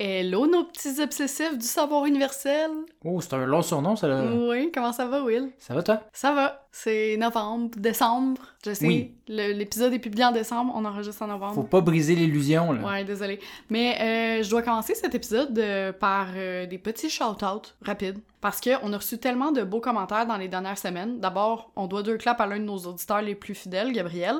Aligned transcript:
Hello, 0.00 0.46
nos 0.46 0.62
petits 0.62 1.00
obsessifs 1.02 1.58
du 1.58 1.66
savoir 1.66 2.06
universel! 2.06 2.70
Oh, 3.04 3.20
c'est 3.20 3.34
un 3.34 3.44
long 3.46 3.62
surnom, 3.62 3.96
ça. 3.96 4.06
Là. 4.06 4.26
Oui, 4.32 4.70
comment 4.72 4.92
ça 4.92 5.06
va, 5.06 5.24
Will? 5.24 5.50
Ça 5.58 5.74
va, 5.74 5.82
toi? 5.82 6.02
Ça 6.12 6.32
va. 6.32 6.68
C'est 6.70 7.16
novembre, 7.16 7.76
décembre. 7.76 8.40
Je 8.64 8.74
sais, 8.74 8.86
Oui. 8.86 9.16
l'épisode 9.26 9.92
est 9.92 9.98
publié 9.98 10.24
en 10.24 10.30
décembre, 10.30 10.72
on 10.76 10.84
enregistre 10.84 11.22
en 11.22 11.26
novembre. 11.26 11.54
Faut 11.56 11.62
pas 11.64 11.80
briser 11.80 12.14
l'illusion, 12.14 12.70
là. 12.70 12.86
Ouais, 12.86 13.02
désolé. 13.02 13.40
Mais 13.70 14.38
euh, 14.40 14.42
je 14.44 14.48
dois 14.50 14.62
commencer 14.62 14.94
cet 14.94 15.16
épisode 15.16 15.58
euh, 15.58 15.92
par 15.92 16.28
euh, 16.36 16.66
des 16.66 16.78
petits 16.78 17.10
shout-outs 17.10 17.74
rapides. 17.82 18.20
Parce 18.40 18.60
qu'on 18.60 18.92
a 18.92 18.96
reçu 18.96 19.18
tellement 19.18 19.50
de 19.50 19.64
beaux 19.64 19.80
commentaires 19.80 20.26
dans 20.26 20.36
les 20.36 20.46
dernières 20.46 20.78
semaines. 20.78 21.18
D'abord, 21.18 21.72
on 21.74 21.88
doit 21.88 22.04
deux 22.04 22.18
claps 22.18 22.40
à 22.40 22.46
l'un 22.46 22.60
de 22.60 22.64
nos 22.64 22.78
auditeurs 22.78 23.20
les 23.22 23.34
plus 23.34 23.54
fidèles, 23.56 23.90
Gabriel. 23.92 24.36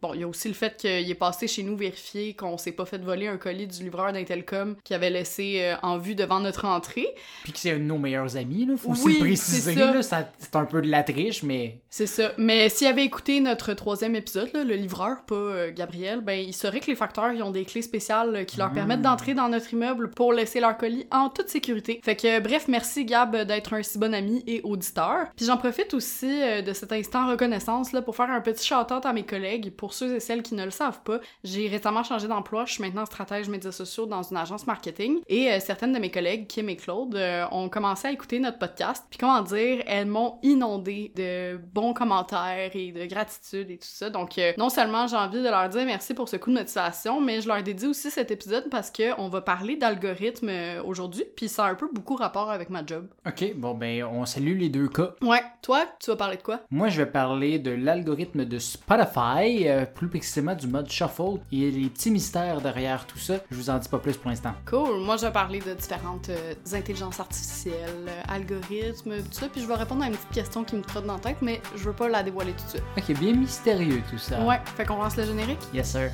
Bon, 0.00 0.14
il 0.14 0.20
y 0.20 0.24
a 0.24 0.28
aussi 0.28 0.46
le 0.46 0.54
fait 0.54 0.76
qu'il 0.76 1.10
est 1.10 1.14
passé 1.14 1.48
chez 1.48 1.64
nous 1.64 1.76
vérifier 1.76 2.34
qu'on 2.34 2.56
s'est 2.56 2.70
pas 2.70 2.84
fait 2.86 2.98
voler 2.98 3.26
un 3.26 3.36
colis 3.36 3.66
du 3.66 3.82
livreur 3.82 4.12
d'Intelcom 4.12 4.76
qui 4.84 4.94
avait 4.94 5.10
laissé 5.10 5.56
euh, 5.60 5.74
en 5.82 5.98
vue 5.98 6.14
devant 6.14 6.38
notre 6.38 6.66
entrée. 6.66 7.08
Puis 7.42 7.52
que 7.52 7.58
c'est 7.58 7.72
un 7.72 7.78
de 7.78 7.82
nos 7.82 7.98
meilleurs 7.98 8.36
amis, 8.36 8.64
là. 8.64 8.74
Faut 8.76 8.90
aussi 8.92 9.04
Oui, 9.04 9.14
le 9.14 9.18
préciser, 9.26 9.74
c'est 9.74 10.02
ça. 10.02 10.30
C'est 10.38 10.54
un 10.54 10.64
peu 10.66 10.82
de 10.82 10.88
la 10.88 11.02
triche, 11.02 11.42
mais. 11.42 11.80
C'est 11.90 12.06
ça. 12.06 12.30
Mais 12.38 12.68
s'il 12.68 12.86
avait 12.86 13.04
écouté 13.04 13.40
notre 13.40 13.74
troisième 13.74 14.14
épisode, 14.14 14.50
là, 14.54 14.62
le 14.62 14.74
livreur, 14.76 15.24
pas 15.26 15.34
euh, 15.34 15.72
Gabriel, 15.74 16.20
ben 16.20 16.38
il 16.38 16.54
saurait 16.54 16.78
que 16.78 16.86
les 16.86 16.94
facteurs 16.94 17.32
ils 17.32 17.42
ont 17.42 17.50
des 17.50 17.64
clés 17.64 17.82
spéciales 17.82 18.46
qui 18.46 18.56
leur 18.58 18.68
Ah. 18.70 18.74
permettent 18.74 19.02
d'entrer 19.02 19.34
dans 19.34 19.48
notre 19.48 19.72
immeuble 19.72 20.10
pour 20.10 20.32
laisser 20.32 20.60
leur 20.60 20.76
colis 20.76 21.06
en 21.10 21.28
toute 21.28 21.48
sécurité. 21.48 22.00
Fait 22.04 22.14
que 22.14 22.38
bref, 22.38 22.66
merci 22.68 23.04
Gab 23.04 23.34
d'être 23.36 23.72
un 23.74 23.82
si 23.82 23.98
bon 23.98 24.14
ami 24.14 24.44
et 24.46 24.60
auditeur. 24.62 25.26
Puis 25.36 25.46
j'en 25.46 25.56
profite 25.56 25.92
aussi 25.94 26.40
euh, 26.40 26.62
de 26.62 26.72
cet 26.72 26.92
instant 26.92 27.28
reconnaissance 27.28 27.92
là 27.92 28.00
pour 28.00 28.14
faire 28.14 28.30
un 28.30 28.40
petit 28.40 28.64
shout-out 28.64 29.04
à 29.04 29.12
mes 29.12 29.24
collègues 29.24 29.72
pour 29.72 29.87
ceux 29.92 30.16
et 30.16 30.20
celles 30.20 30.42
qui 30.42 30.54
ne 30.54 30.64
le 30.64 30.70
savent 30.70 31.02
pas. 31.02 31.20
J'ai 31.44 31.68
récemment 31.68 32.02
changé 32.02 32.28
d'emploi, 32.28 32.64
je 32.64 32.74
suis 32.74 32.82
maintenant 32.82 33.06
stratège 33.06 33.48
médias 33.48 33.72
sociaux 33.72 34.06
dans 34.06 34.22
une 34.22 34.36
agence 34.36 34.66
marketing 34.66 35.20
et 35.28 35.50
euh, 35.50 35.60
certaines 35.60 35.92
de 35.92 35.98
mes 35.98 36.10
collègues, 36.10 36.46
Kim 36.46 36.68
et 36.68 36.76
Claude, 36.76 37.14
euh, 37.14 37.44
ont 37.50 37.68
commencé 37.68 38.08
à 38.08 38.12
écouter 38.12 38.38
notre 38.38 38.58
podcast. 38.58 39.04
Puis 39.10 39.18
comment 39.18 39.42
dire, 39.42 39.82
elles 39.86 40.06
m'ont 40.06 40.38
inondé 40.42 41.12
de 41.16 41.58
bons 41.72 41.92
commentaires 41.92 42.70
et 42.74 42.92
de 42.92 43.06
gratitude 43.06 43.70
et 43.70 43.78
tout 43.78 43.88
ça. 43.88 44.10
Donc 44.10 44.38
euh, 44.38 44.52
non 44.58 44.68
seulement 44.68 45.06
j'ai 45.06 45.16
envie 45.16 45.42
de 45.42 45.48
leur 45.48 45.68
dire 45.68 45.84
merci 45.84 46.14
pour 46.14 46.28
ce 46.28 46.36
coup 46.36 46.50
de 46.50 46.56
motivation, 46.56 47.20
mais 47.20 47.40
je 47.40 47.48
leur 47.48 47.62
dédie 47.62 47.86
aussi 47.86 48.10
cet 48.10 48.30
épisode 48.30 48.68
parce 48.70 48.90
que 48.90 49.18
on 49.20 49.28
va 49.28 49.40
parler 49.40 49.76
d'algorithmes 49.76 50.48
euh, 50.48 50.82
aujourd'hui, 50.82 51.24
puis 51.36 51.48
ça 51.48 51.66
a 51.66 51.70
un 51.70 51.74
peu 51.74 51.88
beaucoup 51.92 52.16
rapport 52.16 52.50
avec 52.50 52.70
ma 52.70 52.84
job. 52.84 53.06
Ok, 53.26 53.54
bon, 53.56 53.74
ben, 53.74 54.04
on 54.04 54.24
salue 54.26 54.58
les 54.58 54.68
deux 54.68 54.88
cas. 54.88 55.14
Ouais, 55.22 55.42
toi, 55.62 55.86
tu 56.00 56.10
vas 56.10 56.16
parler 56.16 56.36
de 56.36 56.42
quoi? 56.42 56.60
Moi, 56.70 56.88
je 56.88 56.98
vais 56.98 57.10
parler 57.10 57.58
de 57.58 57.70
l'algorithme 57.70 58.44
de 58.44 58.58
Spotify, 58.58 59.68
euh, 59.78 59.86
plus 59.86 60.08
précisément 60.08 60.54
du 60.54 60.66
mode 60.66 60.90
Shuffle, 60.90 61.38
et 61.52 61.70
les 61.70 61.88
petits 61.88 62.10
mystères 62.10 62.60
derrière 62.60 63.06
tout 63.06 63.18
ça. 63.18 63.34
Je 63.50 63.56
vous 63.56 63.70
en 63.70 63.78
dis 63.78 63.88
pas 63.88 63.98
plus 63.98 64.16
pour 64.16 64.30
l'instant. 64.30 64.52
Cool. 64.66 65.00
Moi, 65.00 65.16
je 65.16 65.26
vais 65.26 65.32
parler 65.32 65.60
de 65.60 65.74
différentes 65.74 66.28
euh, 66.28 66.54
intelligences 66.72 67.20
artificielles, 67.20 68.06
euh, 68.08 68.22
algorithmes, 68.28 69.22
tout 69.22 69.32
ça, 69.32 69.48
puis 69.48 69.60
je 69.60 69.66
vais 69.66 69.74
répondre 69.74 70.02
à 70.02 70.06
une 70.06 70.14
petite 70.14 70.30
question 70.30 70.64
qui 70.64 70.76
me 70.76 70.82
trotte 70.82 71.06
dans 71.06 71.14
la 71.14 71.20
tête, 71.20 71.38
mais 71.42 71.60
je 71.76 71.84
veux 71.84 71.92
pas 71.92 72.08
la 72.08 72.22
dévoiler 72.22 72.52
tout 72.52 72.64
de 72.64 72.70
suite. 72.70 72.82
Ok, 72.96 73.18
bien 73.18 73.34
mystérieux 73.34 74.02
tout 74.10 74.18
ça. 74.18 74.42
Ouais, 74.44 74.60
fait 74.76 74.84
qu'on 74.84 74.96
lance 74.96 75.16
le 75.16 75.24
générique. 75.24 75.60
Yes, 75.72 75.92
sir. 75.92 76.10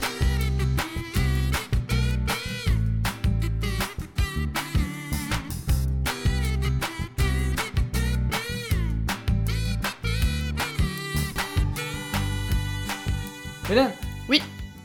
Hélène, 13.75 13.91
Oui. 14.29 14.41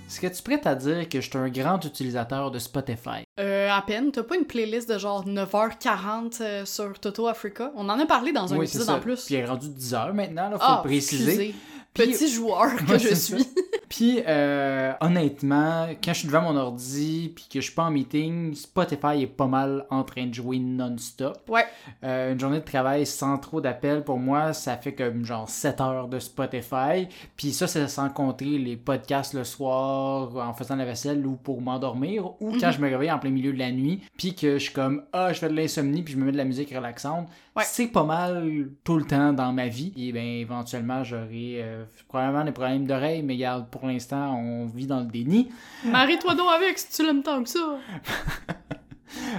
est-ce 0.07 0.19
que 0.19 0.25
tu 0.25 0.33
es 0.39 0.41
prête 0.41 0.65
à 0.65 0.73
dire 0.73 1.07
que 1.07 1.21
je 1.21 1.29
suis 1.29 1.37
un 1.37 1.47
grand 1.49 1.85
utilisateur 1.85 2.49
de 2.49 2.57
Spotify? 2.57 3.23
Euh, 3.39 3.69
à 3.69 3.83
peine. 3.83 4.11
T'as 4.11 4.23
pas 4.23 4.35
une 4.35 4.45
playlist 4.45 4.89
de 4.91 4.97
genre 4.97 5.23
9h40 5.27 6.41
euh, 6.41 6.65
sur 6.65 6.97
Toto 6.99 7.27
Africa? 7.27 7.71
On 7.75 7.87
en 7.87 7.99
a 7.99 8.07
parlé 8.07 8.31
dans 8.31 8.51
un 8.51 8.57
Oui, 8.57 8.65
épisode 8.65 8.89
en 8.89 8.99
plus. 8.99 9.25
Puis 9.25 9.35
il 9.35 9.41
est 9.41 9.45
rendu 9.45 9.69
10 9.69 9.93
heures 9.93 10.13
maintenant, 10.15 10.49
là, 10.49 10.57
faut 10.57 10.63
Ah, 10.65 10.81
le 10.83 10.87
préciser. 10.89 11.23
excusez. 11.31 11.55
Petit 11.93 12.29
joueur 12.31 12.75
que 12.75 12.83
Ouais, 12.91 12.99
je 12.99 13.13
suis. 13.15 13.45
Puis, 13.89 14.21
euh, 14.27 14.93
honnêtement, 15.01 15.87
quand 16.03 16.13
je 16.13 16.19
suis 16.19 16.27
devant 16.27 16.43
mon 16.43 16.55
ordi 16.55 17.31
puis 17.35 17.47
que 17.51 17.59
je 17.59 17.65
suis 17.65 17.73
pas 17.73 17.85
en 17.85 17.91
meeting, 17.91 18.53
Spotify 18.53 19.23
est 19.23 19.27
pas 19.27 19.47
mal 19.47 19.85
en 19.89 20.03
train 20.03 20.27
de 20.27 20.33
jouer 20.33 20.59
non-stop. 20.59 21.39
Ouais. 21.49 21.65
Euh, 22.03 22.33
une 22.33 22.39
journée 22.39 22.59
de 22.59 22.63
travail 22.65 23.07
sans 23.07 23.39
trop 23.39 23.61
d'appels, 23.61 24.03
pour 24.03 24.19
moi, 24.19 24.53
ça 24.53 24.77
fait 24.77 24.93
comme 24.93 25.25
genre 25.25 25.49
7 25.49 25.81
heures 25.81 26.07
de 26.07 26.19
Spotify. 26.19 27.07
Puis 27.35 27.51
ça, 27.51 27.65
c'est 27.65 27.87
sans 27.87 28.09
compter 28.09 28.45
les 28.59 28.77
podcasts 28.77 29.33
le 29.33 29.43
soir 29.43 30.35
en 30.37 30.53
faisant 30.53 30.75
la 30.75 30.85
vaisselle 30.85 31.25
ou 31.25 31.35
pour 31.35 31.59
m'endormir 31.61 32.27
ou 32.41 32.51
quand 32.59 32.67
Mhm. 32.67 32.73
je 32.73 32.79
me 32.81 32.89
réveille 32.89 33.11
en 33.11 33.17
plein 33.19 33.31
milieu 33.31 33.51
de 33.53 33.59
la 33.59 33.71
nuit 33.71 34.01
puis 34.17 34.35
que 34.35 34.53
je 34.53 34.63
suis 34.65 34.73
comme 34.73 35.03
ah, 35.13 35.33
je 35.33 35.39
fais 35.39 35.49
de 35.49 35.55
l'insomnie 35.55 36.03
puis 36.03 36.13
je 36.13 36.19
me 36.19 36.25
mets 36.25 36.31
de 36.31 36.37
la 36.37 36.45
musique 36.45 36.69
relaxante. 36.73 37.27
Ouais. 37.55 37.63
C'est 37.65 37.87
pas 37.87 38.03
mal 38.03 38.69
tout 38.83 38.97
le 38.97 39.05
temps 39.05 39.33
dans 39.33 39.51
ma 39.51 39.67
vie. 39.67 39.91
Et 39.97 40.11
bien, 40.11 40.21
éventuellement, 40.23 41.03
j'aurai 41.03 41.57
euh, 41.61 41.78
probablement 42.07 42.43
des 42.43 42.51
problèmes 42.51 42.85
d'oreilles, 42.85 43.23
mais 43.23 43.33
regarde, 43.33 43.69
pour 43.69 43.85
l'instant, 43.85 44.35
on 44.35 44.65
vit 44.65 44.87
dans 44.87 44.99
le 44.99 45.07
déni. 45.07 45.49
Marie-toi 45.85 46.35
donc 46.35 46.49
avec 46.49 46.77
si 46.77 46.91
tu 46.91 47.05
l'aimes 47.05 47.23
tant 47.23 47.43
que 47.43 47.49
ça. 47.49 47.77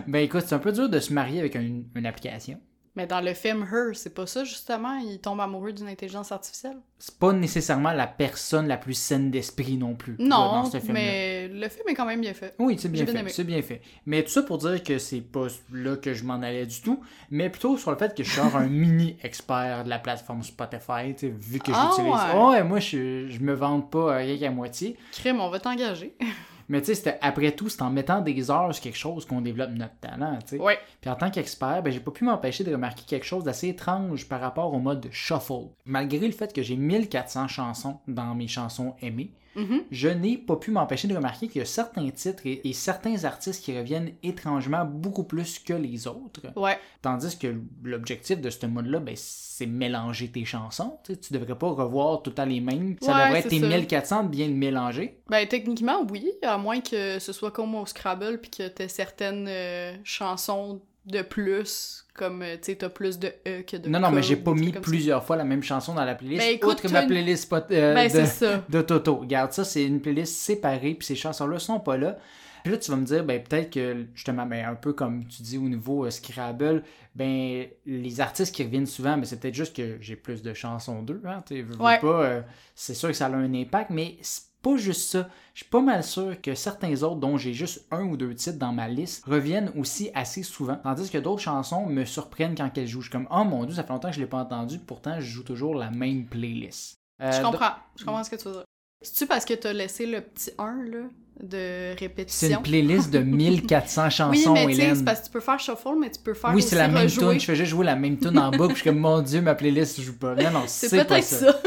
Ben 0.08 0.24
écoute, 0.24 0.42
c'est 0.46 0.54
un 0.56 0.58
peu 0.58 0.72
dur 0.72 0.88
de 0.88 0.98
se 0.98 1.12
marier 1.12 1.38
avec 1.38 1.54
une 1.54 2.04
application. 2.04 2.58
Mais 2.96 3.06
dans 3.06 3.20
le 3.20 3.34
film 3.34 3.62
Her, 3.72 3.94
c'est 3.94 4.12
pas 4.12 4.26
ça 4.26 4.42
justement? 4.42 4.96
Il 4.98 5.20
tombe 5.20 5.40
amoureux 5.40 5.72
d'une 5.72 5.86
intelligence 5.88 6.32
artificielle? 6.32 6.76
C'est 6.98 7.16
pas 7.18 7.32
nécessairement 7.32 7.92
la 7.92 8.08
personne 8.08 8.66
la 8.66 8.76
plus 8.76 8.94
saine 8.94 9.30
d'esprit 9.30 9.76
non 9.76 9.94
plus. 9.94 10.16
là, 10.18 10.24
Non, 10.24 10.28
dans 10.52 10.64
ce 10.64 10.78
film-là. 10.80 10.94
mais 11.00 11.48
le 11.48 11.68
film 11.68 11.84
est 11.88 11.94
quand 11.94 12.04
même 12.04 12.20
bien 12.20 12.34
fait. 12.34 12.54
Oui, 12.58 12.76
c'est 12.78 12.88
bien 12.90 13.06
fait. 13.06 13.28
C'est 13.28 13.44
bien 13.44 13.62
fait. 13.62 13.80
Mais 14.06 14.24
tout 14.24 14.30
ça 14.30 14.42
pour 14.42 14.58
dire 14.58 14.82
que 14.82 14.98
c'est 14.98 15.20
pas 15.20 15.46
là 15.72 15.96
que 15.96 16.12
je 16.14 16.24
m'en 16.24 16.42
allais 16.42 16.66
du 16.66 16.80
tout, 16.80 17.00
mais 17.30 17.48
plutôt 17.48 17.78
sur 17.78 17.92
le 17.92 17.96
fait 17.96 18.12
que 18.14 18.24
je 18.24 18.28
suis 18.30 18.40
genre 18.40 18.56
un 18.56 18.66
mini 18.66 19.16
expert 19.22 19.84
de 19.84 19.88
la 19.88 20.00
plateforme 20.00 20.42
Spotify, 20.42 21.14
vu 21.22 21.60
que 21.60 21.70
Ah, 21.72 21.90
j'utilise. 21.90 22.12
ouais. 22.34 22.44
Ouais, 22.48 22.64
moi 22.64 22.80
je, 22.80 23.28
je 23.28 23.38
me 23.40 23.52
vante 23.54 23.88
pas 23.90 23.98
euh, 24.14 24.16
rien 24.18 24.36
qu'à 24.36 24.50
moitié. 24.50 24.96
Crime, 25.12 25.40
on 25.40 25.48
va 25.48 25.60
t'engager. 25.60 26.14
Mais 26.70 26.80
tu 26.80 26.94
sais, 26.94 27.18
après 27.20 27.50
tout, 27.50 27.68
c'est 27.68 27.82
en 27.82 27.90
mettant 27.90 28.20
des 28.20 28.48
heures 28.48 28.72
sur 28.72 28.84
quelque 28.84 28.96
chose 28.96 29.26
qu'on 29.26 29.40
développe 29.40 29.70
notre 29.70 29.98
talent, 30.00 30.38
tu 30.38 30.56
sais. 30.56 30.62
Ouais. 30.62 30.78
Puis 31.00 31.10
en 31.10 31.16
tant 31.16 31.28
qu'expert, 31.28 31.82
ben, 31.82 31.92
j'ai 31.92 31.98
pas 31.98 32.12
pu 32.12 32.22
m'empêcher 32.22 32.62
de 32.62 32.70
remarquer 32.70 33.02
quelque 33.04 33.26
chose 33.26 33.42
d'assez 33.42 33.70
étrange 33.70 34.28
par 34.28 34.40
rapport 34.40 34.72
au 34.72 34.78
mode 34.78 35.08
shuffle. 35.10 35.70
Malgré 35.84 36.24
le 36.24 36.32
fait 36.32 36.52
que 36.52 36.62
j'ai 36.62 36.76
1400 36.76 37.48
chansons 37.48 37.98
dans 38.06 38.36
mes 38.36 38.46
chansons 38.46 38.94
aimées, 39.02 39.32
Mhm. 39.56 39.82
je 39.90 40.08
n'ai 40.08 40.38
pas 40.38 40.56
pu 40.56 40.70
m'empêcher 40.70 41.08
de 41.08 41.14
remarquer 41.16 41.48
qu'il 41.48 41.58
y 41.58 41.62
a 41.62 41.66
certains 41.66 42.08
titres 42.10 42.46
et, 42.46 42.60
et 42.68 42.72
certains 42.72 43.24
artistes 43.24 43.64
qui 43.64 43.76
reviennent 43.76 44.12
étrangement 44.22 44.84
beaucoup 44.84 45.24
plus 45.24 45.58
que 45.58 45.72
les 45.72 46.06
autres. 46.06 46.42
Ouais. 46.56 46.78
Tandis 47.02 47.36
que 47.38 47.54
l'objectif 47.82 48.40
de 48.40 48.48
ce 48.50 48.66
mode-là, 48.66 49.00
ben, 49.00 49.14
c'est 49.16 49.66
mélanger 49.66 50.28
tes 50.28 50.44
chansons. 50.44 50.98
Tu 51.04 51.14
sais, 51.14 51.20
tu 51.20 51.32
devrais 51.34 51.56
pas 51.58 51.68
revoir 51.70 52.22
tout 52.22 52.30
le 52.30 52.34
temps 52.34 52.44
les 52.46 52.60
mêmes. 52.60 52.96
Ça 53.02 53.14
Ouais, 53.14 53.24
devrait 53.24 53.38
être 53.40 53.48
tes 53.48 53.60
ça. 53.60 53.66
1400 53.66 54.24
bien 54.24 54.48
mélanger. 54.48 55.20
Ben, 55.28 55.46
techniquement, 55.48 56.06
oui, 56.10 56.30
à 56.42 56.56
moins 56.56 56.80
que 56.80 57.18
ce 57.18 57.32
soit 57.32 57.50
comme 57.50 57.74
au 57.74 57.84
Scrabble, 57.86 58.38
puis 58.40 58.50
que 58.50 58.68
t'aies 58.68 58.88
certaines 58.88 59.46
euh, 59.48 59.96
chansons 60.04 60.80
de 61.06 61.22
plus, 61.22 62.06
comme, 62.20 62.42
euh, 62.42 62.54
tu 62.56 62.64
sais, 62.72 62.76
t'as 62.76 62.88
plus 62.90 63.18
de 63.18 63.28
E 63.48 63.62
que 63.62 63.76
de 63.78 63.88
Non, 63.88 63.98
non, 63.98 64.10
mais 64.10 64.22
j'ai 64.22 64.36
pas 64.36 64.52
mis 64.52 64.72
ça. 64.72 64.80
plusieurs 64.80 65.24
fois 65.24 65.36
la 65.36 65.44
même 65.44 65.62
chanson 65.62 65.94
dans 65.94 66.04
la 66.04 66.14
playlist. 66.14 66.40
Ben, 66.42 66.54
écoute, 66.54 66.70
autre 66.70 66.82
que 66.82 66.88
ma 66.88 67.02
playlist 67.02 67.44
spot, 67.44 67.66
euh, 67.70 67.94
Ben, 67.94 68.08
de, 68.12 68.72
de 68.76 68.82
Toto. 68.82 69.16
Regarde, 69.16 69.52
ça, 69.52 69.64
c'est 69.64 69.84
une 69.84 70.00
playlist 70.00 70.36
séparée, 70.36 70.94
puis 70.94 71.06
ces 71.06 71.16
chansons-là 71.16 71.58
sont 71.58 71.80
pas 71.80 71.96
là. 71.96 72.18
Puis 72.62 72.72
là, 72.72 72.78
tu 72.78 72.90
vas 72.90 72.98
me 72.98 73.06
dire, 73.06 73.24
ben, 73.24 73.42
peut-être 73.42 73.70
que, 73.70 74.04
justement, 74.14 74.44
ben, 74.44 74.66
un 74.68 74.74
peu 74.74 74.92
comme 74.92 75.26
tu 75.26 75.42
dis 75.42 75.56
au 75.56 75.62
niveau 75.62 76.04
euh, 76.04 76.10
Scrabble, 76.10 76.82
ben, 77.14 77.66
les 77.86 78.20
artistes 78.20 78.54
qui 78.54 78.62
reviennent 78.62 78.84
souvent, 78.86 79.16
ben, 79.16 79.24
c'est 79.24 79.40
peut-être 79.40 79.54
juste 79.54 79.74
que 79.74 79.96
j'ai 80.02 80.14
plus 80.16 80.42
de 80.42 80.52
chansons 80.52 81.02
d'eux, 81.02 81.22
hein, 81.24 81.42
Ouais. 81.80 81.98
pas, 81.98 82.06
euh, 82.22 82.42
c'est 82.74 82.92
sûr 82.94 83.08
que 83.08 83.14
ça 83.14 83.26
a 83.26 83.30
un 83.30 83.54
impact, 83.54 83.88
mais 83.90 84.18
c'est 84.20 84.42
pas 84.62 84.76
juste 84.76 85.10
ça. 85.10 85.28
Je 85.54 85.60
suis 85.62 85.70
pas 85.70 85.80
mal 85.80 86.02
sûr 86.04 86.40
que 86.40 86.54
certains 86.54 87.02
autres, 87.02 87.16
dont 87.16 87.36
j'ai 87.36 87.52
juste 87.52 87.86
un 87.90 88.04
ou 88.04 88.16
deux 88.16 88.34
titres 88.34 88.58
dans 88.58 88.72
ma 88.72 88.88
liste, 88.88 89.24
reviennent 89.26 89.72
aussi 89.76 90.10
assez 90.14 90.42
souvent, 90.42 90.76
tandis 90.82 91.10
que 91.10 91.18
d'autres 91.18 91.42
chansons 91.42 91.86
me 91.86 92.04
surprennent 92.04 92.54
quand 92.54 92.70
elles 92.76 92.86
jouent. 92.86 93.00
Je 93.00 93.06
suis 93.06 93.12
comme, 93.12 93.28
oh 93.30 93.44
mon 93.44 93.64
dieu, 93.64 93.74
ça 93.74 93.82
fait 93.84 93.92
longtemps 93.92 94.08
que 94.10 94.14
je 94.14 94.20
l'ai 94.20 94.26
pas 94.26 94.38
entendu, 94.38 94.78
pourtant, 94.78 95.16
je 95.20 95.26
joue 95.26 95.42
toujours 95.42 95.74
la 95.74 95.90
même 95.90 96.26
playlist. 96.26 96.96
Euh, 97.22 97.32
Je 97.32 97.42
donc- 97.42 97.52
comprends. 97.52 97.72
Je 97.96 98.04
comprends 98.04 98.24
ce 98.24 98.30
que 98.30 98.36
tu 98.36 98.44
veux 98.44 98.52
dire. 98.52 98.64
C'est-tu 99.02 99.26
parce 99.26 99.44
que 99.46 99.54
t'as 99.54 99.72
laissé 99.72 100.04
le 100.06 100.20
petit 100.20 100.50
1, 100.58 100.82
là, 100.90 100.98
de 101.42 101.98
répétition? 101.98 102.48
C'est 102.48 102.54
une 102.54 102.62
playlist 102.62 103.10
de 103.10 103.18
1400 103.20 104.10
chansons, 104.10 104.52
Oui, 104.52 104.66
mais 104.66 104.74
Hélène. 104.74 104.94
c'est 104.96 105.04
parce 105.04 105.20
que 105.20 105.24
tu 105.26 105.30
peux 105.32 105.40
faire 105.40 105.58
shuffle, 105.58 105.94
mais 105.98 106.10
tu 106.10 106.20
peux 106.20 106.34
faire 106.34 106.52
Oui, 106.54 106.60
c'est 106.62 106.76
la 106.76 106.88
même 106.88 107.04
rejouer. 107.04 107.30
tune. 107.32 107.40
Je 107.40 107.44
fais 107.46 107.56
juste 107.56 107.70
jouer 107.70 107.86
la 107.86 107.96
même 107.96 108.18
tune 108.18 108.38
en 108.38 108.50
boucle. 108.50 108.74
Je 108.74 108.80
suis 108.80 108.90
comme, 108.90 108.98
mon 108.98 109.22
Dieu, 109.22 109.40
ma 109.40 109.54
playlist 109.54 110.00
joue 110.02 110.18
pas. 110.18 110.34
Non, 110.34 110.50
non, 110.50 110.62
C'est 110.66 110.90
peut-être 110.90 111.24
ça. 111.24 111.52
ça. 111.52 111.58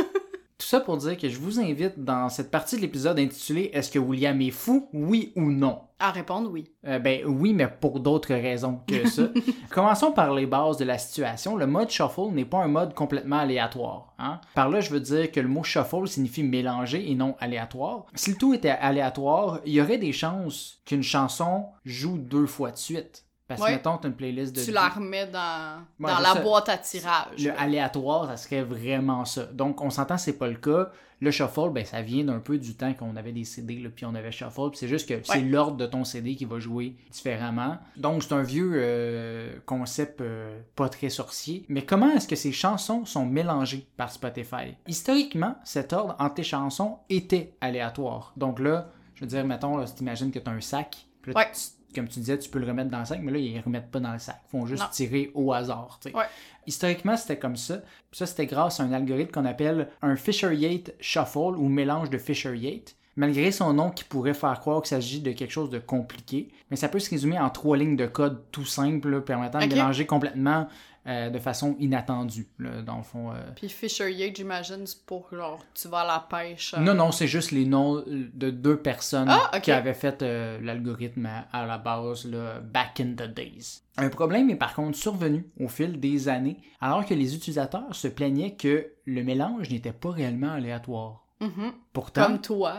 Tout 0.64 0.70
ça 0.70 0.80
pour 0.80 0.96
dire 0.96 1.18
que 1.18 1.28
je 1.28 1.38
vous 1.40 1.60
invite 1.60 2.02
dans 2.02 2.30
cette 2.30 2.50
partie 2.50 2.78
de 2.78 2.82
l'épisode 2.82 3.20
intitulée 3.20 3.70
Est-ce 3.74 3.92
que 3.92 4.00
William 4.00 4.40
est 4.40 4.50
fou, 4.50 4.88
oui 4.94 5.34
ou 5.36 5.52
non? 5.52 5.82
À 6.00 6.12
répondre 6.12 6.50
oui. 6.50 6.72
Euh, 6.88 7.00
ben 7.00 7.26
oui, 7.26 7.54
mais 7.54 7.68
pour 7.68 8.00
d'autres 8.00 8.34
raisons 8.34 8.80
que 8.88 9.10
ça. 9.10 9.24
Commençons 9.72 10.14
par 10.14 10.34
les 10.34 10.46
bases 10.46 10.78
de 10.78 10.86
la 10.86 10.98
situation. 10.98 11.58
Le 11.58 11.68
mode 11.68 11.90
shuffle 11.90 12.32
n'est 12.32 12.46
pas 12.46 12.64
un 12.64 12.70
mode 12.70 12.94
complètement 12.94 13.40
aléatoire. 13.40 14.14
Hein? 14.18 14.40
Par 14.56 14.70
là, 14.70 14.80
je 14.80 14.90
veux 14.90 15.02
dire 15.02 15.34
que 15.34 15.42
le 15.42 15.50
mot 15.50 15.64
shuffle 15.64 16.08
signifie 16.08 16.44
mélanger 16.44 17.12
et 17.12 17.14
non 17.14 17.36
aléatoire. 17.42 18.06
Si 18.16 18.32
le 18.32 18.38
tout 18.38 18.54
était 18.54 18.70
aléatoire, 18.70 19.60
il 19.66 19.74
y 19.74 19.82
aurait 19.82 19.98
des 19.98 20.14
chances 20.14 20.82
qu'une 20.86 21.04
chanson 21.04 21.66
joue 21.84 22.18
deux 22.18 22.46
fois 22.46 22.72
de 22.72 22.78
suite. 22.78 23.26
Parce 23.48 23.60
que, 23.60 23.66
Ouais. 23.66 23.72
mettons, 23.74 23.98
tu 23.98 24.08
as 24.08 24.10
une 24.10 24.16
playlist 24.16 24.56
de. 24.56 24.64
Tu 24.64 24.72
la 24.72 24.88
remets 24.90 25.28
dans, 25.28 25.80
Ouais, 26.00 26.12
dans 26.12 26.20
la 26.20 26.34
ça. 26.34 26.42
boîte 26.42 26.70
à 26.70 26.78
tirage. 26.78 27.44
Le 27.44 27.52
aléatoire, 27.60 28.28
ça 28.28 28.38
serait 28.38 28.64
vraiment 28.64 29.26
ça. 29.26 29.44
Donc, 29.48 29.82
on 29.82 29.90
s'entend, 29.90 30.18
c'est 30.18 30.38
pas 30.38 30.48
le 30.48 30.56
cas. 30.56 30.90
Le 31.20 31.32
shuffle, 31.32 31.70
ben, 31.72 31.86
ça 31.86 32.02
vient 32.02 32.26
d'un 32.26 32.40
peu 32.40 32.58
du 32.58 32.76
temps 32.76 32.94
qu'on 32.94 33.16
avait 33.16 33.32
des 33.32 33.46
CD, 33.46 33.76
là, 33.80 33.90
puis 33.96 34.06
on 34.06 34.14
avait 34.14 34.32
shuffle. 34.32 34.72
c'est 34.74 34.90
juste 34.90 35.08
que 35.08 35.22
c'est 35.24 35.40
l'ordre 35.42 35.78
de 35.78 35.86
ton 35.86 36.04
CD 36.04 36.36
qui 36.36 36.44
va 36.44 36.60
jouer 36.60 36.98
différemment. 37.12 37.78
Donc, 37.96 38.24
c'est 38.24 38.34
un 38.34 38.44
vieux 38.44 38.72
euh, 38.76 39.54
concept 39.66 40.20
euh, 40.20 40.60
pas 40.76 40.90
très 40.90 41.10
sorcier. 41.10 41.66
Mais 41.70 41.84
comment 41.86 42.12
est-ce 42.12 42.28
que 42.28 42.36
ces 42.36 42.52
chansons 42.52 43.06
sont 43.06 43.26
mélangées 43.26 43.88
par 43.96 44.12
Spotify? 44.12 44.76
Historiquement, 44.88 45.56
cet 45.64 45.94
ordre 45.94 46.16
entre 46.20 46.36
tes 46.36 46.44
chansons 46.44 46.98
était 47.10 47.54
aléatoire. 47.62 48.34
Donc 48.36 48.60
là, 48.60 48.90
je 49.16 49.22
veux 49.22 49.28
dire, 49.28 49.46
mettons, 49.46 49.78
là, 49.78 49.88
si 49.88 49.96
t'imagines 49.96 50.32
que 50.32 50.40
tu 50.40 50.50
as 50.50 50.54
un 50.54 50.62
sac, 50.62 51.06
puis 51.24 51.34
là, 51.34 51.40
Ouais. 51.40 51.52
tu- 51.52 51.96
comme 51.96 52.08
tu 52.08 52.20
disais, 52.20 52.38
tu 52.40 52.50
peux 52.50 52.60
le 52.60 52.66
remettre 52.68 52.90
dans 52.92 53.00
le 53.00 53.06
sac, 53.06 53.20
mais 53.22 53.32
là, 53.32 53.38
ils 53.40 53.56
ne 53.56 53.62
remettent 53.62 53.90
pas 53.92 54.00
dans 54.00 54.14
le 54.14 54.20
sac. 54.20 54.40
Ils 54.48 54.50
font 54.52 54.66
juste 54.68 54.82
Non. 54.84 54.90
tirer 54.92 55.32
au 55.36 55.52
hasard. 55.54 56.00
Ouais. 56.14 56.24
Historiquement, 56.68 57.16
c'était 57.18 57.38
comme 57.38 57.56
ça. 57.56 57.78
Puis 58.10 58.18
ça, 58.18 58.26
c'était 58.26 58.46
grâce 58.46 58.80
à 58.80 58.84
un 58.84 58.92
algorithme 58.94 59.32
qu'on 59.32 59.46
appelle 59.46 59.90
un 60.02 60.16
Fisher-Yates 60.16 60.94
Shuffle 61.00 61.56
ou 61.58 61.68
mélange 61.70 62.10
de 62.10 62.18
Fisher-Yates. 62.18 62.96
Malgré 63.16 63.52
son 63.52 63.74
nom 63.74 63.92
qui 63.92 64.04
pourrait 64.06 64.34
faire 64.34 64.60
croire 64.60 64.82
qu'il 64.82 64.90
s'agit 64.90 65.22
de 65.22 65.32
quelque 65.34 65.52
chose 65.52 65.70
de 65.70 65.78
compliqué, 65.78 66.50
mais 66.72 66.78
ça 66.78 66.90
peut 66.90 66.98
se 66.98 67.12
résumer 67.12 67.38
en 67.38 67.52
trois 67.52 67.78
lignes 67.78 67.96
de 67.96 68.08
code 68.08 68.42
tout 68.52 68.66
simple, 68.66 69.22
permettant 69.22 69.60
de 69.60 69.68
mélanger 69.68 70.08
complètement 70.08 70.68
euh, 71.06 71.30
de 71.30 71.38
façon 71.40 71.76
inattendue, 71.80 72.48
là, 72.60 72.82
dans 72.82 72.98
le 72.98 73.04
fond. 73.04 73.32
euh. 73.32 73.36
Puis 73.56 73.68
Fisher 73.70 74.10
Yates, 74.12 74.38
j'imagine, 74.38 74.86
c'est 74.88 75.06
pour 75.06 75.28
genre, 75.34 75.60
tu 75.74 75.88
vas 75.90 76.00
à 76.00 76.08
la 76.08 76.20
pêche. 76.30 76.74
euh, 76.76 76.80
Non, 76.80 76.94
non, 76.94 77.12
c'est 77.12 77.28
juste 77.28 77.52
les 77.52 77.66
noms 77.66 78.04
de 78.08 78.50
deux 78.50 78.78
personnes 78.78 79.28
Ah, 79.30 79.60
qui 79.60 79.72
avaient 79.72 79.94
fait 79.94 80.22
l'algorithme 80.62 81.26
à, 81.26 81.40
à 81.52 81.66
la 81.66 81.78
base, 81.78 82.26
là, 82.26 82.60
back 82.62 83.00
in 83.00 83.14
the 83.16 83.24
days. 83.34 83.82
Un 83.98 84.10
problème 84.10 84.50
est 84.50 84.56
par 84.56 84.74
contre 84.74 84.98
survenu 84.98 85.46
au 85.60 85.68
fil 85.68 86.00
des 86.00 86.28
années, 86.30 86.58
alors 86.82 87.06
que 87.06 87.14
les 87.14 87.36
utilisateurs 87.36 87.94
se 87.96 88.08
plaignaient 88.08 88.56
que 88.56 88.88
le 89.06 89.24
mélange 89.24 89.70
n'était 89.70 89.92
pas 89.94 90.12
réellement 90.12 90.52
aléatoire. 90.54 91.26
mhm. 91.42 91.74
Pourtant, 91.92 92.24
Comme 92.28 92.42
toi, 92.42 92.76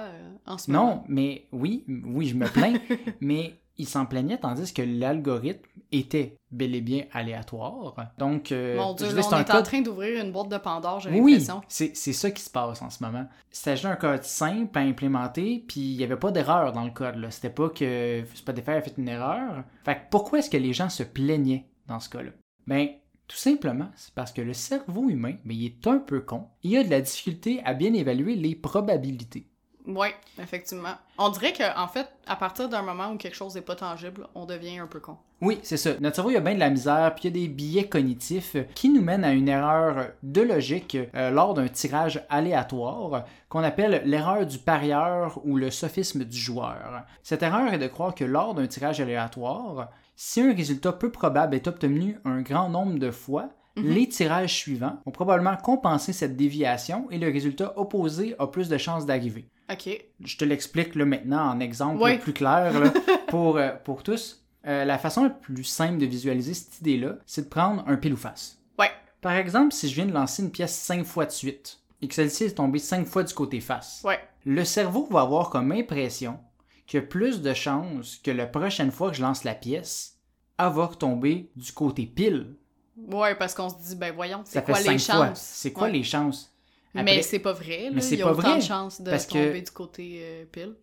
en 0.46 0.58
ce 0.58 0.70
moment. 0.70 0.86
non, 0.96 1.04
mais 1.08 1.46
oui, 1.52 1.84
oui, 2.04 2.26
je 2.26 2.34
me 2.34 2.46
plains, 2.48 2.74
mais 3.20 3.60
ils 3.76 3.88
s'en 3.88 4.06
plaignaient 4.06 4.38
tandis 4.38 4.72
que 4.72 4.82
l'algorithme 4.82 5.66
était 5.92 6.36
bel 6.50 6.74
et 6.74 6.80
bien 6.80 7.04
aléatoire. 7.12 7.94
Donc, 8.18 8.52
euh, 8.52 8.76
Mon 8.76 8.94
Dieu, 8.94 9.06
je 9.10 9.16
on 9.16 9.32
un 9.32 9.44
est 9.44 9.50
en 9.50 9.62
train 9.62 9.80
d'ouvrir 9.80 10.24
une 10.24 10.32
boîte 10.32 10.48
de 10.48 10.58
Pandore, 10.58 11.00
j'ai 11.00 11.10
oui, 11.10 11.32
l'impression. 11.32 11.62
c'est 11.68 11.96
c'est 11.96 12.12
ça 12.12 12.30
qui 12.30 12.42
se 12.42 12.50
passe 12.50 12.82
en 12.82 12.90
ce 12.90 13.02
moment. 13.02 13.26
Il 13.50 13.56
s'agit 13.56 13.82
d'un 13.84 13.96
code 13.96 14.22
simple 14.22 14.78
à 14.78 14.82
implémenter, 14.82 15.64
puis 15.66 15.80
il 15.80 15.96
n'y 15.96 16.04
avait 16.04 16.16
pas 16.16 16.30
d'erreur 16.30 16.72
dans 16.72 16.84
le 16.84 16.90
code. 16.90 17.26
C'était 17.30 17.50
pas 17.50 17.68
que 17.68 18.22
Spotify 18.34 18.70
a 18.70 18.82
fait 18.82 18.94
une 18.98 19.08
erreur. 19.08 19.64
Fait 19.84 19.94
que 19.96 20.00
pourquoi 20.10 20.38
est-ce 20.38 20.50
que 20.50 20.56
les 20.56 20.72
gens 20.72 20.88
se 20.88 21.02
plaignaient 21.02 21.66
dans 21.86 22.00
ce 22.00 22.08
cas-là? 22.08 22.30
Ben, 22.66 22.88
tout 23.26 23.36
simplement, 23.36 23.90
c'est 23.96 24.14
parce 24.14 24.32
que 24.32 24.42
le 24.42 24.52
cerveau 24.52 25.08
humain, 25.08 25.34
ben, 25.44 25.56
il 25.56 25.66
est 25.66 25.86
un 25.86 25.98
peu 25.98 26.20
con. 26.20 26.48
Il 26.62 26.76
a 26.76 26.84
de 26.84 26.90
la 26.90 27.00
difficulté 27.00 27.60
à 27.64 27.74
bien 27.74 27.92
évaluer 27.94 28.36
les 28.36 28.54
probabilités. 28.54 29.48
Oui, 29.86 30.08
effectivement. 30.40 30.94
On 31.18 31.28
dirait 31.28 31.52
que 31.52 31.78
en 31.78 31.88
fait, 31.88 32.08
à 32.26 32.36
partir 32.36 32.68
d'un 32.68 32.82
moment 32.82 33.10
où 33.12 33.16
quelque 33.16 33.36
chose 33.36 33.54
n'est 33.54 33.60
pas 33.60 33.76
tangible, 33.76 34.26
on 34.34 34.46
devient 34.46 34.78
un 34.78 34.86
peu 34.86 34.98
con. 34.98 35.18
Oui, 35.42 35.58
c'est 35.62 35.76
ça. 35.76 35.90
Notre 36.00 36.16
cerveau, 36.16 36.30
il 36.30 36.34
y 36.34 36.38
a 36.38 36.40
bien 36.40 36.54
de 36.54 36.60
la 36.60 36.70
misère, 36.70 37.14
puis 37.14 37.28
il 37.28 37.36
y 37.36 37.42
a 37.42 37.46
des 37.46 37.52
biais 37.52 37.88
cognitifs 37.88 38.56
qui 38.74 38.88
nous 38.88 39.02
mènent 39.02 39.24
à 39.24 39.32
une 39.32 39.48
erreur 39.48 40.06
de 40.22 40.40
logique 40.40 40.96
euh, 41.14 41.30
lors 41.30 41.52
d'un 41.52 41.68
tirage 41.68 42.24
aléatoire 42.30 43.26
qu'on 43.50 43.62
appelle 43.62 44.02
l'erreur 44.06 44.46
du 44.46 44.58
parieur 44.58 45.38
ou 45.44 45.58
le 45.58 45.70
sophisme 45.70 46.24
du 46.24 46.38
joueur. 46.38 47.02
Cette 47.22 47.42
erreur 47.42 47.74
est 47.74 47.78
de 47.78 47.86
croire 47.86 48.14
que 48.14 48.24
lors 48.24 48.54
d'un 48.54 48.66
tirage 48.66 49.02
aléatoire, 49.02 49.90
si 50.16 50.40
un 50.40 50.54
résultat 50.54 50.92
peu 50.92 51.10
probable 51.10 51.56
est 51.56 51.68
obtenu 51.68 52.18
un 52.24 52.40
grand 52.40 52.70
nombre 52.70 52.98
de 52.98 53.10
fois, 53.10 53.50
les 53.76 54.08
tirages 54.08 54.54
suivants 54.54 55.00
vont 55.04 55.10
probablement 55.10 55.56
compenser 55.56 56.12
cette 56.12 56.36
déviation 56.36 57.08
et 57.10 57.18
le 57.18 57.26
résultat 57.26 57.72
opposé 57.76 58.36
a 58.38 58.46
plus 58.46 58.68
de 58.68 58.78
chances 58.78 59.04
d'arriver 59.04 59.50
Ok. 59.72 59.88
je 60.24 60.36
te 60.36 60.44
l'explique 60.44 60.94
là, 60.94 61.04
maintenant 61.04 61.48
en 61.50 61.60
exemple 61.60 62.02
Ouais. 62.02 62.18
plus 62.18 62.32
clair 62.34 62.78
là, 62.78 62.92
pour, 63.28 63.56
euh, 63.56 63.70
pour 63.84 64.02
tous. 64.02 64.44
Euh, 64.66 64.84
la 64.84 64.98
façon 64.98 65.24
la 65.24 65.30
plus 65.30 65.64
simple 65.64 65.98
de 65.98 66.06
visualiser 66.06 66.54
cette 66.54 66.80
idée-là, 66.80 67.16
c'est 67.26 67.42
de 67.42 67.48
prendre 67.48 67.84
un 67.86 67.96
pile 67.96 68.14
ou 68.14 68.16
face. 68.16 68.58
Ouais. 68.78 68.90
Par 69.20 69.32
exemple, 69.32 69.72
si 69.74 69.88
je 69.88 69.94
viens 69.94 70.06
de 70.06 70.12
lancer 70.12 70.42
une 70.42 70.50
pièce 70.50 70.74
5 70.74 71.04
fois 71.04 71.26
de 71.26 71.30
suite 71.30 71.80
et 72.02 72.08
que 72.08 72.14
celle-ci 72.14 72.44
est 72.44 72.54
tombée 72.54 72.78
5 72.78 73.06
fois 73.06 73.22
du 73.24 73.32
côté 73.34 73.60
face, 73.60 74.00
Ouais. 74.04 74.18
le 74.44 74.64
cerveau 74.64 75.06
va 75.10 75.20
avoir 75.22 75.50
comme 75.50 75.72
impression 75.72 76.38
qu'il 76.86 77.00
y 77.00 77.02
a 77.02 77.06
plus 77.06 77.40
de 77.42 77.52
chances 77.54 78.16
que 78.16 78.30
la 78.30 78.46
prochaine 78.46 78.90
fois 78.90 79.10
que 79.10 79.16
je 79.16 79.22
lance 79.22 79.44
la 79.44 79.54
pièce, 79.54 80.18
elle 80.58 80.72
va 80.72 80.86
retomber 80.86 81.50
du 81.56 81.72
côté 81.72 82.06
pile. 82.06 82.54
Ouais, 82.96 83.34
parce 83.34 83.54
qu'on 83.54 83.68
se 83.70 83.74
dit, 83.88 83.96
ben 83.96 84.14
voyons, 84.14 84.42
c'est 84.44 84.64
quoi 84.64 84.78
les 84.78 84.98
5 84.98 85.00
fois. 85.14 85.26
chances? 85.28 85.40
C'est 85.40 85.72
quoi 85.72 85.84
Ouais. 85.88 85.92
les 85.92 86.04
chances? 86.04 86.53
Mais 87.02 87.22
c'est 87.22 87.38
pas 87.40 87.52
vrai, 87.52 87.84
là. 87.84 87.90
Mais 87.94 88.00
c'est 88.00 88.14
Il 88.14 88.18
y 88.18 88.22
a 88.22 88.26
pas 88.26 88.32
autant 88.32 88.42
vrai, 88.50 88.58
de 88.58 88.62
chances 88.62 89.00
de 89.00 89.10
parce 89.10 89.26
que- 89.26 89.32
tomber 89.32 89.62
du 89.62 89.70
côté 89.70 90.18
euh, 90.22 90.44
pile. 90.50 90.74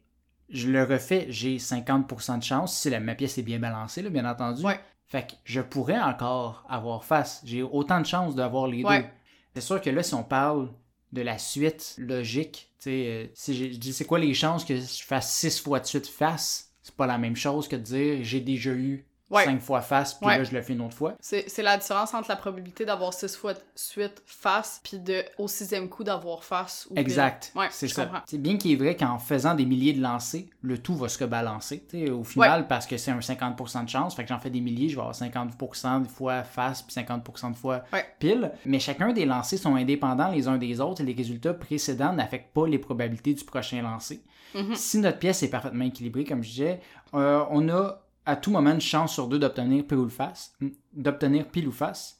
je 0.49 0.67
le 0.69 0.83
refais, 0.83 1.25
j'ai 1.29 1.57
50% 1.57 2.37
de 2.39 2.43
chance 2.43 2.77
si 2.77 2.89
la, 2.89 2.99
ma 2.99 3.15
pièce 3.15 3.37
est 3.37 3.43
bien 3.43 3.59
balancée, 3.59 4.01
là, 4.01 4.09
bien 4.09 4.25
entendu. 4.25 4.63
Ouais. 4.65 4.79
Fait 5.07 5.27
que 5.27 5.33
je 5.43 5.61
pourrais 5.61 5.99
encore 5.99 6.65
avoir 6.69 7.03
face. 7.03 7.41
J'ai 7.45 7.63
autant 7.63 7.99
de 8.01 8.05
chances 8.05 8.35
d'avoir 8.35 8.67
les 8.67 8.83
Ouais. 8.83 9.01
deux. 9.03 9.07
C'est 9.55 9.61
sûr 9.61 9.81
que 9.81 9.89
là, 9.89 10.03
si 10.03 10.13
on 10.13 10.23
parle 10.23 10.69
de 11.11 11.21
la 11.21 11.37
suite 11.37 11.95
logique, 11.97 12.69
tu 12.79 12.83
sais, 12.85 13.05
euh, 13.07 13.27
si 13.33 13.53
je 13.55 13.65
dis 13.77 13.91
c'est 13.93 14.05
quoi 14.05 14.19
les 14.19 14.33
chances 14.33 14.63
que 14.63 14.75
je 14.77 15.03
fasse 15.03 15.33
6 15.35 15.59
fois 15.59 15.79
de 15.81 15.85
suite 15.85 16.07
face, 16.07 16.71
c'est 16.81 16.95
pas 16.95 17.05
la 17.07 17.17
même 17.17 17.35
chose 17.35 17.67
que 17.67 17.75
de 17.75 17.81
dire 17.81 18.19
j'ai 18.23 18.39
déjà 18.39 18.71
eu 18.71 19.05
Ouais. 19.31 19.45
5 19.45 19.61
fois 19.61 19.81
face, 19.81 20.13
puis 20.13 20.27
Ouais. 20.27 20.37
là 20.37 20.43
je 20.43 20.51
le 20.51 20.61
fais 20.61 20.73
une 20.73 20.81
autre 20.81 20.95
fois. 20.95 21.15
C'est 21.19 21.61
la 21.63 21.77
différence 21.77 22.13
entre 22.13 22.29
la 22.29 22.35
probabilité 22.35 22.85
d'avoir 22.85 23.13
six 23.13 23.35
fois 23.35 23.53
de 23.53 23.59
suite 23.75 24.21
face, 24.25 24.79
puis 24.83 24.99
de 24.99 25.23
au 25.37 25.47
sixième 25.47 25.89
coup 25.89 26.03
d'avoir 26.03 26.43
face 26.43 26.87
ou. 26.91 26.97
Exact. 26.97 27.51
Ouais, 27.55 27.67
c'est 27.71 27.87
ça. 27.87 28.09
C'est 28.25 28.37
bien 28.41 28.57
qu'il 28.57 28.71
est 28.71 28.75
vrai 28.75 28.95
qu'en 28.95 29.17
faisant 29.17 29.53
des 29.55 29.65
milliers 29.65 29.93
de 29.93 30.01
lancers, 30.01 30.43
le 30.61 30.77
tout 30.77 30.95
va 30.95 31.07
se 31.09 31.17
sais, 31.61 32.09
Au 32.09 32.23
final, 32.23 32.67
parce 32.67 32.85
que 32.85 32.97
c'est 32.97 33.11
un 33.11 33.19
50% 33.19 33.85
de 33.85 33.89
chance, 33.89 34.15
fait 34.15 34.23
que 34.23 34.29
j'en 34.29 34.39
fais 34.39 34.49
des 34.49 34.61
milliers, 34.61 34.89
je 34.89 34.95
vais 34.95 35.01
avoir 35.01 35.15
50% 35.15 36.03
de 36.03 36.07
fois 36.07 36.43
face 36.43 36.81
puis 36.81 36.93
50% 36.95 37.51
de 37.51 37.55
fois 37.55 37.83
pile. 38.19 38.51
Mais 38.65 38.79
chacun 38.79 39.13
des 39.13 39.25
lancers 39.25 39.59
sont 39.59 39.75
indépendants 39.75 40.29
les 40.31 40.47
uns 40.47 40.57
des 40.57 40.79
autres 40.79 41.01
et 41.01 41.05
les 41.05 41.13
résultats 41.13 41.53
précédents 41.53 42.13
n'affectent 42.13 42.53
pas 42.53 42.67
les 42.67 42.79
probabilités 42.79 43.33
du 43.33 43.43
prochain 43.43 43.81
lancer. 43.81 44.21
Mhm. 44.55 44.75
Si 44.75 44.97
notre 44.97 45.19
pièce 45.19 45.43
est 45.43 45.49
parfaitement 45.49 45.85
équilibrée, 45.85 46.25
comme 46.25 46.43
je 46.43 46.49
disais, 46.49 46.81
euh, 47.13 47.43
on 47.49 47.69
a 47.69 48.01
à 48.25 48.35
tout 48.35 48.51
moment 48.51 48.71
une 48.71 48.81
chance 48.81 49.13
sur 49.13 49.27
deux 49.27 49.39
d'obtenir 49.39 49.85
pile 49.85 49.97
ou 49.97 50.09
face, 50.09 50.53
d'obtenir 50.93 51.47
pile 51.47 51.67
ou 51.67 51.71
face. 51.71 52.17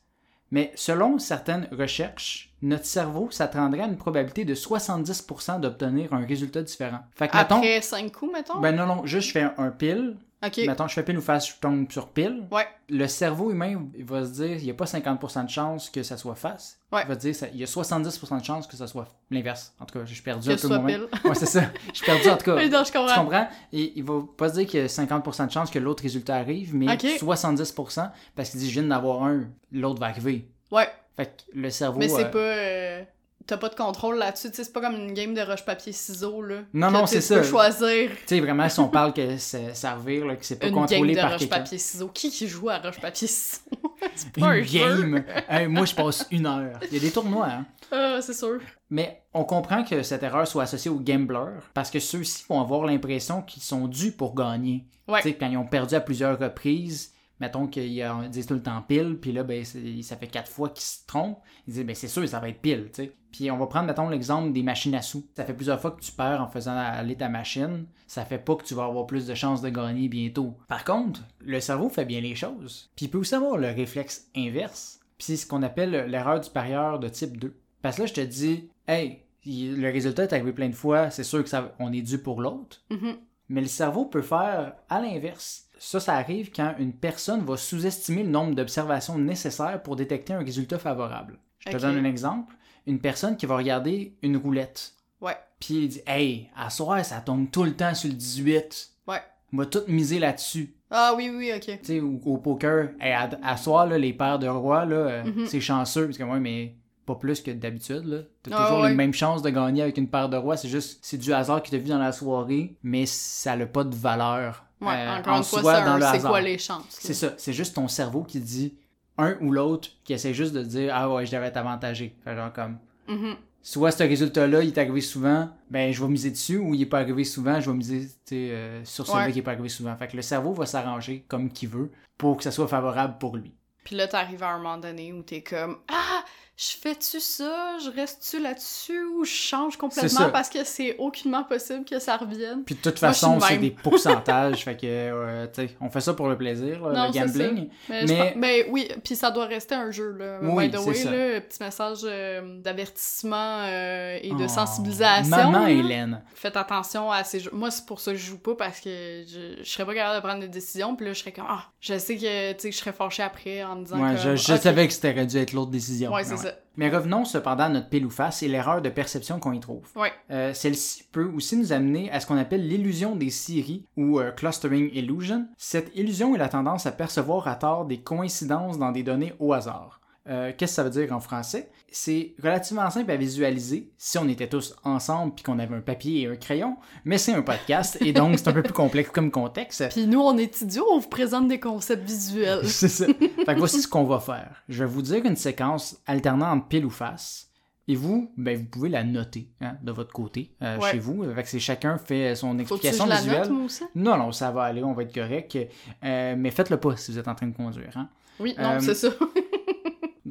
Mais 0.54 0.74
selon 0.76 1.18
certaines 1.18 1.70
recherches, 1.72 2.54
notre 2.62 2.86
cerveau 2.86 3.30
s'attendrait 3.32 3.82
à 3.84 3.86
une 3.88 3.96
probabilité 3.98 4.44
de 4.44 4.54
70% 4.54 5.62
d'obtenir 5.62 6.14
un 6.14 6.26
résultat 6.26 6.62
différent. 6.62 7.00
Fait 7.16 7.30
que, 7.30 7.38
mettons, 7.38 7.56
Après 7.58 7.82
cinq 7.82 8.12
coups, 8.12 8.34
mettons? 8.34 8.60
ben 8.60 8.76
non, 8.76 8.86
non, 8.86 9.06
juste 9.06 9.28
je 9.30 9.32
fais 9.32 9.42
un, 9.44 9.54
un 9.58 9.72
pile, 9.72 10.18
ok. 10.46 10.58
mettons, 10.68 10.88
je 10.88 10.94
fais 10.94 11.04
pile 11.04 11.18
ou 11.18 11.22
face, 11.22 11.50
je 11.50 11.54
tombe 11.60 11.92
sur 11.92 12.10
pile. 12.10 12.44
Ouais. 12.52 12.68
Le 12.90 13.08
cerveau 13.08 13.52
humain 13.52 13.86
il 13.96 14.04
va 14.06 14.26
se 14.26 14.32
dire, 14.32 14.58
il 14.58 14.64
n'y 14.64 14.70
a 14.72 14.74
pas 14.74 14.86
50% 14.86 15.46
de 15.46 15.50
chance 15.50 15.90
que 15.90 16.04
ça 16.04 16.18
soit 16.18 16.36
face. 16.36 16.80
Ouais. 16.92 17.02
Il 17.04 17.08
va 17.08 17.16
dire, 17.16 17.34
ça- 17.36 17.48
il 17.54 17.58
y 17.60 17.64
a 17.64 17.68
70% 17.68 18.40
de 18.40 18.44
chance 18.46 18.68
que 18.68 18.76
ça 18.76 18.88
soit 18.88 19.08
l'inverse. 19.30 19.74
En 19.80 19.86
tout 19.86 19.98
cas, 20.00 20.06
je 20.06 20.14
suis 20.14 20.22
perdu 20.24 20.48
Que 20.50 20.54
un 20.54 20.58
peu 20.58 20.68
moi-même. 20.68 21.08
pile. 21.08 21.30
Ouais, 21.30 21.36
c'est 21.36 21.46
ça. 21.46 21.64
Je 21.92 21.98
suis 21.98 22.06
perdu 22.06 22.30
en 22.30 22.38
tout 22.38 22.46
cas. 22.46 22.56
Non, 22.70 22.84
je 22.84 22.92
Tu 22.92 22.98
comprends? 22.98 23.24
comprends? 23.24 23.48
Et 23.72 23.94
il 23.96 24.04
va 24.04 24.22
pas 24.38 24.50
se 24.50 24.54
dire 24.56 24.68
qu'il 24.68 24.80
y 24.80 24.84
a 24.84 24.88
50% 24.88 25.46
de 25.48 25.52
chance 25.52 25.70
que 25.72 25.80
l'autre 25.80 26.04
résultat 26.04 26.36
arrive, 26.36 26.76
mais 26.76 26.92
Ok. 26.94 27.06
70% 27.20 28.12
parce 28.36 28.50
qu'il 28.50 28.60
dit 28.60 28.68
je 28.70 28.80
viens 28.80 28.84
d'en 28.90 28.96
avoir 28.96 29.24
un, 29.24 29.46
l'autre 29.72 30.00
va 30.00 30.08
arriver. 30.08 30.48
Ouais, 30.72 30.88
Fait 31.16 31.26
que 31.26 31.58
le 31.58 31.70
cerveau. 31.70 32.00
mais 32.00 32.08
c'est 32.10 32.26
euh, 32.26 32.30
pas. 32.30 32.38
euh, 32.40 33.04
T'as 33.48 33.58
pas 33.58 33.70
de 33.70 33.76
contrôle 33.76 34.18
là-dessus, 34.18 34.50
c'est 34.54 34.72
pas 34.72 34.82
comme 34.82 34.96
une 34.96 35.14
game 35.14 35.34
de 35.34 35.42
roche-papier-ciseaux, 35.42 36.42
là. 36.44 36.56
Non, 36.74 36.88
que 36.90 36.94
non, 36.94 37.06
c'est 37.08 37.20
Tu 37.22 37.28
peux 37.30 37.44
ça. 37.44 37.50
choisir 37.50 38.10
Tu 38.12 38.18
sais, 38.28 38.40
vraiment, 38.40 38.70
si 38.70 38.80
on 38.80 38.88
parle 38.88 39.14
que 39.14 39.38
ça, 39.38 39.74
ça 39.74 39.96
revire, 39.96 40.26
là, 40.26 40.36
que 40.36 40.46
c'est 40.46 40.58
pas 40.60 40.68
une 40.68 40.74
game 40.76 40.86
contrôlé 40.88 41.16
de 41.16 41.20
par 41.22 41.30
quelqu'un. 41.38 41.46
roche-papier-ciseaux. 41.56 42.10
Qui 42.14 42.30
qui 42.30 42.48
joue 42.48 42.70
à 42.70 42.78
roche-papier-ciseaux? 42.80 43.62
c'est 44.16 44.38
Une 44.38 44.44
pas 44.44 44.50
un 44.50 44.62
jeu. 44.62 44.80
game. 44.80 45.24
Hey, 45.50 45.68
moi, 45.68 45.86
je 45.86 45.96
passe 45.96 46.28
une 46.32 46.46
heure. 46.46 46.80
Il 46.90 46.94
y 46.94 46.98
a 46.98 47.00
des 47.00 47.12
tournois, 47.12 47.48
hein. 47.48 47.66
Ah, 47.92 48.20
c'est 48.22 48.34
sûr. 48.34 48.60
Mais 48.90 49.24
on 49.34 49.44
comprend 49.44 49.84
que 49.84 50.04
cette 50.04 50.24
erreur 50.24 50.48
soit 50.48 50.64
associée 50.64 50.92
aux 50.92 51.00
gamblers 51.00 51.62
parce 51.74 51.90
que 51.92 52.00
ceux-ci 52.00 52.46
vont 52.48 52.62
avoir 52.62 52.86
l'impression 52.86 53.42
qu'ils 53.42 53.64
sont 53.64 53.88
dus 53.88 54.12
pour 54.12 54.34
gagner. 54.36 54.86
Ouais. 55.08 55.22
Tu 55.22 55.30
sais, 55.30 55.36
quand 55.36 55.50
ils 55.50 55.58
ont 55.58 55.66
perdu 55.66 55.96
à 55.96 56.00
plusieurs 56.00 56.38
reprises, 56.40 57.12
mettons 57.42 57.66
qu'ils 57.66 58.08
disent 58.30 58.46
tout 58.46 58.54
le 58.54 58.62
temps 58.62 58.82
pile, 58.84 59.18
puis 59.20 59.32
là, 59.32 59.44
ben, 59.44 59.66
ça 59.66 60.16
fait 60.16 60.28
quatre 60.28 60.50
fois 60.50 60.70
qu'ils 60.70 60.84
se 60.84 61.00
trompent. 61.08 61.42
Ils 61.68 61.74
disent, 61.74 61.86
ben, 61.86 61.96
c'est 61.96 62.08
sûr, 62.08 62.28
ça 62.30 62.40
va 62.40 62.50
être 62.50 62.62
pile, 62.62 62.90
tu 62.94 63.04
sais. 63.04 63.16
Puis 63.32 63.50
on 63.50 63.58
va 63.58 63.66
prendre, 63.66 63.88
mettons, 63.88 64.10
l'exemple 64.10 64.54
des 64.54 64.62
machines 64.62 64.94
à 64.94 65.02
sous. 65.02 65.26
Ça 65.36 65.44
fait 65.44 65.56
plusieurs 65.56 65.82
fois 65.82 65.92
que 65.92 66.02
tu 66.02 66.12
perds 66.12 66.42
en 66.42 66.48
faisant 66.48 66.78
aller 66.78 67.16
ta 67.16 67.30
machine. 67.30 67.88
Ça 68.06 68.26
fait 68.26 68.38
pas 68.38 68.56
que 68.56 68.64
tu 68.64 68.76
vas 68.76 68.84
avoir 68.84 69.08
plus 69.08 69.26
de 69.26 69.34
chances 69.34 69.62
de 69.62 69.70
gagner 69.70 70.08
bientôt. 70.08 70.56
Par 70.68 70.84
contre, 70.84 71.22
le 71.40 71.60
cerveau 71.60 71.90
fait 71.90 72.06
bien 72.06 72.22
les 72.22 72.36
choses. 72.36 72.92
Puis 72.96 73.06
il 73.06 73.10
peut 73.10 73.18
aussi 73.18 73.34
avoir 73.34 73.58
le 73.58 73.70
réflexe 73.70 74.30
inverse. 74.36 75.00
Puis 75.18 75.28
c'est 75.28 75.38
ce 75.38 75.48
qu'on 75.48 75.64
appelle 75.64 75.92
l'erreur 76.10 76.42
du 76.42 76.50
parieur 76.50 77.00
de 77.00 77.08
type 77.08 77.38
2. 77.38 77.56
Parce 77.82 77.96
que 77.96 78.02
là, 78.02 78.08
je 78.08 78.14
te 78.14 78.22
dis, 78.22 78.70
hey, 78.88 79.24
le 79.46 79.90
résultat 79.90 80.24
est 80.24 80.34
arrivé 80.34 80.52
plein 80.52 80.70
de 80.70 80.76
fois, 80.76 81.10
c'est 81.10 81.24
sûr 81.24 81.42
que 81.42 81.50
ça, 81.50 81.74
on 81.80 81.92
est 81.94 82.02
dû 82.02 82.20
pour 82.20 82.42
l'autre. 82.42 82.82
Mhm. 82.92 83.16
Mais 83.50 83.62
le 83.62 83.68
cerveau 83.68 84.06
peut 84.06 84.22
faire 84.22 84.76
à 84.90 85.02
l'inverse. 85.02 85.70
Ça, 85.84 86.00
ça 86.00 86.14
arrive 86.14 86.52
quand 86.56 86.76
une 86.78 86.94
personne 86.94 87.44
va 87.44 87.58
sous-estimer 87.58 88.22
le 88.22 88.30
nombre 88.30 88.54
d'observations 88.54 89.18
nécessaires 89.18 89.82
pour 89.82 89.96
détecter 89.96 90.32
un 90.34 90.44
résultat 90.44 90.78
favorable. 90.78 91.40
Je 91.58 91.72
te 91.72 91.78
donne 91.78 91.98
un 91.98 92.04
exemple. 92.06 92.54
Une 92.86 93.00
personne 93.00 93.36
qui 93.36 93.48
va 93.48 93.58
regarder 93.58 94.16
une 94.22 94.38
roulette, 94.38 94.94
Ouais. 95.22 95.36
puis 95.60 95.76
il 95.86 95.88
dit 95.90 96.02
Hey, 96.06 96.50
à 96.56 96.70
soir, 96.70 97.04
ça 97.04 97.20
tombe 97.22 97.50
tout 97.50 97.64
le 97.64 97.76
temps 97.76 97.96
sur 97.96 98.10
le 98.10 98.16
18. 98.16 98.90
Ouais. 99.08 99.22
On 99.54 99.58
va 99.58 99.66
tout 99.66 99.82
miser 99.88 100.20
là-dessus. 100.20 100.76
Ah 100.92 101.14
oui, 101.18 101.32
oui, 101.36 101.52
ok. 101.56 101.62
Tu 101.66 101.78
sais, 101.84 102.00
au, 102.00 102.20
au 102.26 102.38
poker, 102.38 102.90
hey, 103.00 103.14
à, 103.14 103.30
à 103.44 103.58
soir, 103.58 103.88
là, 103.88 103.98
les 103.98 104.14
paires 104.14 104.38
de 104.40 104.48
rois, 104.48 104.86
là, 104.86 104.96
euh, 104.96 105.24
Mhm. 105.24 105.46
c'est 105.48 105.62
chanceux. 105.62 106.06
Parce 106.06 106.18
que 106.20 106.24
moi, 106.24 106.40
mais 106.40 106.76
pas 107.08 107.16
plus 107.16 107.42
que 107.42 107.50
d'habitude. 107.50 108.06
là. 108.06 108.20
T'as 108.44 108.52
Ah, 108.56 108.66
toujours 108.68 108.84
ouais. 108.84 108.90
les 108.90 108.96
mêmes 108.96 109.14
chances 109.14 109.42
de 109.42 109.50
gagner 109.50 109.82
avec 109.82 109.98
une 109.98 110.10
paire 110.10 110.30
de 110.30 110.38
rois. 110.38 110.58
C'est 110.58 110.70
juste, 110.70 111.00
c'est 111.02 111.18
du 111.18 111.34
hasard 111.34 111.64
qui 111.64 111.72
t'a 111.72 111.78
vu 111.78 111.90
dans 111.90 111.98
la 111.98 112.12
soirée, 112.12 112.78
mais 112.84 113.06
ça 113.08 113.56
n'a 113.56 113.66
pas 113.66 113.84
de 113.84 113.96
valeur. 113.96 114.66
Ouais, 114.82 114.94
euh, 114.96 115.18
encore 115.20 115.34
en 115.34 115.38
une 115.38 115.44
fois, 115.44 115.62
soi 115.62 116.12
c'est 116.14 116.22
quoi 116.22 116.42
les 116.42 116.58
chances? 116.58 116.86
C'est 116.90 117.14
ça. 117.14 117.34
C'est 117.38 117.54
juste 117.54 117.76
ton 117.76 117.88
cerveau 117.88 118.24
qui 118.24 118.40
dit 118.40 118.74
un 119.18 119.38
ou 119.42 119.52
l'autre, 119.52 119.90
qui 120.04 120.14
essaie 120.14 120.34
juste 120.34 120.54
de 120.54 120.64
dire 120.64 120.92
Ah 120.96 121.12
ouais, 121.14 121.26
je 121.26 121.32
devais 121.32 121.48
être 121.48 121.58
avantagé. 121.58 122.16
Fait 122.24 122.36
genre 122.36 122.52
comme. 122.52 122.78
Mhm. 123.08 123.36
Soit 123.64 123.92
ce 123.92 124.02
résultat-là, 124.04 124.64
il 124.64 124.70
est 124.70 124.78
arrivé 124.80 125.02
souvent, 125.02 125.48
ben 125.70 125.94
je 125.94 126.02
vais 126.02 126.10
miser 126.10 126.32
dessus, 126.32 126.58
ou 126.58 126.74
il 126.74 126.82
est 126.82 126.86
pas 126.88 126.98
arrivé 127.00 127.24
souvent, 127.24 127.62
je 127.62 127.70
vais 127.70 127.78
miser 127.78 128.10
euh, 128.32 128.82
sur 128.84 129.06
celui 129.06 129.26
Ouais. 129.26 129.32
qui 129.32 129.40
est 129.40 129.44
pas 129.44 129.52
arrivé 129.52 129.70
souvent. 129.70 129.96
Fait 129.96 130.08
que 130.08 130.16
le 130.16 130.24
cerveau 130.24 130.54
va 130.54 130.66
s'arranger 130.66 131.24
comme 131.28 131.52
qu'il 131.52 131.70
veut 131.70 131.92
pour 132.18 132.38
que 132.38 132.44
ça 132.44 132.50
soit 132.50 132.68
favorable 132.68 133.18
pour 133.20 133.38
lui. 133.38 133.54
Puis 133.84 133.96
là, 133.96 134.08
t'arrives 134.08 134.42
à 134.42 134.50
un 134.54 134.58
moment 134.58 134.78
donné 134.80 135.14
où 135.14 135.22
t'es 135.22 135.42
comme 135.44 135.78
Ah, 135.90 136.24
je 136.58 136.78
fais-tu 136.80 137.20
ça? 137.20 137.78
Je 137.84 137.90
reste-tu 137.90 138.40
là-dessus? 138.40 139.04
Ou 139.04 139.24
je 139.26 139.32
change 139.32 139.78
complètement 139.78 140.30
parce 140.30 140.48
que 140.50 140.64
c'est 140.64 140.96
aucunement 140.98 141.44
possible 141.44 141.86
que 141.86 141.98
ça 141.98 142.18
revienne? 142.18 142.64
Puis 142.64 142.76
de 142.76 142.82
toute 142.82 143.00
façon, 143.00 143.40
c'est 143.40 143.58
des 143.58 143.72
pourcentages, 143.72 144.58
fait 144.64 144.76
que 144.76 144.86
euh, 144.86 145.48
sais, 145.54 145.72
on 145.82 145.90
fait 145.90 146.02
ça 146.02 146.14
pour 146.14 146.28
le 146.28 146.38
plaisir, 146.38 146.88
là, 146.88 146.94
Non, 146.94 147.06
le 147.08 147.14
gambling. 147.20 147.70
Mais, 147.90 148.06
Mais- 148.06 148.34
mais 148.38 148.68
oui, 148.70 148.90
puis 149.04 149.16
ça 149.16 149.32
doit 149.32 149.46
rester 149.46 149.74
un 149.76 149.90
jeu, 149.90 150.12
là. 150.12 150.38
Oui, 150.44 150.70
By 150.70 150.78
the 150.78 150.86
way, 150.86 150.94
ça. 150.94 151.12
là, 151.12 151.42
petit 151.42 151.64
message 151.64 152.00
euh, 152.04 152.60
d'avertissement 152.62 153.62
euh, 153.66 154.20
et 154.22 154.30
de 154.30 154.44
Oh, 154.44 154.48
sensibilisation. 154.48 155.30
Maman 155.30 155.64
là. 155.64 155.70
Hélène. 155.72 156.22
Faites 156.36 156.58
attention 156.58 157.12
à 157.12 157.24
ces 157.24 157.40
jeux. 157.40 157.52
Moi, 157.54 157.72
c'est 157.72 157.86
pour 157.86 158.00
ça 158.00 158.12
que 158.12 158.18
je 158.18 158.26
joue 158.26 158.38
pas 158.40 158.56
parce 158.56 158.80
que 158.80 159.24
je, 159.28 159.64
je 159.64 159.70
serais 159.70 159.86
pas 159.86 159.94
capable 159.96 160.16
de 160.22 160.28
prendre 160.28 160.42
des 160.42 160.48
décisions. 160.48 160.96
Puis 160.96 161.06
là, 161.08 161.14
je 161.14 161.20
serais 161.20 161.32
comme, 161.32 161.46
ah, 161.48 161.64
je 161.80 161.98
sais 161.98 162.16
que, 162.18 162.52
tu 162.54 162.60
sais, 162.60 162.72
je 162.72 162.78
serais 162.78 162.94
fâchée 162.94 163.24
après 163.24 163.64
en 163.64 163.78
me 163.78 163.84
disant 163.86 164.00
Ouais, 164.02 164.16
que. 164.16 164.22
je, 164.22 164.36
je 164.36 164.54
ok. 164.54 164.60
savais 164.62 164.88
que 164.88 164.94
c'était 164.94 165.26
dû 165.26 165.38
être 165.38 165.54
l'autre 165.54 165.72
décision. 165.72 166.12
Ouais. 166.14 166.24
Ça. 166.42 166.52
Mais 166.78 166.90
revenons 166.90 167.26
cependant 167.26 167.66
à 167.66 167.70
notre 167.70 167.90
pile 167.90 168.06
ou 168.06 168.10
face 168.10 168.44
et 168.44 168.48
l'erreur 168.48 168.82
de 168.82 168.90
perception 168.90 169.40
qu'on 169.40 169.54
y 169.54 169.60
trouve. 169.60 169.88
Ouais. 169.96 170.12
Euh, 170.32 170.54
Celle-ci 170.54 171.04
peut 171.12 171.30
aussi 171.36 171.58
nous 171.58 171.74
amener 171.74 172.12
à 172.12 172.20
ce 172.20 172.26
qu'on 172.28 172.38
appelle 172.38 172.68
l'illusion 172.68 173.16
des 173.16 173.30
séries 173.30 173.86
ou 173.98 174.20
euh, 174.20 174.32
clustering 174.32 174.90
illusion. 174.94 175.48
Cette 175.58 175.96
illusion 175.96 176.34
est 176.36 176.40
la 176.40 176.50
tendance 176.50 176.86
à 176.86 176.92
percevoir 176.92 177.48
à 177.48 177.56
tort 177.56 177.86
des 177.86 178.02
coïncidences 178.02 178.78
dans 178.80 178.92
des 178.92 179.04
données 179.04 179.34
au 179.40 179.54
hasard. 179.54 180.01
Euh, 180.30 180.52
Qu'est-ce 180.56 180.74
que 180.74 180.76
ça 180.76 180.84
veut 180.84 180.90
dire 180.92 181.12
en 181.14 181.20
français? 181.20 181.72
C'est 181.92 182.36
relativement 182.42 182.90
simple 182.92 183.10
à 183.12 183.16
visualiser 183.18 183.92
si 183.98 184.18
on 184.20 184.28
était 184.30 184.48
tous 184.48 184.76
ensemble 184.84 185.34
puis 185.34 185.44
qu'on 185.44 185.58
avait 185.60 185.76
un 185.76 185.82
papier 185.82 186.22
et 186.22 186.28
un 186.28 186.36
crayon, 186.36 186.78
mais 187.06 187.18
c'est 187.18 187.34
un 187.34 187.42
podcast 187.42 187.98
et 188.02 188.14
donc 188.14 188.38
c'est 188.38 188.48
un 188.48 188.54
peu 188.54 188.62
plus 188.64 188.72
complexe 188.74 189.10
comme 189.10 189.32
contexte. 189.32 189.90
Puis 189.90 190.06
nous, 190.08 190.22
on 190.22 190.38
est 190.38 190.62
idiots, 190.62 190.86
on 190.92 191.00
vous 191.00 191.10
présente 191.10 191.48
des 191.48 191.60
concepts 191.60 192.08
visuels. 192.08 192.62
C'est 192.68 192.88
ça. 192.88 193.08
Fait 193.08 193.46
que 193.54 193.58
voici 193.58 193.82
ce 193.82 193.88
qu'on 193.88 194.04
va 194.04 194.20
faire. 194.20 194.64
Je 194.70 194.84
vais 194.84 194.90
vous 194.90 195.02
dire 195.02 195.26
une 195.26 195.36
séquence 195.36 195.98
alternant 196.06 196.52
entre 196.52 196.68
pile 196.68 196.86
ou 196.86 196.90
face. 196.92 197.48
Et 197.88 197.96
vous, 197.96 198.32
ben, 198.38 198.56
vous 198.58 198.66
pouvez 198.66 198.90
la 198.90 199.04
noter 199.04 199.50
hein, 199.60 199.76
de 199.82 199.92
votre 199.92 200.14
côté, 200.14 200.54
euh, 200.62 200.78
Ouais. 200.78 200.92
chez 200.92 201.00
vous. 201.00 201.26
Fait 201.34 201.44
que 201.44 201.50
c'est 201.50 201.60
chacun 201.60 201.98
fait 201.98 202.36
son 202.36 202.52
Faut 202.52 202.56
que 202.58 202.62
explication 202.62 203.06
je 203.06 203.10
la 203.10 203.16
visuelle. 203.18 203.40
note, 203.42 203.50
moi 203.50 203.66
aussi? 203.66 203.84
Non, 203.96 204.18
non, 204.18 204.32
ça 204.32 204.52
va 204.52 204.64
aller, 204.64 204.84
on 204.84 204.94
va 204.94 205.02
être 205.02 205.14
correct. 205.14 205.58
Euh, 206.04 206.36
mais 206.38 206.52
faites-le 206.52 206.78
pas 206.78 206.96
si 206.96 207.12
vous 207.12 207.18
êtes 207.18 207.28
en 207.28 207.36
train 207.36 207.48
de 207.48 207.56
conduire. 207.56 207.92
Hein. 207.98 208.08
Oui, 208.40 208.56
non, 208.58 208.70
Euh, 208.76 208.80
c'est 208.80 208.94
ça. 208.94 209.10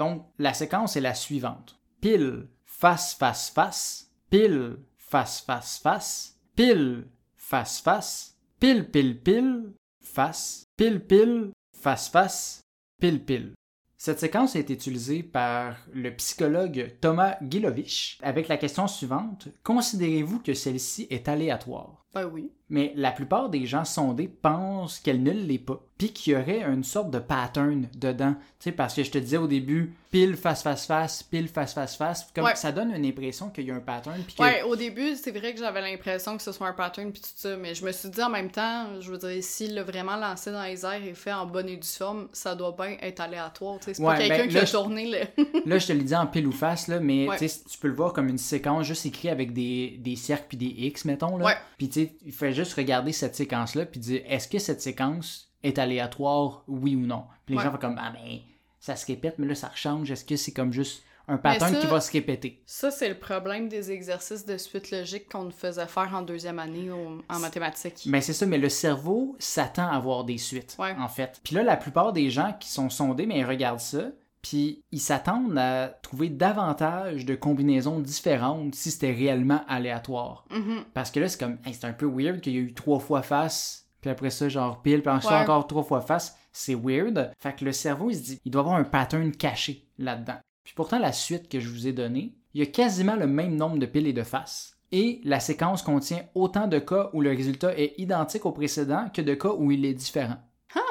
Donc, 0.01 0.25
la 0.39 0.55
séquence 0.55 0.97
est 0.97 1.03
la 1.03 1.13
suivante. 1.13 1.79
Pile, 2.01 2.49
face, 2.65 3.13
face, 3.13 3.51
face. 3.51 4.11
Pile, 4.31 4.79
face, 4.97 5.43
face, 5.43 5.79
face. 5.79 6.39
Pile, 6.57 7.07
face, 7.37 7.81
face. 7.81 8.35
Pile, 8.59 8.91
pile, 8.91 9.21
pile. 9.21 9.75
Face. 10.03 10.65
Pile, 10.79 11.07
pile. 11.07 11.51
Face, 11.79 12.09
face. 12.09 12.63
Pile, 12.99 13.23
pile. 13.23 13.53
Cette 13.99 14.21
séquence 14.21 14.57
été 14.57 14.73
utilisée 14.73 15.23
par 15.23 15.77
le 15.93 16.17
psychologue 16.17 16.97
Thomas 17.03 17.37
Gilovich 17.43 18.19
avec 18.23 18.49
la 18.49 18.57
question 18.57 18.89
suivante. 18.89 19.49
Considérez-vous 19.63 20.39
que 20.39 20.55
celle-ci 20.55 21.09
est 21.11 21.29
aléatoire? 21.29 22.00
Ben 22.15 22.25
oui. 22.25 22.51
Mais 22.73 22.93
la 22.97 23.11
plupart 23.11 23.49
des 23.49 23.67
gens 23.67 23.85
sondés 23.85 24.29
pensent 24.29 25.01
qu'elle 25.01 25.23
ne 25.25 25.33
l'est 25.33 25.59
pas, 25.59 25.81
puis 25.99 26.13
qu'il 26.13 26.33
y 26.33 26.37
aurait 26.37 26.63
une 26.63 26.85
sorte 26.85 27.11
de 27.11 27.19
pattern 27.19 27.89
dedans. 27.97 28.35
Tu 28.61 28.65
sais, 28.65 28.73
parce 28.73 28.95
que 28.95 29.03
je 29.03 29.11
te 29.11 29.19
disais 29.19 29.37
au 29.39 29.49
début, 29.49 29.93
pile 30.13 30.37
face 30.37 30.63
face 30.63 30.87
face, 30.87 31.23
pile 31.25 31.49
face 31.49 31.75
face 31.75 31.97
face, 31.97 32.29
comme 32.35 32.45
Ouais. 32.45 32.55
ça 32.55 32.71
donne 32.71 32.93
une 32.95 33.05
impression 33.05 33.49
qu'il 33.51 33.65
y 33.67 33.71
a 33.73 33.75
un 33.75 33.81
pattern, 33.81 34.21
puis 34.25 34.35
que 34.37 34.43
Ouais, 34.43 34.63
au 34.63 34.77
début, 34.77 35.17
c'est 35.17 35.33
vrai 35.33 35.53
que 35.53 35.59
j'avais 35.59 35.81
l'impression 35.81 36.37
que 36.37 36.43
ce 36.45 36.53
soit 36.53 36.69
un 36.69 36.73
pattern 36.73 37.11
puis 37.13 37.21
tout 37.23 37.29
ça, 37.35 37.57
mais 37.57 37.75
je 37.75 37.85
me 37.85 37.91
suis 37.93 38.09
dit 38.09 38.23
en 38.23 38.31
même 38.31 38.51
temps, 38.53 39.01
je 39.01 39.11
veux 39.11 39.19
dire, 39.19 39.43
s'il 39.43 39.75
l'a 39.75 39.83
vraiment 39.83 40.17
lancé 40.17 40.53
dans 40.53 40.63
les 40.65 40.85
airs 40.85 41.03
et 41.05 41.15
fait 41.15 41.33
en 41.33 41.47
bonne 41.47 41.69
et 41.69 41.77
due 41.77 41.87
forme, 41.89 42.29
ça 42.33 42.55
doit 42.55 42.75
bien 42.79 42.97
être 43.03 43.21
aléatoire, 43.21 43.79
tu 43.79 43.87
sais. 43.87 43.95
C'est 43.95 44.03
Ouais, 44.03 44.15
pas 44.15 44.19
quelqu'un 44.19 44.45
ben, 44.45 44.49
qui 44.49 44.59
a 44.59 44.65
tourné 44.67 45.07
le... 45.37 45.45
là 45.69 45.79
je 45.79 45.87
te 45.89 45.93
le 45.93 46.03
dis 46.03 46.15
en 46.15 46.27
pile 46.29 46.47
ou 46.47 46.53
face, 46.53 46.87
là, 46.87 47.01
mais 47.01 47.29
Ouais. 47.29 47.37
tu 47.39 47.79
peux 47.81 47.89
le 47.89 47.95
voir 47.95 48.13
comme 48.13 48.29
une 48.29 48.39
séquence 48.39 48.87
juste 48.87 49.07
écrite 49.07 49.31
avec 49.33 49.53
des, 49.53 49.97
des 49.99 50.15
cercles 50.17 50.45
puis 50.49 50.57
des 50.57 50.67
X, 50.87 51.05
mettons. 51.05 51.37
Là. 51.37 51.57
Puis 51.79 51.89
tu 51.89 52.00
sais, 52.07 52.17
il 52.25 52.33
faut 52.33 52.51
juste 52.51 52.75
regarder 52.75 53.13
cette 53.13 53.35
séquence-là, 53.37 53.87
puis 53.87 54.01
dire, 54.01 54.23
est-ce 54.27 54.49
que 54.49 54.59
cette 54.59 54.81
séquence 54.83 55.51
est 55.63 55.79
aléatoire, 55.79 56.65
oui 56.69 56.97
ou 56.97 57.01
non? 57.07 57.25
Puis 57.47 57.55
les 57.55 57.59
Ouais. 57.59 57.65
gens 57.65 57.73
font 57.73 57.79
comme, 57.79 57.99
ah 58.01 58.13
ben, 58.13 58.39
ça 58.79 58.97
se 58.97 59.07
répète, 59.07 59.35
mais 59.39 59.47
là 59.47 59.55
ça 59.55 59.69
rechange, 59.69 60.11
est-ce 60.11 60.25
que 60.25 60.37
c'est 60.37 60.53
comme 60.53 60.73
juste 60.73 61.03
un 61.29 61.37
pattern 61.37 61.75
ça- 61.75 61.81
qui 61.81 61.87
va 61.87 62.01
se 62.01 62.11
répéter? 62.11 62.61
Ça, 62.67 62.91
c'est 62.91 63.09
le 63.09 63.17
problème 63.19 63.69
des 63.69 63.93
exercices 63.93 64.45
de 64.47 64.57
suite 64.57 64.91
logique 64.91 65.29
qu'on 65.31 65.45
nous 65.45 65.51
faisait 65.53 65.87
faire 65.87 66.11
en 66.15 66.23
deuxième 66.23 66.59
année 66.59 66.91
au- 66.91 67.23
en 67.29 67.39
mathématiques. 67.39 68.03
Ben 68.07 68.21
c'est 68.21 68.33
ça, 68.33 68.47
mais 68.47 68.59
le 68.59 68.69
cerveau 68.69 69.37
s'attend 69.39 69.87
à 69.87 69.95
avoir 69.97 70.25
des 70.25 70.39
suites, 70.39 70.77
Ouais. 70.79 70.95
en 70.99 71.09
fait. 71.09 71.41
Puis 71.45 71.55
là, 71.55 71.63
la 71.63 71.77
plupart 71.77 72.13
des 72.13 72.31
gens 72.31 72.55
qui 72.59 72.69
sont 72.69 72.89
sondés, 72.91 73.27
mais 73.27 73.39
ils 73.39 73.45
regardent 73.45 73.79
ça, 73.81 74.11
puis 74.43 74.83
ils 74.93 75.01
s'attendent 75.01 75.59
à 75.59 75.89
trouver 76.03 76.29
davantage 76.29 77.25
de 77.27 77.35
combinaisons 77.35 78.01
différentes 78.01 78.75
si 78.75 78.91
c'était 78.91 79.13
réellement 79.13 79.63
aléatoire. 79.69 80.45
Mhm. 80.51 80.85
Parce 80.95 81.11
que 81.11 81.21
là, 81.21 81.29
c'est 81.29 81.39
comme, 81.39 81.59
hey, 81.65 81.75
c'est 81.75 81.87
un 81.87 81.93
peu 81.93 82.07
weird 82.07 82.41
qu'il 82.41 82.55
y 82.55 82.59
a 82.59 82.61
eu 82.61 82.75
trois 82.75 82.99
fois 83.01 83.23
face, 83.23 83.87
puis 84.01 84.11
après 84.11 84.31
ça, 84.31 84.49
genre 84.49 84.81
pile, 84.83 85.03
puis 85.03 85.11
ensuite 85.11 85.31
Ouais. 85.33 85.39
encore 85.39 85.67
trois 85.67 85.83
fois 85.83 86.01
face. 86.01 86.37
C'est 86.53 86.75
weird. 86.75 87.31
Fait 87.39 87.55
que 87.55 87.65
le 87.65 87.73
cerveau, 87.73 88.11
il 88.11 88.17
se 88.17 88.23
dit, 88.23 88.41
il 88.45 88.51
doit 88.51 88.63
avoir 88.63 88.77
un 88.77 88.85
pattern 88.85 89.31
caché 89.31 89.87
là-dedans. 89.99 90.39
Puis 90.65 90.75
pourtant, 90.75 90.99
la 90.99 91.13
suite 91.13 91.49
que 91.49 91.61
je 91.61 91.69
vous 91.69 91.87
ai 91.87 91.93
donnée, 91.93 92.35
il 92.55 92.61
y 92.61 92.63
a 92.63 92.67
quasiment 92.67 93.15
le 93.15 93.27
même 93.27 93.55
nombre 93.57 93.79
de 93.79 93.87
piles 93.87 94.07
et 94.09 94.13
de 94.13 94.23
faces. 94.25 94.77
Et 94.93 95.21
la 95.23 95.39
séquence 95.39 95.83
contient 95.83 96.23
autant 96.35 96.67
de 96.67 96.81
cas 96.81 97.11
où 97.13 97.21
le 97.21 97.31
résultat 97.31 97.77
est 97.79 97.95
identique 97.99 98.45
au 98.47 98.51
précédent 98.51 99.09
que 99.15 99.23
de 99.23 99.35
cas 99.35 99.53
où 99.57 99.71
il 99.71 99.85
est 99.85 99.95
différent. 99.95 100.39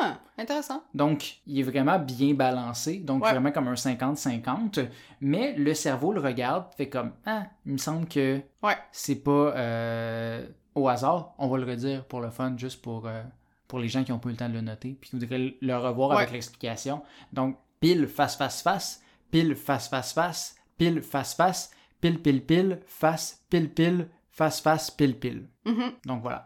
Ah, 0.02 0.20
intéressant. 0.38 0.84
Donc, 0.94 1.38
il 1.48 1.60
est 1.60 1.64
vraiment 1.64 2.00
bien 2.00 2.34
balancé, 2.34 2.98
donc 2.98 3.24
Ouais. 3.24 3.32
vraiment 3.32 3.52
comme 3.52 3.68
un 3.70 3.76
50-50, 3.76 4.88
mais 5.22 5.54
le 5.56 5.74
cerveau 5.74 6.12
le 6.14 6.20
regarde, 6.20 6.66
fait 6.76 6.90
comme, 6.90 7.14
ah, 7.26 7.44
il 7.66 7.74
me 7.74 7.78
semble 7.78 8.08
que 8.08 8.42
Ouais. 8.62 8.78
c'est 8.92 9.24
pas 9.24 9.54
euh, 9.56 10.46
au 10.76 10.88
hasard, 10.90 11.34
on 11.38 11.48
va 11.48 11.58
le 11.58 11.66
redire 11.66 12.04
pour 12.06 12.20
le 12.20 12.30
fun, 12.30 12.56
juste 12.58 12.82
pour, 12.82 13.08
euh, 13.08 13.24
pour 13.68 13.80
les 13.80 13.88
gens 13.88 14.04
qui 14.04 14.12
ont 14.12 14.20
pas 14.20 14.30
eu 14.30 14.34
le 14.34 14.38
temps 14.38 14.50
de 14.50 14.54
le 14.54 14.62
noter, 14.62 14.98
puis 15.00 15.12
qui 15.12 15.16
voudraient 15.18 15.56
le 15.62 15.78
revoir 15.78 16.12
avec 16.12 16.28
Ouais. 16.30 16.34
l'explication. 16.34 17.02
Donc, 17.32 17.58
pile, 17.80 18.08
face, 18.08 18.36
face, 18.36 18.62
face, 18.62 19.02
pile, 19.32 19.56
face, 19.56 19.88
face, 19.88 20.12
face, 20.14 20.56
pile, 20.78 21.02
face, 21.02 21.34
face, 21.36 21.72
pile, 22.02 22.22
pile, 22.22 22.46
pile, 22.46 22.80
face, 22.86 23.46
pile, 23.50 23.70
pile, 23.74 24.10
face, 24.32 24.60
face, 24.60 24.92
pile, 24.92 25.18
pile. 25.18 25.48
Mhm. 25.66 25.92
Donc 26.06 26.22
voilà. 26.22 26.46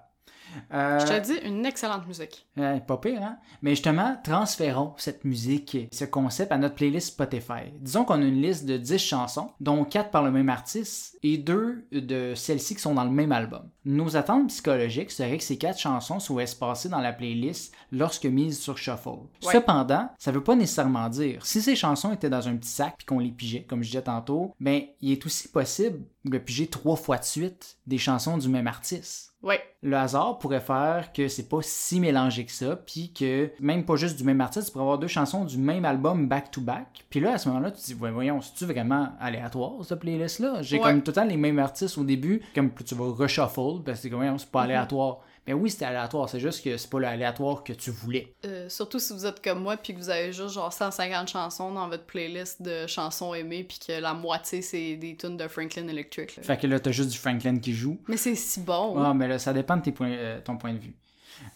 Euh, 0.72 1.00
Je 1.00 1.06
te 1.08 1.20
dis, 1.26 1.48
une 1.48 1.66
excellente 1.66 2.06
musique. 2.06 2.48
Ouais, 2.56 2.80
pas 2.82 2.98
pire, 2.98 3.22
hein? 3.24 3.38
Mais 3.64 3.72
justement, 3.72 4.16
transférons 4.24 4.94
cette 4.98 5.26
musique, 5.26 5.78
ce 5.92 6.06
concept 6.06 6.52
à 6.52 6.58
notre 6.58 6.76
playlist 6.76 7.08
Spotify. 7.08 7.72
Disons 7.80 8.06
qu'on 8.06 8.22
a 8.22 8.26
une 8.26 8.42
liste 8.42 8.66
de 8.66 8.78
10 8.78 9.00
chansons, 9.00 9.50
dont 9.60 9.84
4 9.86 10.12
par 10.12 10.22
le 10.24 10.30
même 10.32 10.50
artiste 10.50 11.18
et 11.24 11.38
2 11.38 11.88
de 11.92 12.34
celles-ci 12.36 12.76
qui 12.76 12.82
sont 12.82 12.94
dans 12.94 13.04
le 13.06 13.10
même 13.10 13.32
album. 13.32 13.70
Nos 13.86 14.16
attentes 14.16 14.48
psychologiques 14.50 15.12
seraient 15.12 15.38
que 15.38 15.44
ces 15.44 15.58
4 15.58 15.80
chansons 15.80 16.20
soient 16.20 16.44
espacées 16.44 16.90
dans 16.90 17.00
la 17.02 17.12
playlist 17.14 17.74
lorsque 17.92 18.26
mises 18.26 18.60
sur 18.60 18.78
Shuffle. 18.78 19.10
Ouais. 19.44 19.52
Cependant, 19.54 20.10
ça 20.20 20.32
veut 20.32 20.44
pas 20.44 20.56
nécessairement 20.56 21.10
dire, 21.10 21.46
si 21.46 21.62
ces 21.62 21.76
chansons 21.76 22.14
étaient 22.14 22.30
dans 22.30 22.48
un 22.48 22.56
petit 22.58 22.70
sac 22.70 22.96
puis 22.98 23.06
qu'on 23.06 23.20
les 23.20 23.32
pigeait, 23.32 23.64
comme 23.64 23.82
je 23.82 23.90
disais 23.90 24.04
tantôt, 24.04 24.54
ben, 24.60 24.84
il 25.02 25.12
est 25.12 25.26
aussi 25.26 25.48
possible 25.48 26.02
de 26.26 26.38
piger 26.38 26.68
trois 26.68 26.96
fois 26.96 27.18
de 27.18 27.24
suite 27.26 27.78
des 27.88 27.98
chansons 27.98 28.38
du 28.38 28.48
même 28.48 28.68
artiste 28.68 29.32
Ouais. 29.44 29.62
le 29.82 29.98
hasard 29.98 30.40
pourrait 30.40 30.62
faire 30.62 31.12
que 31.12 31.28
c'est 31.28 31.50
pas 31.50 31.60
si 31.62 32.00
mélangé 32.00 32.43
que 32.46 32.52
ça, 32.52 32.76
puis 32.76 33.12
que 33.14 33.50
même 33.60 33.86
pas 33.86 33.96
juste 33.96 34.18
du 34.18 34.24
même 34.24 34.42
artiste, 34.42 34.68
tu 34.68 34.72
pourrais 34.74 34.84
avoir 34.84 34.98
deux 35.00 35.08
chansons 35.08 35.46
du 35.46 35.58
même 35.58 35.86
album 35.86 36.28
back-to-back. 36.28 37.06
Puis 37.10 37.20
là, 37.20 37.34
à 37.34 37.38
ce 37.38 37.48
moment-là, 37.50 37.72
tu 37.72 37.82
te 37.82 37.86
dis, 37.88 37.94
voyons, 37.94 38.42
c'est-tu 38.42 38.66
vraiment 38.66 39.10
aléatoire, 39.20 39.74
cette 39.84 40.00
playlist-là? 40.00 40.62
J'ai 40.62 40.78
Ouais. 40.78 40.84
comme 40.84 41.02
tout 41.02 41.12
le 41.12 41.16
temps 41.16 41.26
les 41.26 41.38
mêmes 41.38 41.60
artistes 41.60 41.98
au 41.98 42.04
début, 42.04 42.42
comme 42.56 42.70
plus 42.70 42.84
tu 42.86 42.96
vas 42.96 43.12
reshuffle, 43.14 43.82
parce 43.86 44.02
que 44.02 44.14
voyons, 44.16 44.38
c'est 44.38 44.50
pas 44.50 44.64
aléatoire. 44.64 45.20
Mais 45.46 45.52
oui, 45.52 45.70
c'était 45.70 45.84
aléatoire, 45.84 46.30
c'est 46.30 46.40
juste 46.40 46.64
que 46.64 46.78
c'est 46.78 46.90
pas 46.90 47.02
l'aléatoire 47.02 47.66
que 47.66 47.74
tu 47.74 47.92
voulais. 47.92 48.34
Euh, 48.46 48.70
surtout 48.70 48.98
si 48.98 49.12
vous 49.12 49.26
êtes 49.26 49.44
comme 49.44 49.62
moi 49.62 49.76
puis 49.76 49.94
que 49.94 50.00
vous 50.00 50.10
avez 50.10 50.32
juste 50.32 50.54
genre 50.54 50.72
150 50.72 51.28
chansons 51.28 51.74
dans 51.74 51.90
votre 51.90 52.06
playlist 52.06 52.62
de 52.62 52.88
chansons 52.88 53.34
aimées 53.34 53.66
puis 53.66 53.78
que 53.86 53.92
la 54.00 54.14
moitié 54.14 54.62
c'est 54.62 54.96
des 54.96 55.18
tunes 55.18 55.36
de 55.36 55.46
Franklin 55.50 55.86
Electric. 55.90 56.38
là. 56.38 56.44
Fait 56.44 56.56
que 56.56 56.66
là, 56.66 56.80
t'as 56.80 56.92
juste 56.92 57.10
du 57.10 57.18
Franklin 57.18 57.58
qui 57.60 57.74
joue. 57.74 57.98
Mais 58.08 58.16
c'est 58.16 58.36
si 58.36 58.62
bon. 58.62 58.96
Ah, 58.98 59.14
mais 59.14 59.28
là, 59.28 59.38
ça 59.38 59.52
dépend 59.52 59.76
de 59.76 59.82
tes 59.82 59.92
points, 59.92 60.12
euh, 60.12 60.40
ton 60.42 60.56
point 60.56 60.72
de 60.72 60.80
vue. 60.80 60.94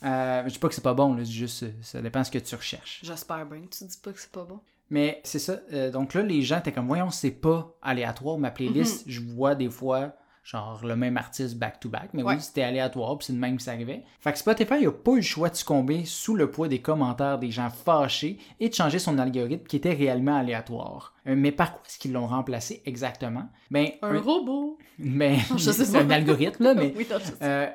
Euh, 0.03 0.43
je 0.45 0.53
dis 0.53 0.59
pas 0.59 0.67
que 0.69 0.75
c'est 0.75 0.83
pas 0.83 0.93
bon, 0.93 1.13
là, 1.15 1.23
juste, 1.23 1.63
euh, 1.63 1.71
ça 1.81 2.01
dépend 2.01 2.19
de 2.21 2.25
ce 2.25 2.31
que 2.31 2.39
tu 2.39 2.55
recherches. 2.55 2.99
J'espère 3.03 3.45
bien. 3.45 3.61
Tu 3.69 3.83
dis 3.85 3.97
pas 4.01 4.11
que 4.11 4.19
c'est 4.19 4.31
pas 4.31 4.43
bon. 4.43 4.59
Mais 4.89 5.19
c'est 5.25 5.39
ça. 5.39 5.57
euh, 5.73 5.91
donc 5.91 6.13
là, 6.13 6.21
les 6.21 6.41
gens 6.41 6.59
étaient 6.59 6.71
comme, 6.71 6.87
voyons, 6.87 7.09
c'est 7.09 7.31
pas 7.31 7.75
aléatoire. 7.81 8.37
Ma 8.37 8.51
playlist, 8.51 9.05
Mhm. 9.05 9.11
je 9.11 9.21
vois 9.21 9.53
des 9.55 9.69
fois, 9.69 10.13
genre, 10.43 10.79
le 10.85 10.95
même 10.95 11.17
artiste 11.17 11.57
back-to-back. 11.57 12.11
Mais 12.13 12.23
Ouais. 12.23 12.35
oui, 12.35 12.41
c'était 12.41 12.63
aléatoire, 12.63 13.17
puis 13.17 13.25
c'est 13.25 13.33
de 13.33 13.37
même 13.37 13.57
que 13.57 13.63
ça 13.63 13.71
arrivait. 13.71 14.05
Fait 14.21 14.31
que 14.31 14.37
Spotify 14.39 14.85
a 14.85 14.91
pas 14.93 15.11
eu 15.11 15.15
le 15.17 15.21
choix 15.21 15.49
de 15.49 15.55
succomber 15.55 16.05
sous 16.05 16.35
le 16.37 16.49
poids 16.49 16.69
des 16.69 16.79
commentaires 16.79 17.37
des 17.37 17.51
gens 17.51 17.69
fâchés 17.69 18.37
et 18.61 18.69
de 18.69 18.73
changer 18.73 18.99
son 18.99 19.17
algorithme 19.17 19.65
qui 19.67 19.75
était 19.75 19.93
réellement 19.93 20.37
aléatoire. 20.37 21.13
Euh, 21.27 21.35
mais 21.35 21.51
par 21.51 21.73
quoi 21.73 21.81
est-ce 21.85 21.99
qu'ils 21.99 22.13
l'ont 22.13 22.27
remplacé 22.27 22.81
exactement? 22.85 23.49
Ben, 23.69 23.89
Un 24.01 24.19
robot. 24.21 24.77
mais 24.99 25.39
sais 25.57 25.73
c'est 25.73 25.97
un 25.97 26.09
algorithme, 26.11 26.63
là, 26.63 26.73
mais 26.75 26.93
oui, 26.97 27.05
non, 27.11 27.17
je 27.19 27.25
sais. 27.25 27.33
euh, 27.41 27.67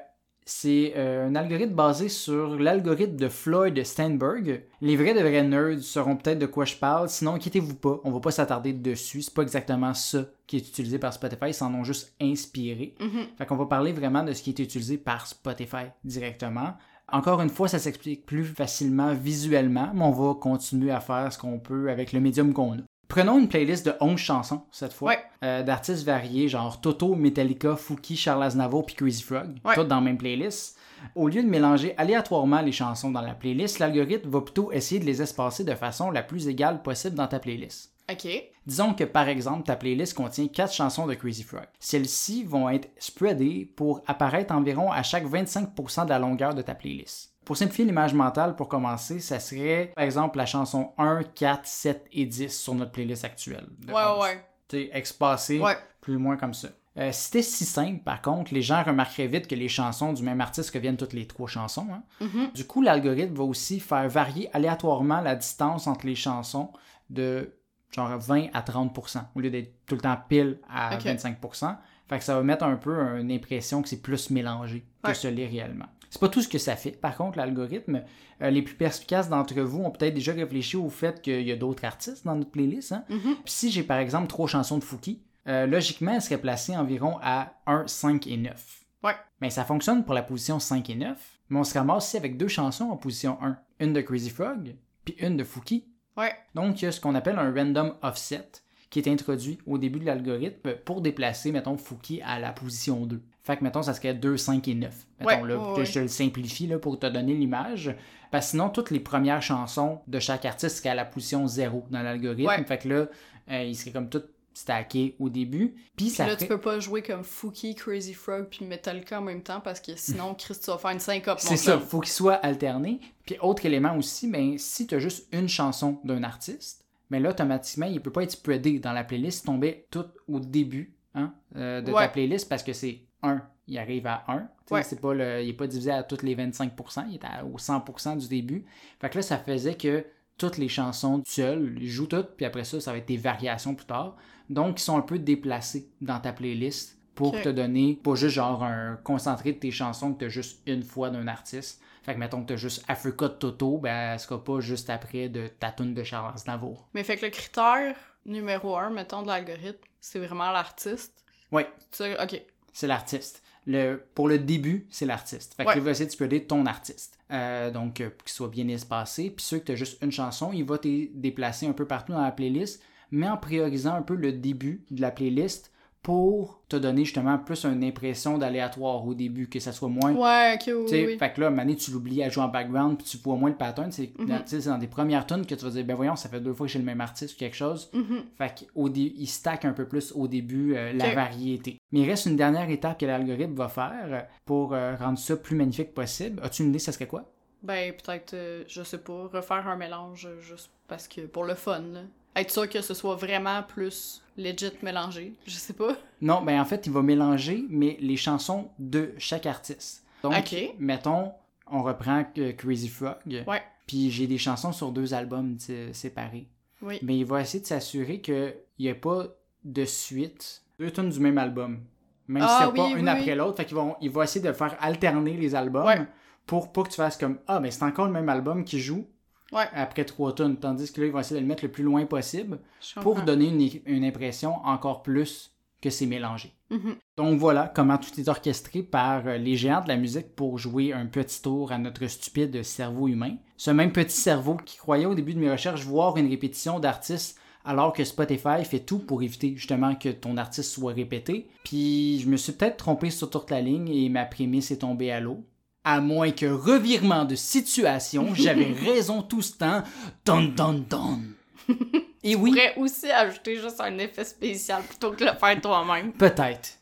c'est 0.44 0.94
euh, 0.96 1.28
un 1.28 1.34
algorithme 1.34 1.74
basé 1.74 2.08
sur 2.08 2.58
l'algorithme 2.58 3.16
de 3.16 3.28
Floyd 3.28 3.84
Steinberg. 3.84 4.64
Les 4.80 4.96
vrais 4.96 5.14
de 5.14 5.20
vrais 5.20 5.42
nerds 5.42 5.80
sauront 5.80 6.16
peut-être 6.16 6.38
de 6.38 6.46
quoi 6.46 6.64
je 6.64 6.76
parle, 6.76 7.08
sinon 7.08 7.34
inquiétez-vous 7.34 7.74
pas, 7.74 8.00
on 8.04 8.10
va 8.10 8.20
pas 8.20 8.30
s'attarder 8.30 8.72
dessus, 8.72 9.22
c'est 9.22 9.34
pas 9.34 9.42
exactement 9.42 9.94
ça 9.94 10.24
qui 10.46 10.56
est 10.56 10.68
utilisé 10.68 10.98
par 10.98 11.12
Spotify, 11.12 11.46
ils 11.48 11.54
s'en 11.54 11.72
ont 11.74 11.84
juste 11.84 12.14
inspiré. 12.20 12.94
Mhm. 13.00 13.26
Fait 13.38 13.46
qu'on 13.46 13.56
va 13.56 13.66
parler 13.66 13.92
vraiment 13.92 14.22
de 14.22 14.32
ce 14.32 14.42
qui 14.42 14.50
est 14.50 14.58
utilisé 14.58 14.98
par 14.98 15.26
Spotify 15.26 15.86
directement. 16.04 16.74
Encore 17.10 17.40
une 17.42 17.50
fois, 17.50 17.68
ça 17.68 17.78
s'explique 17.78 18.24
plus 18.24 18.44
facilement 18.44 19.14
visuellement, 19.14 19.90
mais 19.94 20.02
on 20.02 20.12
va 20.12 20.34
continuer 20.34 20.90
à 20.90 21.00
faire 21.00 21.32
ce 21.32 21.38
qu'on 21.38 21.58
peut 21.58 21.90
avec 21.90 22.12
le 22.12 22.20
médium 22.20 22.52
qu'on 22.52 22.74
a. 22.74 22.82
Prenons 23.12 23.38
une 23.38 23.46
playlist 23.48 23.84
de 23.84 23.92
11 24.00 24.18
chansons 24.18 24.62
cette 24.70 24.94
fois, 24.94 25.10
Ouais. 25.10 25.18
euh, 25.44 25.62
d'artistes 25.62 26.02
variés, 26.06 26.48
genre 26.48 26.80
Toto, 26.80 27.14
Metallica, 27.14 27.76
Fouki, 27.76 28.16
Charles 28.16 28.42
Aznavour 28.42 28.86
puis 28.86 28.94
Crazy 28.94 29.22
Frog, 29.22 29.58
Ouais. 29.66 29.74
toutes 29.74 29.88
dans 29.88 29.96
la 29.96 30.00
même 30.00 30.16
playlist. 30.16 30.78
Au 31.14 31.28
lieu 31.28 31.42
de 31.42 31.48
mélanger 31.48 31.94
aléatoirement 31.98 32.62
les 32.62 32.72
chansons 32.72 33.10
dans 33.10 33.20
la 33.20 33.34
playlist, 33.34 33.80
l'algorithme 33.80 34.30
va 34.30 34.40
plutôt 34.40 34.72
essayer 34.72 34.98
de 34.98 35.04
les 35.04 35.20
espacer 35.20 35.62
de 35.62 35.74
façon 35.74 36.10
la 36.10 36.22
plus 36.22 36.48
égale 36.48 36.80
possible 36.82 37.14
dans 37.14 37.26
ta 37.28 37.38
playlist. 37.38 37.92
Ok. 38.10 38.26
Disons 38.66 38.94
que 38.94 39.04
par 39.04 39.28
exemple, 39.28 39.64
ta 39.66 39.76
playlist 39.76 40.14
contient 40.14 40.48
4 40.48 40.72
chansons 40.72 41.06
de 41.06 41.12
Crazy 41.14 41.42
Frog. 41.42 41.66
Celles-ci 41.80 42.44
vont 42.44 42.70
être 42.70 42.88
spreadées 42.98 43.70
pour 43.76 44.00
apparaître 44.06 44.54
environ 44.54 44.90
à 44.90 45.02
chaque 45.02 45.26
25% 45.26 46.04
de 46.06 46.10
la 46.10 46.18
longueur 46.18 46.54
de 46.54 46.62
ta 46.62 46.74
playlist. 46.74 47.31
Pour 47.44 47.56
simplifier 47.56 47.84
l'image 47.84 48.14
mentale, 48.14 48.54
pour 48.56 48.68
commencer, 48.68 49.18
ça 49.20 49.40
serait 49.40 49.92
par 49.96 50.04
exemple 50.04 50.38
la 50.38 50.46
chanson 50.46 50.92
1, 50.98 51.22
4, 51.34 51.66
7 51.66 52.06
et 52.12 52.26
10 52.26 52.48
sur 52.56 52.74
notre 52.74 52.92
playlist 52.92 53.24
actuelle. 53.24 53.66
Ouais, 53.88 53.94
11. 53.94 54.22
ouais. 54.22 54.44
Tu 54.68 54.76
sais, 54.76 54.90
espacé 54.92 55.58
Ouais. 55.60 55.76
plus 56.00 56.16
ou 56.16 56.20
moins 56.20 56.36
comme 56.36 56.54
ça. 56.54 56.68
Euh, 56.98 57.10
si 57.10 57.22
c'était 57.24 57.42
si 57.42 57.64
simple, 57.64 58.02
par 58.04 58.20
contre, 58.20 58.52
les 58.52 58.60
gens 58.62 58.82
remarqueraient 58.82 59.26
vite 59.26 59.48
que 59.48 59.54
les 59.54 59.68
chansons 59.68 60.12
du 60.12 60.22
même 60.22 60.40
artiste 60.42 60.70
reviennent 60.74 60.96
toutes 60.98 61.14
les 61.14 61.26
trois 61.26 61.48
chansons. 61.48 61.86
hein. 61.90 62.02
Mhm. 62.20 62.50
Du 62.54 62.66
coup, 62.66 62.82
l'algorithme 62.82 63.34
va 63.34 63.44
aussi 63.44 63.80
faire 63.80 64.08
varier 64.08 64.50
aléatoirement 64.54 65.20
la 65.22 65.34
distance 65.34 65.86
entre 65.86 66.06
les 66.06 66.14
chansons 66.14 66.70
de 67.10 67.54
genre 67.90 68.18
20 68.18 68.48
à 68.54 68.60
30% 68.62 69.20
au 69.34 69.40
lieu 69.40 69.50
d'être 69.50 69.72
tout 69.86 69.94
le 69.96 70.00
temps 70.02 70.16
pile 70.28 70.58
à 70.70 70.94
Ok. 70.96 71.02
25% 71.04 71.76
Fait 72.08 72.18
que 72.18 72.24
ça 72.24 72.34
va 72.36 72.42
mettre 72.42 72.64
un 72.64 72.76
peu 72.76 72.94
une 73.18 73.30
impression 73.32 73.80
que 73.82 73.88
c'est 73.88 74.00
plus 74.02 74.28
mélangé 74.30 74.84
que 75.02 75.08
Ouais. 75.08 75.14
ce 75.14 75.28
l'est 75.28 75.46
réellement. 75.46 75.86
C'est 76.12 76.20
pas 76.20 76.28
tout 76.28 76.42
ce 76.42 76.48
que 76.48 76.58
ça 76.58 76.76
fait. 76.76 76.90
Par 76.90 77.16
contre, 77.16 77.38
l'algorithme, 77.38 78.02
euh, 78.42 78.50
les 78.50 78.60
plus 78.60 78.74
perspicaces 78.74 79.30
d'entre 79.30 79.58
vous 79.62 79.80
ont 79.80 79.90
peut-être 79.90 80.12
déjà 80.12 80.34
réfléchi 80.34 80.76
au 80.76 80.90
fait 80.90 81.22
qu'il 81.22 81.40
y 81.40 81.50
a 81.50 81.56
d'autres 81.56 81.86
artistes 81.86 82.26
dans 82.26 82.34
notre 82.36 82.50
playlist. 82.50 82.92
hein. 82.92 83.04
Mhm. 83.08 83.36
Puis 83.36 83.54
si 83.54 83.70
j'ai 83.70 83.82
par 83.82 83.96
exemple 83.96 84.26
trois 84.26 84.46
chansons 84.46 84.76
de 84.76 84.84
Fouki, 84.84 85.22
euh, 85.48 85.64
logiquement, 85.64 86.12
elles 86.12 86.20
seraient 86.20 86.36
placées 86.36 86.76
environ 86.76 87.16
à 87.22 87.54
1, 87.66 87.86
5 87.86 88.26
et 88.26 88.36
9. 88.36 88.84
Ouais. 89.02 89.14
Mais 89.40 89.48
ça 89.48 89.64
fonctionne 89.64 90.04
pour 90.04 90.12
la 90.12 90.22
position 90.22 90.58
5 90.58 90.90
et 90.90 90.96
9, 90.96 91.16
mais 91.48 91.58
on 91.58 91.64
se 91.64 91.72
ramasse 91.78 92.04
aussi 92.08 92.18
avec 92.18 92.36
deux 92.36 92.46
chansons 92.46 92.90
en 92.90 92.98
position 92.98 93.38
1. 93.40 93.56
Une 93.80 93.94
de 93.94 94.02
Crazy 94.02 94.28
Frog, 94.28 94.76
puis 95.06 95.14
une 95.18 95.38
de 95.38 95.44
Fouki. 95.44 95.86
Ouais. 96.18 96.34
Donc, 96.54 96.82
il 96.82 96.84
y 96.84 96.88
a 96.88 96.92
ce 96.92 97.00
qu'on 97.00 97.14
appelle 97.14 97.38
un 97.38 97.54
random 97.54 97.94
offset 98.02 98.50
qui 98.90 98.98
est 98.98 99.08
introduit 99.08 99.56
au 99.66 99.78
début 99.78 99.98
de 99.98 100.04
l'algorithme 100.04 100.74
pour 100.84 101.00
déplacer, 101.00 101.52
mettons, 101.52 101.78
Fouki 101.78 102.20
à 102.20 102.38
la 102.38 102.52
position 102.52 103.06
2. 103.06 103.22
Fait 103.44 103.56
que, 103.56 103.64
mettons, 103.64 103.82
ça 103.82 103.92
serait 103.94 104.14
2, 104.14 104.36
5 104.36 104.68
et 104.68 104.74
9. 104.74 104.94
Mettons, 105.20 105.42
Ouais, 105.42 105.48
là, 105.48 105.58
ouais, 105.72 105.84
je 105.84 105.92
te 105.92 105.98
le 105.98 106.08
simplifie 106.08 106.66
là, 106.68 106.78
pour 106.78 106.98
te 106.98 107.06
donner 107.06 107.34
l'image. 107.34 107.94
Parce 108.30 108.46
que 108.46 108.50
sinon, 108.52 108.68
toutes 108.70 108.90
les 108.90 109.00
premières 109.00 109.42
chansons 109.42 110.00
de 110.06 110.18
chaque 110.20 110.44
artiste 110.44 110.76
seraient 110.78 110.90
à 110.90 110.94
la 110.94 111.04
position 111.04 111.46
0 111.46 111.84
dans 111.90 112.02
l'algorithme. 112.02 112.48
Ouais. 112.48 112.64
Fait 112.64 112.78
que 112.78 112.88
là, 112.88 113.06
euh, 113.50 113.62
ils 113.64 113.74
seraient 113.76 113.90
comme 113.90 114.08
toutes 114.08 114.28
stackés 114.54 115.16
au 115.18 115.28
début. 115.28 115.74
Puis 115.96 116.10
ça 116.10 116.26
là, 116.26 116.34
ferait- 116.34 116.44
tu 116.44 116.48
peux 116.48 116.60
pas 116.60 116.78
jouer 116.78 117.02
comme 117.02 117.24
Fouki, 117.24 117.74
Crazy 117.74 118.12
Frog 118.14 118.48
puis 118.50 118.64
Metallica 118.66 119.18
en 119.18 119.22
même 119.22 119.42
temps 119.42 119.60
parce 119.60 119.80
que 119.80 119.92
sinon, 119.96 120.34
Chris, 120.38 120.54
tu 120.62 120.70
vas 120.70 120.78
faire 120.78 120.90
une 120.90 121.00
syncope. 121.00 121.40
C'est 121.40 121.56
ça, 121.56 121.78
faut 121.78 122.00
qu'il 122.00 122.12
soit 122.12 122.34
alterné. 122.34 123.00
Puis 123.26 123.36
autre 123.40 123.64
élément 123.66 123.96
aussi, 123.96 124.28
ben, 124.30 124.56
si 124.58 124.86
tu 124.86 124.94
as 124.94 124.98
juste 124.98 125.26
une 125.32 125.48
chanson 125.48 126.00
d'un 126.04 126.22
artiste, 126.22 126.84
mais 127.10 127.18
là, 127.18 127.30
automatiquement, 127.30 127.86
il 127.86 128.00
peut 128.00 128.12
pas 128.12 128.22
être 128.22 128.32
spreadé 128.32 128.78
dans 128.78 128.92
la 128.92 129.04
playlist, 129.04 129.46
tomber 129.46 129.86
tout 129.90 130.06
au 130.28 130.38
début 130.38 130.94
hein, 131.14 131.34
euh, 131.56 131.80
de 131.80 131.90
ta 131.92 132.08
playlist 132.08 132.48
parce 132.48 132.62
que 132.62 132.72
c'est 132.72 133.00
1, 133.22 133.42
il 133.68 133.78
arrive 133.78 134.06
à 134.06 134.24
1. 134.28 134.48
Ouais. 134.70 134.82
C'est 134.82 135.00
pas 135.00 135.14
le, 135.14 135.42
il 135.42 135.46
n'est 135.48 135.52
pas 135.52 135.66
divisé 135.66 135.90
à 135.90 136.02
toutes 136.02 136.22
les 136.22 136.34
25%, 136.34 137.06
il 137.08 137.14
est 137.14 137.24
à- 137.24 137.44
au 137.44 137.58
100% 137.58 138.16
du 138.16 138.28
début. 138.28 138.64
Fait 139.00 139.10
que 139.10 139.16
là, 139.18 139.22
ça 139.22 139.38
faisait 139.38 139.74
que 139.76 140.04
toutes 140.38 140.56
les 140.58 140.68
chansons 140.68 141.22
seules, 141.26 141.76
ils 141.80 141.88
jouent 141.88 142.06
toutes, 142.06 142.36
puis 142.36 142.46
après 142.46 142.64
ça, 142.64 142.80
ça 142.80 142.92
va 142.92 142.98
être 142.98 143.06
des 143.08 143.16
variations 143.16 143.74
plus 143.74 143.86
tard. 143.86 144.16
Donc, 144.50 144.80
ils 144.80 144.82
sont 144.84 144.96
un 144.96 145.02
peu 145.02 145.18
déplacés 145.18 145.88
dans 146.00 146.18
ta 146.20 146.32
playlist 146.32 146.98
pour 147.14 147.32
te 147.42 147.48
donner, 147.50 148.00
pas 148.02 148.14
juste 148.14 148.34
genre 148.34 148.64
un 148.64 148.96
concentré 149.04 149.52
de 149.52 149.58
tes 149.58 149.70
chansons 149.70 150.14
que 150.14 150.20
tu 150.20 150.24
as 150.24 150.28
juste 150.30 150.62
une 150.66 150.82
fois 150.82 151.10
d'un 151.10 151.28
artiste. 151.28 151.82
Fait 152.02 152.14
que 152.14 152.18
mettons 152.18 152.40
que 152.42 152.48
tu 152.48 152.52
as 152.54 152.56
juste 152.56 152.82
Africa 152.88 153.28
de 153.28 153.34
Toto, 153.34 153.78
ben 153.78 154.14
elle 154.14 154.18
sera 154.18 154.42
pas 154.42 154.58
juste 154.60 154.88
après 154.90 155.28
de 155.28 155.46
ta 155.46 155.70
tune 155.70 155.94
de 155.94 156.02
Charles 156.02 156.32
Aznavour. 156.34 156.88
Mais 156.94 157.04
fait 157.04 157.16
que 157.18 157.26
le 157.26 157.30
critère 157.30 157.94
numéro 158.24 158.76
un, 158.76 158.90
mettons, 158.90 159.22
de 159.22 159.28
l'algorithme, 159.28 159.78
c'est 160.00 160.18
vraiment 160.18 160.50
l'artiste. 160.50 161.24
Oui, 161.52 161.62
Tu 161.92 161.98
sais, 161.98 162.20
ok. 162.20 162.42
C'est 162.72 162.86
l'artiste. 162.86 163.42
Le, 163.66 164.02
pour 164.14 164.28
le 164.28 164.38
début, 164.38 164.86
c'est 164.90 165.06
l'artiste. 165.06 165.54
Fait 165.54 165.64
que 165.64 165.78
Ouais. 165.78 165.90
essayer 165.90 166.06
de 166.06 166.10
spreader 166.10 166.44
ton 166.44 166.66
artiste. 166.66 167.18
Euh, 167.30 167.70
donc, 167.70 168.00
euh, 168.00 168.10
qu'il 168.24 168.32
soit 168.32 168.48
bien 168.48 168.66
espacé. 168.68 169.30
Puis 169.30 169.44
ceux 169.44 169.58
que 169.60 169.64
tu 169.66 169.72
as 169.72 169.76
juste 169.76 170.02
une 170.02 170.10
chanson, 170.12 170.52
il 170.52 170.64
va 170.64 170.78
te 170.78 171.06
déplacer 171.14 171.66
un 171.66 171.72
peu 171.72 171.86
partout 171.86 172.12
dans 172.12 172.22
la 172.22 172.32
playlist, 172.32 172.82
mais 173.12 173.28
en 173.28 173.36
priorisant 173.36 173.94
un 173.94 174.02
peu 174.02 174.14
le 174.16 174.32
début 174.32 174.84
de 174.90 175.00
la 175.00 175.10
playlist 175.10 175.70
pour 176.02 176.60
te 176.68 176.74
donner 176.76 177.04
justement 177.04 177.38
plus 177.38 177.64
une 177.64 177.84
impression 177.84 178.36
d'aléatoire 178.36 179.06
au 179.06 179.14
début, 179.14 179.48
que 179.48 179.60
ça 179.60 179.72
soit 179.72 179.88
moins 179.88 180.12
Ouais, 180.12 180.54
ok, 180.54 180.74
oui, 180.90 181.04
oui. 181.06 181.18
Fait 181.18 181.32
que 181.32 181.40
là, 181.40 181.50
Mané, 181.50 181.76
tu 181.76 181.92
l'oublies 181.92 182.24
à 182.24 182.28
jouer 182.28 182.42
en 182.42 182.48
background, 182.48 182.98
puis 182.98 183.06
tu 183.06 183.18
vois 183.18 183.36
moins 183.36 183.50
le 183.50 183.56
pattern. 183.56 183.92
C'est 183.92 184.12
sais, 184.46 184.60
c'est 184.60 184.68
dans 184.68 184.78
des 184.78 184.88
premières 184.88 185.26
tunes 185.26 185.46
que 185.46 185.54
tu 185.54 185.64
vas 185.64 185.70
dire, 185.70 185.84
ben 185.84 185.94
voyons, 185.94 186.16
ça 186.16 186.28
fait 186.28 186.40
deux 186.40 186.54
fois 186.54 186.66
que 186.66 186.72
j'ai 186.72 186.80
le 186.80 186.84
même 186.84 187.00
artiste 187.00 187.36
ou 187.36 187.38
quelque 187.38 187.56
chose. 187.56 187.90
Mhm. 187.92 188.24
Fait 188.36 188.52
qu'il 188.54 189.28
stack 189.28 189.64
un 189.64 189.72
peu 189.72 189.86
plus 189.86 190.12
au 190.12 190.26
début 190.26 190.74
euh, 190.74 190.92
la 190.92 191.14
variété. 191.14 191.78
Mais 191.92 192.00
il 192.00 192.08
reste 192.08 192.26
une 192.26 192.36
dernière 192.36 192.68
étape 192.68 192.98
que 192.98 193.06
l'algorithme 193.06 193.54
va 193.54 193.68
faire 193.68 194.06
euh, 194.08 194.20
pour 194.44 194.74
euh, 194.74 194.96
rendre 194.96 195.18
ça 195.18 195.36
plus 195.36 195.54
magnifique 195.54 195.94
possible. 195.94 196.40
As-tu 196.42 196.62
une 196.62 196.70
idée, 196.70 196.78
ça 196.78 196.90
serait 196.90 197.06
quoi? 197.06 197.30
Ben, 197.62 197.92
peut-être, 197.92 198.34
euh, 198.34 198.64
je 198.66 198.82
sais 198.82 198.98
pas, 198.98 199.28
refaire 199.32 199.68
un 199.68 199.76
mélange 199.76 200.28
juste 200.40 200.70
parce 200.88 201.06
que, 201.06 201.22
pour 201.22 201.44
le 201.44 201.54
fun, 201.54 201.80
là. 201.92 202.00
Être 202.34 202.50
sûr 202.50 202.68
que 202.68 202.80
ce 202.80 202.94
soit 202.94 203.14
vraiment 203.16 203.62
plus 203.62 204.22
legit 204.36 204.72
mélangé. 204.82 205.34
Je 205.46 205.52
sais 205.52 205.74
pas. 205.74 205.96
Non, 206.20 206.42
ben 206.42 206.60
en 206.60 206.64
fait, 206.64 206.86
il 206.86 206.92
va 206.92 207.02
mélanger, 207.02 207.64
mais 207.68 207.96
les 208.00 208.16
chansons 208.16 208.70
de 208.78 209.12
chaque 209.18 209.46
artiste. 209.46 210.04
Donc, 210.22 210.54
mettons, 210.78 211.32
on 211.70 211.82
reprend 211.82 212.24
Crazy 212.56 212.88
Frog. 212.88 213.16
Ouais. 213.46 213.62
Puis 213.86 214.10
j'ai 214.10 214.26
des 214.26 214.38
chansons 214.38 214.72
sur 214.72 214.92
deux 214.92 215.12
albums 215.14 215.56
séparés. 215.92 216.46
Oui. 216.80 216.98
Mais 217.02 217.18
il 217.18 217.24
va 217.26 217.40
essayer 217.42 217.60
de 217.60 217.66
s'assurer 217.66 218.20
qu'il 218.20 218.54
n'y 218.78 218.86
ait 218.86 218.94
pas 218.94 219.26
de 219.64 219.84
suite, 219.84 220.62
deux 220.78 220.90
tunes 220.90 221.10
du 221.10 221.20
même 221.20 221.38
album. 221.38 221.80
Même 222.28 222.42
Ah 222.46 222.58
si 222.60 222.66
c'est 222.66 222.74
pas 222.76 222.86
oui, 222.86 222.94
une 222.98 223.08
après 223.08 223.34
l'autre. 223.34 223.56
Fait 223.56 223.64
qu'il 223.64 223.76
va, 223.76 223.96
il 224.00 224.10
va 224.10 224.24
essayer 224.24 224.44
de 224.44 224.52
faire 224.52 224.76
alterner 224.80 225.34
les 225.36 225.54
albums 225.54 225.84
Ouais. 225.86 226.00
pour 226.46 226.72
pas 226.72 226.82
que 226.84 226.88
tu 226.88 226.96
fasses 226.96 227.16
comme 227.16 227.38
Ah, 227.46 227.60
mais 227.60 227.70
c'est 227.70 227.84
encore 227.84 228.06
le 228.06 228.12
même 228.12 228.28
album 228.28 228.64
qui 228.64 228.80
joue 228.80 229.06
Ouais. 229.52 229.68
après 229.74 230.04
trois 230.04 230.34
tunes. 230.34 230.56
Tandis 230.56 230.92
que 230.92 231.00
là, 231.00 231.06
il 231.06 231.12
va 231.12 231.20
essayer 231.20 231.36
de 231.36 231.44
le 231.44 231.48
mettre 231.48 231.64
le 231.64 231.70
plus 231.70 231.84
loin 231.84 232.04
possible 232.06 232.58
pour 233.02 233.20
donner 233.22 233.48
une, 233.48 233.80
une 233.86 234.04
impression 234.04 234.54
encore 234.64 235.02
plus 235.02 235.52
que 235.82 235.90
c'est 235.90 236.06
mélangé. 236.06 236.54
Mhm. 236.70 236.94
Donc 237.16 237.38
voilà 237.38 237.70
comment 237.74 237.98
tout 237.98 238.18
est 238.18 238.28
orchestré 238.28 238.82
par 238.82 239.26
euh, 239.26 239.36
les 239.36 239.56
géants 239.56 239.82
de 239.82 239.88
la 239.88 239.96
musique 239.96 240.34
pour 240.34 240.56
jouer 240.56 240.92
un 240.92 241.06
petit 241.06 241.42
tour 241.42 241.72
à 241.72 241.78
notre 241.78 242.06
stupide 242.06 242.62
cerveau 242.62 243.08
humain. 243.08 243.36
Ce 243.56 243.70
même 243.70 243.92
petit 243.92 244.16
cerveau 244.16 244.56
qui 244.64 244.78
croyait 244.78 245.06
au 245.06 245.14
début 245.14 245.34
de 245.34 245.40
mes 245.40 245.50
recherches 245.50 245.84
voir 245.84 246.16
une 246.16 246.30
répétition 246.30 246.80
d'artistes 246.80 247.38
alors 247.64 247.92
que 247.92 248.04
Spotify 248.04 248.64
fait 248.64 248.80
tout 248.80 248.98
pour 248.98 249.22
éviter 249.22 249.54
justement 249.56 249.94
que 249.94 250.08
ton 250.08 250.36
artiste 250.36 250.72
soit 250.72 250.94
répété. 250.94 251.48
Puis 251.64 252.20
je 252.20 252.28
me 252.28 252.36
suis 252.36 252.52
peut-être 252.52 252.76
trompé 252.76 253.10
sur 253.10 253.30
toute 253.30 253.50
la 253.50 253.60
ligne 253.60 253.88
et 253.88 254.08
ma 254.08 254.24
prémisse 254.24 254.70
est 254.70 254.78
tombée 254.78 255.12
à 255.12 255.20
l'eau. 255.20 255.44
À 255.84 256.00
moins 256.00 256.30
que 256.30 256.46
revirement 256.46 257.24
de 257.24 257.34
situation, 257.34 258.34
j'avais 258.34 258.72
raison 258.84 259.22
tout 259.22 259.42
ce 259.42 259.58
temps. 259.58 259.82
Don 260.24 260.44
don 260.44 260.84
don. 260.88 261.20
Et 262.22 262.32
Tu 262.32 262.36
oui, 262.36 262.50
pourrais 262.50 262.74
aussi 262.76 263.10
ajouter 263.10 263.56
juste 263.56 263.80
un 263.80 263.98
effet 263.98 264.24
spécial 264.24 264.82
plutôt 264.84 265.10
que 265.10 265.24
le 265.24 265.32
faire 265.32 265.60
toi-même. 265.60 266.12
Peut-être. 266.18 266.78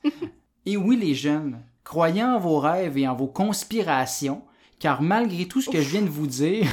Et 0.67 0.77
oui, 0.77 0.97
les 0.97 1.15
jeunes, 1.15 1.61
croyez 1.83 2.23
en 2.23 2.39
vos 2.39 2.59
rêves 2.59 2.99
et 2.99 3.09
en 3.09 3.15
vos 3.15 3.27
conspirations, 3.27 4.43
car 4.79 5.01
malgré 5.01 5.47
tout 5.47 5.63
ce 5.63 5.71
que 5.71 5.81
je 5.81 5.89
viens 5.89 6.03
de 6.03 6.09
vous 6.11 6.27
dire, 6.27 6.67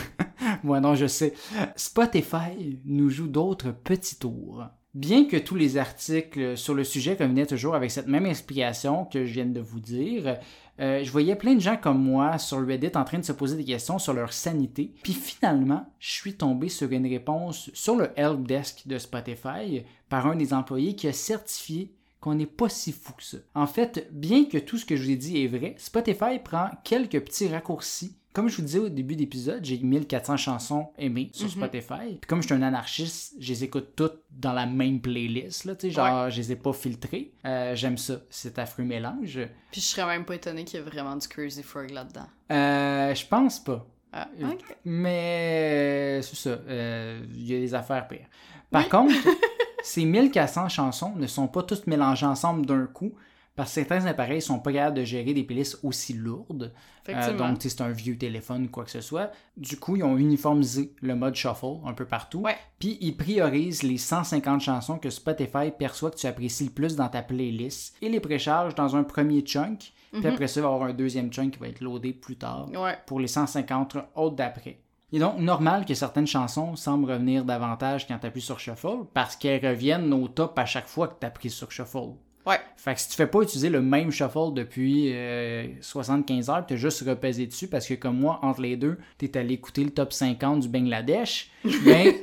moi 0.63 0.81
non, 0.81 0.95
je 0.95 1.07
sais, 1.07 1.33
Spotify 1.77 2.79
nous 2.83 3.09
joue 3.09 3.27
d'autres 3.27 3.71
petits 3.71 4.17
tours. 4.17 4.65
Bien 4.93 5.25
que 5.25 5.37
tous 5.37 5.55
les 5.55 5.77
articles 5.77 6.57
sur 6.57 6.73
le 6.73 6.83
sujet 6.83 7.15
revenaient 7.17 7.45
toujours 7.45 7.75
avec 7.75 7.91
cette 7.91 8.07
même 8.07 8.25
explication 8.25 9.05
que 9.05 9.25
je 9.25 9.33
viens 9.33 9.45
de 9.45 9.61
vous 9.61 9.79
dire, 9.79 10.37
euh, 10.79 11.03
je 11.03 11.11
voyais 11.11 11.35
plein 11.35 11.55
de 11.55 11.59
gens 11.59 11.77
comme 11.77 12.01
moi 12.01 12.37
sur 12.37 12.65
Reddit 12.65 12.91
en 12.95 13.03
train 13.03 13.19
de 13.19 13.25
se 13.25 13.31
poser 13.31 13.57
des 13.57 13.65
questions 13.65 13.99
sur 13.99 14.13
leur 14.13 14.33
sanité. 14.33 14.93
Puis 15.03 15.13
finalement, 15.13 15.85
je 15.99 16.11
suis 16.11 16.33
tombé 16.35 16.69
sur 16.69 16.91
une 16.91 17.07
réponse 17.07 17.69
sur 17.73 17.95
le 17.95 18.11
help 18.15 18.45
desk 18.47 18.87
de 18.87 18.97
Spotify 18.97 19.83
par 20.09 20.27
un 20.27 20.35
des 20.35 20.53
employés 20.53 20.95
qui 20.95 21.07
a 21.07 21.13
certifié 21.13 21.91
qu'on 22.19 22.35
n'est 22.35 22.45
pas 22.45 22.69
si 22.69 22.91
fou 22.91 23.13
que 23.13 23.23
ça. 23.23 23.37
En 23.53 23.67
fait, 23.67 24.07
bien 24.11 24.45
que 24.45 24.57
tout 24.57 24.77
ce 24.77 24.85
que 24.85 24.95
je 24.95 25.03
vous 25.03 25.11
ai 25.11 25.15
dit 25.15 25.43
est 25.43 25.47
vrai, 25.47 25.75
Spotify 25.77 26.39
prend 26.43 26.69
quelques 26.83 27.19
petits 27.21 27.47
raccourcis. 27.47 28.15
Comme 28.37 28.49
je 28.49 28.57
vous 28.57 28.61
disais 28.61 28.77
au 28.77 28.87
début 28.89 29.15
d'épisode, 29.15 29.65
j'ai 29.65 29.79
1400 29.79 30.37
chansons 30.37 30.89
aimées 30.99 31.31
sur 31.33 31.45
Mhm. 31.47 31.51
Spotify. 31.53 32.17
Puis 32.21 32.27
comme 32.27 32.43
je 32.43 32.45
suis 32.45 32.53
un 32.53 32.61
anarchiste, 32.61 33.33
je 33.39 33.49
les 33.51 33.63
écoute 33.63 33.93
toutes 33.95 34.19
dans 34.29 34.53
la 34.53 34.67
même 34.67 35.01
playlist. 35.01 35.65
Là, 35.65 35.73
genre, 35.89 36.29
je 36.29 36.37
les 36.37 36.51
ai 36.51 36.55
pas 36.55 36.71
filtrées. 36.71 37.31
Euh, 37.45 37.73
J'aime 37.73 37.97
ça, 37.97 38.17
cet 38.29 38.59
affreux 38.59 38.83
mélange. 38.83 39.39
Puis 39.71 39.81
je 39.81 39.85
serais 39.87 40.05
même 40.05 40.23
pas 40.23 40.35
étonné 40.35 40.65
qu'il 40.65 40.79
y 40.79 40.83
ait 40.83 40.85
vraiment 40.85 41.15
du 41.15 41.27
Crazy 41.27 41.63
Frog 41.63 41.89
là-dedans. 41.89 42.27
Euh, 42.51 43.15
je 43.15 43.25
pense 43.25 43.59
pas. 43.59 43.83
Ah, 44.13 44.27
Euh, 44.39 44.51
ok. 44.51 44.75
Mais 44.85 46.19
euh, 46.19 46.21
c'est 46.21 46.35
ça, 46.35 46.49
euh, 46.51 47.19
il 47.33 47.51
y 47.51 47.55
a 47.55 47.59
des 47.59 47.73
affaires 47.73 48.07
pires. 48.07 48.27
Par 48.69 48.83
Oui. 48.83 48.89
contre, 48.89 49.15
ces 49.83 50.05
1400 50.05 50.69
chansons 50.69 51.15
ne 51.15 51.25
sont 51.25 51.47
pas 51.47 51.63
toutes 51.63 51.87
mélangées 51.87 52.27
ensemble 52.27 52.67
d'un 52.67 52.85
coup, 52.85 53.13
parce 53.57 53.69
que 53.75 53.83
certains 53.83 54.05
appareils 54.05 54.41
sont 54.41 54.59
pas 54.59 54.71
capables 54.71 54.95
de 54.95 55.03
gérer 55.03 55.33
des 55.33 55.43
playlists 55.43 55.79
aussi 55.83 56.13
lourdes. 56.13 56.71
Euh, 57.09 57.37
donc, 57.37 57.57
c'est 57.59 57.81
un 57.81 57.89
vieux 57.89 58.17
téléphone 58.17 58.65
ou 58.65 58.69
quoi 58.69 58.85
que 58.85 58.91
ce 58.91 59.01
soit. 59.01 59.31
Du 59.57 59.77
coup, 59.77 59.95
ils 59.97 60.03
ont 60.03 60.15
uniformisé 60.17 60.93
le 61.01 61.15
mode 61.15 61.35
shuffle 61.35 61.79
un 61.85 61.93
peu 61.93 62.05
partout. 62.05 62.39
Ouais. 62.39 62.55
Puis, 62.79 62.97
ils 63.01 63.17
priorisent 63.17 63.83
les 63.83 63.97
150 63.97 64.61
chansons 64.61 64.97
que 64.99 65.09
Spotify 65.09 65.71
perçoit 65.77 66.11
que 66.11 66.17
tu 66.17 66.27
apprécies 66.27 66.65
le 66.65 66.69
plus 66.71 66.95
dans 66.95 67.09
ta 67.09 67.21
playlist 67.21 67.95
et 68.01 68.07
les 68.09 68.19
précharge 68.21 68.75
dans 68.75 68.95
un 68.95 69.03
premier 69.03 69.41
chunk. 69.41 69.91
Puis 70.11 70.21
Mhm. 70.21 70.27
après 70.27 70.47
ça, 70.47 70.59
il 70.61 70.63
va 70.63 70.69
y 70.69 70.73
avoir 70.73 70.89
un 70.89 70.93
deuxième 70.93 71.31
chunk 71.31 71.51
qui 71.53 71.59
va 71.59 71.67
être 71.67 71.81
loadé 71.81 72.13
plus 72.13 72.37
tard 72.37 72.69
Ouais. 72.71 72.97
pour 73.05 73.19
les 73.19 73.27
150 73.27 73.97
autres 74.15 74.35
d'après. 74.37 74.79
Il 75.11 75.17
est 75.17 75.21
donc 75.21 75.39
normal 75.39 75.85
que 75.85 75.93
certaines 75.93 76.27
chansons 76.27 76.75
semblent 76.75 77.09
revenir 77.11 77.45
davantage 77.45 78.07
quand 78.07 78.19
tu 78.19 78.27
appuies 78.27 78.41
sur 78.41 78.59
Shuffle 78.59 79.05
parce 79.13 79.35
qu'elles 79.37 79.65
reviennent 79.65 80.11
au 80.13 80.27
top 80.27 80.57
à 80.59 80.65
chaque 80.65 80.87
fois 80.87 81.07
que 81.07 81.19
tu 81.19 81.25
appuies 81.25 81.49
sur 81.49 81.71
Shuffle. 81.71 82.13
Ouais. 82.47 82.59
Fait 82.77 82.93
que 82.93 83.01
si 83.01 83.09
tu 83.09 83.15
fais 83.15 83.27
pas 83.27 83.41
utiliser 83.41 83.69
le 83.69 83.81
même 83.81 84.09
Shuffle 84.09 84.53
depuis 84.53 85.11
euh, 85.13 85.67
75 85.81 86.49
heures, 86.49 86.65
tu 86.65 86.75
as 86.75 86.77
juste 86.77 87.03
repaisé 87.05 87.45
dessus 87.45 87.67
parce 87.67 87.85
que 87.87 87.95
comme 87.95 88.17
moi, 88.17 88.39
entre 88.41 88.61
les 88.61 88.77
deux, 88.77 88.97
tu 89.17 89.25
es 89.25 89.37
allé 89.37 89.55
écouter 89.55 89.83
le 89.83 89.91
top 89.91 90.13
50 90.13 90.61
du 90.61 90.69
Bangladesh, 90.69 91.51
ben 91.83 92.13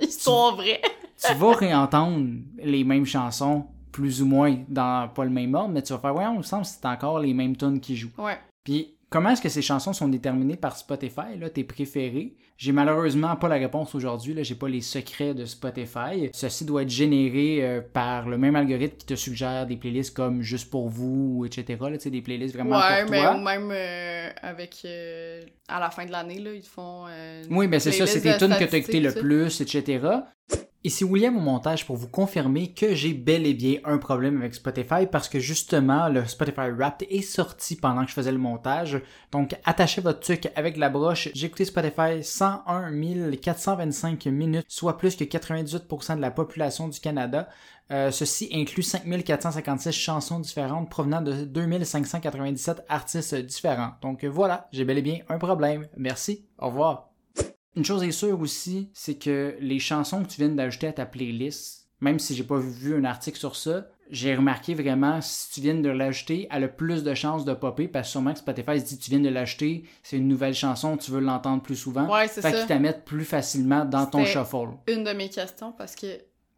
Histoire 0.00 0.56
vraie. 0.56 0.80
tu 1.24 1.32
vas 1.34 1.52
réentendre 1.54 2.26
les 2.58 2.82
mêmes 2.82 3.06
chansons 3.06 3.66
plus 3.92 4.22
ou 4.22 4.26
moins 4.26 4.58
dans 4.68 5.08
pas 5.08 5.24
le 5.24 5.30
même 5.30 5.54
ordre, 5.54 5.68
mais 5.72 5.82
tu 5.82 5.92
vas 5.92 5.98
faire 6.00 6.16
ouais, 6.16 6.26
on 6.26 6.38
me 6.38 6.42
semble 6.42 6.62
que 6.62 6.68
c'est 6.68 6.86
encore 6.86 7.20
les 7.20 7.34
mêmes 7.34 7.56
tunes 7.56 7.78
qui 7.78 7.96
jouent. 7.96 8.10
Ouais. 8.18 8.38
Puis, 8.64 8.96
comment 9.10 9.30
est-ce 9.30 9.42
que 9.42 9.48
ces 9.48 9.62
chansons 9.62 9.92
sont 9.92 10.08
déterminées 10.08 10.56
par 10.56 10.76
Spotify, 10.76 11.36
là, 11.38 11.50
tes 11.50 11.62
préférés? 11.62 12.34
J'ai 12.62 12.70
malheureusement 12.70 13.34
pas 13.34 13.48
la 13.48 13.56
réponse 13.56 13.92
aujourd'hui, 13.96 14.34
là, 14.34 14.44
j'ai 14.44 14.54
pas 14.54 14.68
les 14.68 14.82
secrets 14.82 15.34
de 15.34 15.46
Spotify. 15.46 16.30
Ceci 16.32 16.64
doit 16.64 16.82
être 16.82 16.90
généré 16.90 17.58
euh, 17.60 17.80
par 17.80 18.28
le 18.28 18.38
même 18.38 18.54
algorithme 18.54 18.96
qui 18.98 19.04
te 19.04 19.16
suggère 19.16 19.66
des 19.66 19.74
playlists 19.76 20.14
comme 20.14 20.42
Juste 20.42 20.70
pour 20.70 20.88
vous, 20.88 21.44
etc. 21.44 21.76
Là, 21.80 21.96
des 21.96 22.22
playlists 22.22 22.54
vraiment 22.54 22.78
Ouais, 22.78 23.02
pour 23.02 23.10
mais 23.10 23.20
toi. 23.20 23.34
ou 23.34 23.40
même 23.40 23.68
euh, 23.72 24.30
avec. 24.42 24.76
euh, 24.84 25.42
à 25.66 25.80
la 25.80 25.90
fin 25.90 26.06
de 26.06 26.12
l'année, 26.12 26.38
là, 26.38 26.52
ils 26.54 26.62
font. 26.62 27.06
Oui, 27.50 27.66
ben 27.66 27.80
c'est 27.80 27.90
ça, 27.90 28.06
c'est 28.06 28.20
tes 28.20 28.36
tunes 28.38 28.56
que 28.56 28.62
tu 28.62 28.74
as 28.76 28.78
écouté 28.78 29.00
le 29.00 29.12
plus, 29.12 29.60
etc. 29.60 29.98
Ici 30.84 31.04
William 31.04 31.36
au 31.36 31.40
montage 31.40 31.86
pour 31.86 31.94
vous 31.94 32.08
confirmer 32.08 32.72
que 32.74 32.92
j'ai 32.92 33.14
bel 33.14 33.46
et 33.46 33.54
bien 33.54 33.78
un 33.84 33.98
problème 33.98 34.38
avec 34.38 34.52
Spotify 34.52 35.06
parce 35.10 35.28
que 35.28 35.38
justement 35.38 36.08
le 36.08 36.26
Spotify 36.26 36.70
Wrapped 36.76 37.06
est 37.08 37.22
sorti 37.22 37.76
pendant 37.76 38.02
que 38.02 38.08
je 38.08 38.14
faisais 38.14 38.32
le 38.32 38.38
montage. 38.38 39.00
Donc 39.30 39.54
attachez 39.64 40.00
votre 40.00 40.18
truc 40.18 40.48
avec 40.56 40.76
la 40.76 40.90
broche. 40.90 41.28
J'ai 41.34 41.46
écouté 41.46 41.66
Spotify 41.66 42.24
101 42.24 43.30
425 43.36 44.26
minutes, 44.26 44.64
soit 44.66 44.98
plus 44.98 45.14
que 45.14 45.22
98% 45.22 46.16
de 46.16 46.20
la 46.20 46.32
population 46.32 46.88
du 46.88 46.98
Canada. 46.98 47.48
Euh, 47.92 48.10
ceci 48.10 48.50
inclut 48.52 48.82
5456 48.82 49.92
chansons 49.92 50.40
différentes 50.40 50.90
provenant 50.90 51.20
de 51.20 51.44
2597 51.44 52.82
artistes 52.88 53.36
différents. 53.36 53.92
Donc 54.02 54.24
voilà, 54.24 54.66
j'ai 54.72 54.84
bel 54.84 54.98
et 54.98 55.02
bien 55.02 55.18
un 55.28 55.38
problème. 55.38 55.86
Merci, 55.96 56.44
au 56.58 56.66
revoir. 56.66 57.11
Une 57.74 57.84
chose 57.84 58.02
est 58.02 58.12
sûre 58.12 58.38
aussi, 58.40 58.90
c'est 58.92 59.14
que 59.14 59.56
les 59.60 59.78
chansons 59.78 60.22
que 60.22 60.28
tu 60.28 60.40
viens 60.40 60.50
d'ajouter 60.50 60.88
à 60.88 60.92
ta 60.92 61.06
playlist, 61.06 61.88
même 62.00 62.18
si 62.18 62.34
j'ai 62.34 62.44
pas 62.44 62.58
vu 62.58 62.96
un 62.96 63.04
article 63.04 63.38
sur 63.38 63.56
ça, 63.56 63.86
j'ai 64.10 64.34
remarqué 64.34 64.74
vraiment 64.74 65.20
si 65.22 65.52
tu 65.52 65.60
viens 65.62 65.74
de 65.74 65.88
l'ajouter, 65.88 66.46
elle 66.50 66.64
a 66.64 66.68
plus 66.68 67.02
de 67.02 67.14
chances 67.14 67.46
de 67.46 67.54
popper 67.54 67.88
parce 67.88 68.08
que 68.08 68.12
sûrement 68.12 68.34
que 68.34 68.40
Spotify 68.40 68.78
se 68.78 68.84
dit 68.84 68.98
tu 68.98 69.10
viens 69.10 69.20
de 69.20 69.30
l'ajouter, 69.30 69.84
c'est 70.02 70.18
une 70.18 70.28
nouvelle 70.28 70.54
chanson, 70.54 70.98
tu 70.98 71.10
veux 71.10 71.20
l'entendre 71.20 71.62
plus 71.62 71.76
souvent. 71.76 72.12
Ouais, 72.12 72.28
c'est 72.28 72.42
fait 72.42 72.50
ça. 72.50 72.58
qu'ils 72.58 72.66
t'amènent 72.66 73.02
plus 73.06 73.24
facilement 73.24 73.86
dans 73.86 74.04
ton 74.04 74.24
shuffle. 74.26 74.68
Une 74.86 75.04
de 75.04 75.12
mes 75.12 75.30
questions, 75.30 75.72
parce 75.72 75.94
que 75.94 76.06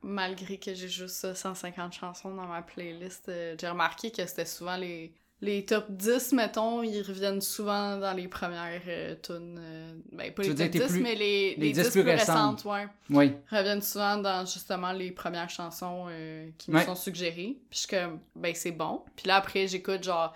malgré 0.02 0.58
que 0.58 0.74
j'ai 0.74 0.88
juste 0.88 1.24
euh, 1.26 1.34
150 1.34 1.92
chansons 1.92 2.34
dans 2.34 2.46
ma 2.46 2.62
playlist, 2.62 3.28
euh, 3.28 3.54
j'ai 3.58 3.68
remarqué 3.68 4.10
que 4.10 4.26
c'était 4.26 4.44
souvent 4.44 4.76
les, 4.76 5.14
les 5.44 5.64
top 5.64 5.84
10, 5.90 6.32
mettons, 6.32 6.82
ils 6.82 7.02
reviennent 7.02 7.40
souvent 7.40 7.98
dans 7.98 8.12
les 8.12 8.26
premières 8.28 8.80
euh, 8.88 9.14
tunes. 9.22 9.56
euh, 9.60 9.92
ben, 10.12 10.32
pas 10.32 10.42
Tu 10.42 10.48
les 10.50 10.54
top 10.56 10.70
tes 10.70 10.78
10, 10.80 10.86
plus- 10.86 11.00
mais 11.00 11.14
les, 11.14 11.54
les 11.56 11.66
les 11.68 11.72
10 11.72 11.82
10 11.82 11.90
plus 11.90 12.00
récentes. 12.02 12.28
récentes, 12.62 12.64
ouais. 12.64 12.88
Oui. 13.10 13.32
Reviennent 13.50 13.82
souvent 13.82 14.16
dans 14.16 14.44
justement 14.46 14.92
les 14.92 15.10
premières 15.10 15.50
chansons 15.50 16.06
euh, 16.08 16.48
qui 16.58 16.70
me 16.70 16.76
Ouais. 16.78 16.84
sont 16.84 16.94
suggérées. 16.94 17.56
Puis 17.70 17.72
je 17.72 17.78
suis 17.78 17.88
comme, 17.88 18.18
ben 18.34 18.52
c'est 18.54 18.72
bon. 18.72 19.02
Puis 19.16 19.28
là, 19.28 19.36
après, 19.36 19.68
j'écoute 19.68 20.02
genre 20.02 20.34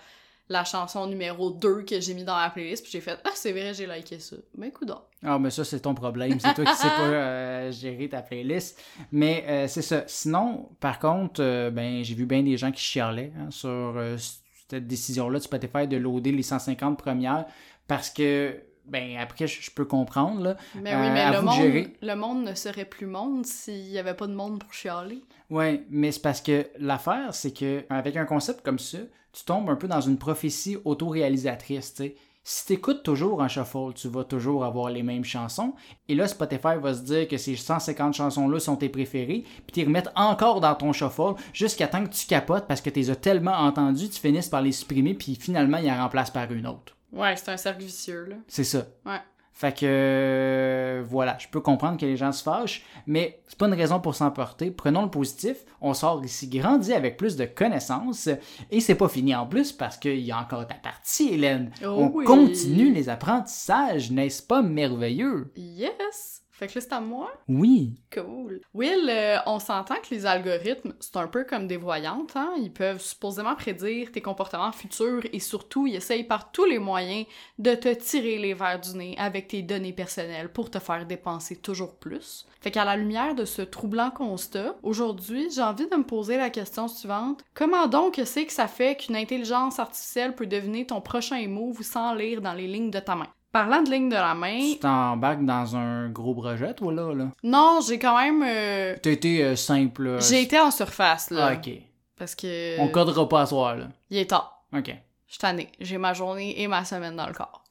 la 0.51 0.63
chanson 0.63 1.05
numéro 1.05 1.51
2 1.51 1.83
que 1.83 1.99
j'ai 2.01 2.15
mis 2.15 2.23
dans 2.23 2.35
la 2.37 2.49
playlist. 2.49 2.81
Puis 2.83 2.91
j'ai 2.91 3.01
fait, 3.01 3.19
ah, 3.23 3.29
c'est 3.35 3.51
vrai, 3.51 3.71
j'ai 3.75 3.85
liké 3.85 4.17
ça. 4.19 4.35
Ben, 4.57 4.71
coudonc. 4.71 5.01
Ah, 5.23 5.37
mais 5.37 5.51
ça, 5.51 5.63
c'est 5.63 5.79
ton 5.81 5.93
problème. 5.93 6.39
C'est 6.39 6.53
toi 6.55 6.65
qui 6.65 6.75
sais 6.75 6.87
pas 6.87 7.01
euh, 7.01 7.71
gérer 7.71 8.09
ta 8.09 8.21
playlist. 8.23 8.81
Mais 9.11 9.45
euh, 9.47 9.67
c'est 9.67 9.83
ça. 9.83 10.03
Sinon, 10.07 10.69
par 10.79 10.97
contre, 10.97 11.41
euh, 11.43 11.69
ben, 11.69 12.03
j'ai 12.03 12.15
vu 12.15 12.25
bien 12.25 12.41
des 12.41 12.57
gens 12.57 12.71
qui 12.71 12.81
chialaient 12.81 13.31
hein, 13.39 13.51
sur 13.51 13.93
cette 14.69 14.87
décision-là 14.87 15.39
de 15.39 15.43
Spotify 15.43 15.87
de 15.87 15.97
loader 15.97 16.31
les 16.31 16.43
150 16.43 16.97
premières 16.97 17.45
parce 17.87 18.09
que, 18.09 18.55
ben, 18.85 19.17
après, 19.17 19.47
je 19.47 19.71
peux 19.71 19.85
comprendre, 19.85 20.41
là. 20.41 20.57
Mais 20.75 20.93
Euh, 20.93 21.01
oui, 21.01 21.09
mais 21.11 21.21
à 21.21 21.31
le 21.31 21.37
vous 21.39 21.45
monde, 21.45 21.55
gérer. 21.55 21.93
le 22.01 22.15
monde 22.15 22.43
ne 22.43 22.53
serait 22.53 22.85
plus 22.85 23.05
monde 23.07 23.45
s'il 23.45 23.87
y 23.89 23.97
avait 23.99 24.13
pas 24.13 24.27
de 24.27 24.33
monde 24.33 24.59
pour 24.59 24.73
chialer. 24.73 25.21
Ouais, 25.49 25.83
mais 25.89 26.11
c'est 26.11 26.21
parce 26.21 26.41
que 26.41 26.67
l'affaire, 26.77 27.33
c'est 27.33 27.51
que 27.57 27.83
avec 27.89 28.15
un 28.15 28.25
concept 28.25 28.61
comme 28.63 28.79
ça, 28.79 28.99
tu 29.31 29.43
tombes 29.45 29.69
un 29.69 29.75
peu 29.75 29.87
dans 29.87 30.01
une 30.01 30.17
prophétie 30.17 30.77
autoréalisatrice, 30.85 31.93
tu 31.93 32.03
sais. 32.03 32.15
Si 32.51 32.65
tu 32.65 32.73
écoutes 32.73 33.03
toujours 33.03 33.41
en 33.41 33.47
shuffle, 33.47 33.93
tu 33.93 34.07
vas 34.07 34.23
toujours 34.23 34.65
avoir 34.65 34.89
les 34.89 35.03
mêmes 35.03 35.23
chansons. 35.23 35.75
Et 36.07 36.15
là, 36.15 36.27
Spotify 36.27 36.79
va 36.81 36.95
se 36.95 37.03
dire 37.03 37.27
que 37.27 37.37
ces 37.37 37.55
150 37.55 38.15
chansons-là 38.15 38.59
sont 38.59 38.75
tes 38.75 38.89
préférées, 38.89 39.43
puis 39.67 39.71
t'y 39.71 39.83
remettre 39.83 40.09
encore 40.15 40.59
dans 40.59 40.73
ton 40.73 40.91
shuffle 40.91 41.35
jusqu'à 41.53 41.87
temps 41.87 42.03
que 42.03 42.09
tu 42.09 42.25
capotes 42.25 42.65
parce 42.65 42.81
que 42.81 42.89
tu 42.89 43.01
les 43.01 43.11
as 43.11 43.15
tellement 43.15 43.53
entendues, 43.53 44.09
tu 44.09 44.19
finisses 44.19 44.49
par 44.49 44.63
les 44.63 44.71
supprimer, 44.71 45.13
puis 45.13 45.35
finalement, 45.35 45.77
il 45.77 45.91
en 45.91 45.97
remplace 45.97 46.31
par 46.31 46.51
une 46.51 46.65
autre. 46.65 46.97
Ouais, 47.11 47.35
c'est 47.35 47.51
un 47.51 47.57
cercle 47.57 47.83
vicieux, 47.83 48.25
là. 48.25 48.37
C'est 48.47 48.63
ça. 48.63 48.79
Ouais. 49.05 49.21
Fait 49.59 49.73
que 49.77 49.85
euh, 49.85 51.03
voilà, 51.05 51.37
je 51.37 51.49
peux 51.49 51.59
comprendre 51.59 51.97
que 51.99 52.05
les 52.05 52.15
gens 52.15 52.31
se 52.31 52.41
fâchent, 52.43 52.81
mais 53.05 53.41
c'est 53.45 53.57
pas 53.57 53.67
une 53.67 53.73
raison 53.73 53.99
pour 53.99 54.15
s'emporter. 54.15 54.71
Prenons 54.71 55.01
le 55.01 55.09
positif. 55.09 55.57
On 55.81 55.93
sort 55.93 56.23
ici 56.23 56.47
grandi 56.47 56.93
avec 56.93 57.17
plus 57.17 57.35
de 57.35 57.43
connaissances 57.43 58.29
et 58.71 58.79
c'est 58.79 58.95
pas 58.95 59.09
fini 59.09 59.35
en 59.35 59.45
plus 59.45 59.73
parce 59.73 59.97
qu'il 59.97 60.21
y 60.21 60.31
a 60.31 60.39
encore 60.39 60.65
ta 60.65 60.75
partie, 60.75 61.33
Hélène. 61.33 61.71
Oh 61.83 61.87
On 61.89 62.11
oui. 62.13 62.23
continue 62.23 62.93
les 62.93 63.09
apprentissages, 63.09 64.11
n'est-ce 64.11 64.41
pas 64.41 64.61
merveilleux? 64.61 65.51
Yes! 65.57 66.41
Fait 66.59 66.67
que 66.67 66.75
là, 66.75 66.81
c'est 66.81 66.91
à 66.91 66.99
moi? 66.99 67.31
Oui. 67.47 68.01
Cool. 68.13 68.59
Will, 68.73 69.09
euh, 69.09 69.37
on 69.45 69.59
s'entend 69.59 69.95
que 69.95 70.13
les 70.13 70.25
algorithmes, 70.25 70.93
c'est 70.99 71.15
un 71.15 71.27
peu 71.27 71.45
comme 71.45 71.67
des 71.67 71.77
voyantes, 71.77 72.35
hein? 72.35 72.51
Ils 72.57 72.73
peuvent 72.73 72.99
supposément 72.99 73.55
prédire 73.55 74.11
tes 74.11 74.19
comportements 74.19 74.73
futurs 74.73 75.21
et 75.31 75.39
surtout, 75.39 75.87
ils 75.87 75.95
essayent 75.95 76.25
par 76.25 76.51
tous 76.51 76.65
les 76.65 76.77
moyens 76.77 77.25
de 77.59 77.75
te 77.75 77.93
tirer 77.93 78.37
les 78.39 78.53
verres 78.53 78.81
du 78.81 78.97
nez 78.97 79.15
avec 79.17 79.47
tes 79.47 79.61
données 79.61 79.93
personnelles 79.93 80.51
pour 80.51 80.69
te 80.69 80.79
faire 80.79 81.05
dépenser 81.05 81.55
toujours 81.55 81.95
plus. 81.95 82.45
Fait 82.59 82.71
qu'à 82.71 82.83
la 82.83 82.97
lumière 82.97 83.35
de 83.35 83.45
ce 83.45 83.61
troublant 83.61 84.11
constat, 84.11 84.75
aujourd'hui, 84.83 85.49
j'ai 85.49 85.61
envie 85.61 85.87
de 85.87 85.95
me 85.95 86.03
poser 86.03 86.35
la 86.35 86.49
question 86.49 86.89
suivante. 86.89 87.41
Comment 87.53 87.87
donc 87.87 88.19
c'est 88.25 88.45
que 88.45 88.51
ça 88.51 88.67
fait 88.67 88.97
qu'une 88.97 89.15
intelligence 89.15 89.79
artificielle 89.79 90.35
peut 90.35 90.45
deviner 90.45 90.85
ton 90.85 90.99
prochain 90.99 91.47
move 91.47 91.83
sans 91.83 92.13
lire 92.13 92.41
dans 92.41 92.53
les 92.53 92.67
lignes 92.67 92.91
de 92.91 92.99
ta 92.99 93.15
main? 93.15 93.29
Parlant 93.51 93.81
de 93.81 93.89
lignes 93.89 94.09
de 94.09 94.15
la 94.15 94.35
main, 94.35 94.59
Tu 94.73 94.79
t'embarques 94.79 95.43
dans 95.43 95.75
un 95.75 96.09
gros 96.09 96.35
projet, 96.35 96.73
toi, 96.75 96.93
là? 96.93 97.13
là? 97.15 97.27
non, 97.43 97.79
j'ai 97.87 97.97
quand 97.97 98.15
même... 98.17 98.43
euh, 98.45 98.95
T'as 99.01 99.09
été 99.11 99.43
euh, 99.43 99.55
simple. 99.55 100.03
là. 100.03 100.19
J'ai 100.19 100.41
été 100.43 100.59
en 100.59 100.69
surface, 100.69 101.31
là. 101.31 101.47
Ah, 101.51 101.53
ok. 101.55 101.71
Parce 102.15 102.35
que. 102.35 102.79
On 102.79 102.89
codera 102.89 103.27
pas 103.27 103.41
à 103.41 103.45
soir, 103.47 103.75
là. 103.75 103.87
Il 104.11 104.17
est 104.17 104.29
tard. 104.29 104.63
Ok. 104.75 104.93
Je 105.31 105.37
tannée. 105.37 105.69
J'ai 105.79 105.99
ma 105.99 106.13
journée 106.13 106.59
et 106.59 106.67
ma 106.67 106.83
semaine 106.85 107.15
dans 107.15 107.27
le 107.27 107.33
corps. 107.33 107.63